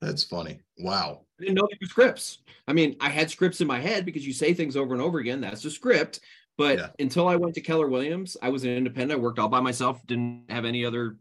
That's 0.00 0.24
funny. 0.24 0.60
Wow. 0.78 1.22
I 1.38 1.44
didn't 1.44 1.56
know 1.56 1.66
there 1.70 1.78
were 1.80 1.86
scripts. 1.86 2.38
I 2.66 2.72
mean, 2.72 2.96
I 3.00 3.08
had 3.08 3.30
scripts 3.30 3.60
in 3.60 3.66
my 3.66 3.80
head 3.80 4.04
because 4.04 4.26
you 4.26 4.32
say 4.32 4.54
things 4.54 4.76
over 4.76 4.94
and 4.94 5.02
over 5.02 5.18
again. 5.18 5.40
That's 5.40 5.64
a 5.64 5.70
script. 5.70 6.20
But 6.56 6.78
Yeah. 6.78 6.88
until 6.98 7.28
I 7.28 7.36
went 7.36 7.54
to 7.54 7.60
Keller 7.60 7.88
Williams, 7.88 8.36
I 8.42 8.48
was 8.50 8.64
an 8.64 8.70
independent. 8.70 9.18
I 9.18 9.22
worked 9.22 9.38
all 9.38 9.48
by 9.48 9.60
myself. 9.60 10.04
Didn't 10.06 10.44
have 10.50 10.64
any 10.64 10.84
other. 10.84 11.16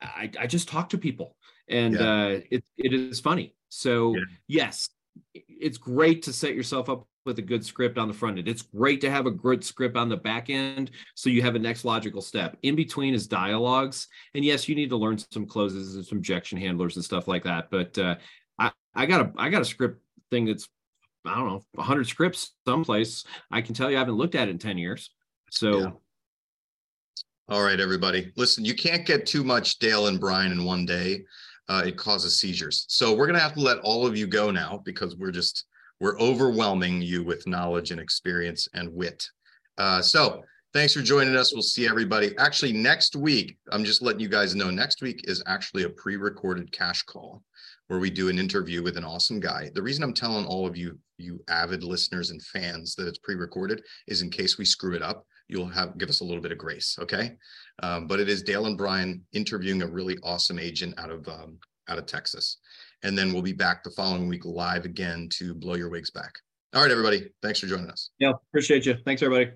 I, 0.00 0.30
I 0.38 0.46
just 0.46 0.68
talked 0.68 0.90
to 0.90 0.98
people, 0.98 1.36
and 1.68 1.94
Yeah. 1.94 2.00
uh, 2.26 2.40
it 2.50 2.64
it 2.76 2.92
is 2.92 3.20
funny. 3.20 3.54
So 3.68 4.14
Yeah. 4.16 4.22
yes, 4.48 4.88
it's 5.34 5.78
great 5.78 6.22
to 6.24 6.32
set 6.32 6.54
yourself 6.54 6.88
up 6.90 7.06
with 7.24 7.38
a 7.38 7.42
good 7.42 7.64
script 7.64 7.98
on 7.98 8.08
the 8.08 8.14
front 8.14 8.38
end. 8.38 8.48
It's 8.48 8.62
great 8.62 9.00
to 9.02 9.10
have 9.10 9.26
a 9.26 9.30
good 9.30 9.64
script 9.64 9.96
on 9.96 10.08
the 10.08 10.16
back 10.16 10.50
end, 10.50 10.90
so 11.14 11.30
you 11.30 11.42
have 11.42 11.54
a 11.54 11.58
next 11.58 11.84
logical 11.84 12.20
step. 12.20 12.56
In 12.62 12.74
between 12.74 13.14
is 13.14 13.26
dialogues, 13.26 14.08
and 14.34 14.44
yes, 14.44 14.68
you 14.68 14.74
need 14.74 14.90
to 14.90 14.96
learn 14.96 15.18
some 15.30 15.46
closes 15.46 15.96
and 15.96 16.04
some 16.04 16.18
objection 16.18 16.58
handlers 16.58 16.96
and 16.96 17.04
stuff 17.04 17.28
like 17.28 17.44
that. 17.44 17.70
But 17.70 17.96
uh, 17.98 18.16
I 18.58 18.72
I 18.94 19.06
got 19.06 19.20
a 19.20 19.32
I 19.36 19.48
got 19.48 19.62
a 19.62 19.66
script 19.66 20.02
thing 20.30 20.46
that's 20.46 20.68
I 21.24 21.36
don't 21.36 21.46
know 21.46 21.62
100 21.74 22.06
scripts 22.06 22.54
someplace. 22.66 23.24
I 23.50 23.60
can 23.60 23.74
tell 23.74 23.90
you 23.90 23.96
I 23.96 24.00
haven't 24.00 24.16
looked 24.16 24.34
at 24.34 24.48
it 24.48 24.50
in 24.50 24.58
10 24.58 24.78
years. 24.78 25.10
So 25.50 25.78
Yeah. 25.78 25.90
All 27.48 27.62
right, 27.62 27.80
everybody. 27.80 28.32
Listen, 28.36 28.64
you 28.64 28.74
can't 28.74 29.04
get 29.04 29.26
too 29.26 29.44
much 29.44 29.78
Dale 29.78 30.06
and 30.06 30.18
Brian 30.18 30.52
in 30.52 30.64
one 30.64 30.86
day. 30.86 31.24
Uh, 31.68 31.82
it 31.84 31.96
causes 31.96 32.40
seizures. 32.40 32.86
So 32.88 33.14
we're 33.14 33.26
gonna 33.26 33.40
have 33.40 33.54
to 33.54 33.60
let 33.60 33.78
all 33.78 34.06
of 34.06 34.16
you 34.16 34.26
go 34.26 34.50
now 34.50 34.80
because 34.84 35.16
we're 35.16 35.32
just 35.32 35.66
we're 36.02 36.18
overwhelming 36.18 37.00
you 37.00 37.22
with 37.22 37.46
knowledge 37.46 37.92
and 37.92 38.00
experience 38.00 38.68
and 38.74 38.92
wit. 38.92 39.24
Uh, 39.78 40.02
so 40.02 40.42
thanks 40.72 40.92
for 40.92 41.00
joining 41.00 41.36
us. 41.36 41.52
We'll 41.52 41.62
see 41.62 41.88
everybody. 41.88 42.36
Actually, 42.38 42.72
next 42.72 43.14
week, 43.14 43.56
I'm 43.70 43.84
just 43.84 44.02
letting 44.02 44.18
you 44.18 44.28
guys 44.28 44.56
know. 44.56 44.68
Next 44.68 45.00
week 45.00 45.20
is 45.28 45.44
actually 45.46 45.84
a 45.84 45.90
pre-recorded 45.90 46.72
cash 46.72 47.04
call 47.04 47.44
where 47.86 48.00
we 48.00 48.10
do 48.10 48.28
an 48.28 48.40
interview 48.40 48.82
with 48.82 48.96
an 48.96 49.04
awesome 49.04 49.38
guy. 49.38 49.70
The 49.76 49.82
reason 49.82 50.02
I'm 50.02 50.12
telling 50.12 50.44
all 50.44 50.66
of 50.66 50.76
you, 50.76 50.98
you 51.18 51.38
avid 51.48 51.84
listeners 51.84 52.30
and 52.30 52.42
fans, 52.42 52.96
that 52.96 53.06
it's 53.06 53.18
pre-recorded 53.18 53.80
is 54.08 54.22
in 54.22 54.30
case 54.30 54.58
we 54.58 54.64
screw 54.64 54.96
it 54.96 55.02
up 55.02 55.24
you'll 55.48 55.66
have 55.66 55.98
give 55.98 56.08
us 56.08 56.20
a 56.20 56.24
little 56.24 56.40
bit 56.40 56.52
of 56.52 56.56
grace 56.56 56.96
okay 57.00 57.32
um, 57.82 58.06
but 58.06 58.20
it 58.20 58.28
is 58.28 58.44
dale 58.44 58.66
and 58.66 58.78
brian 58.78 59.20
interviewing 59.32 59.82
a 59.82 59.86
really 59.86 60.16
awesome 60.22 60.58
agent 60.58 60.94
out 60.98 61.10
of 61.10 61.26
um, 61.28 61.58
out 61.88 61.98
of 61.98 62.06
texas 62.06 62.58
and 63.02 63.16
then 63.16 63.32
we'll 63.32 63.42
be 63.42 63.52
back 63.52 63.82
the 63.82 63.90
following 63.90 64.28
week 64.28 64.44
live 64.44 64.84
again 64.84 65.28
to 65.30 65.54
blow 65.54 65.74
your 65.74 65.88
wigs 65.88 66.10
back 66.10 66.32
all 66.74 66.82
right 66.82 66.90
everybody 66.90 67.28
thanks 67.42 67.60
for 67.60 67.66
joining 67.66 67.90
us 67.90 68.10
yeah, 68.18 68.32
appreciate 68.50 68.86
you. 68.86 68.96
Thanks 69.04 69.22
everybody. 69.22 69.52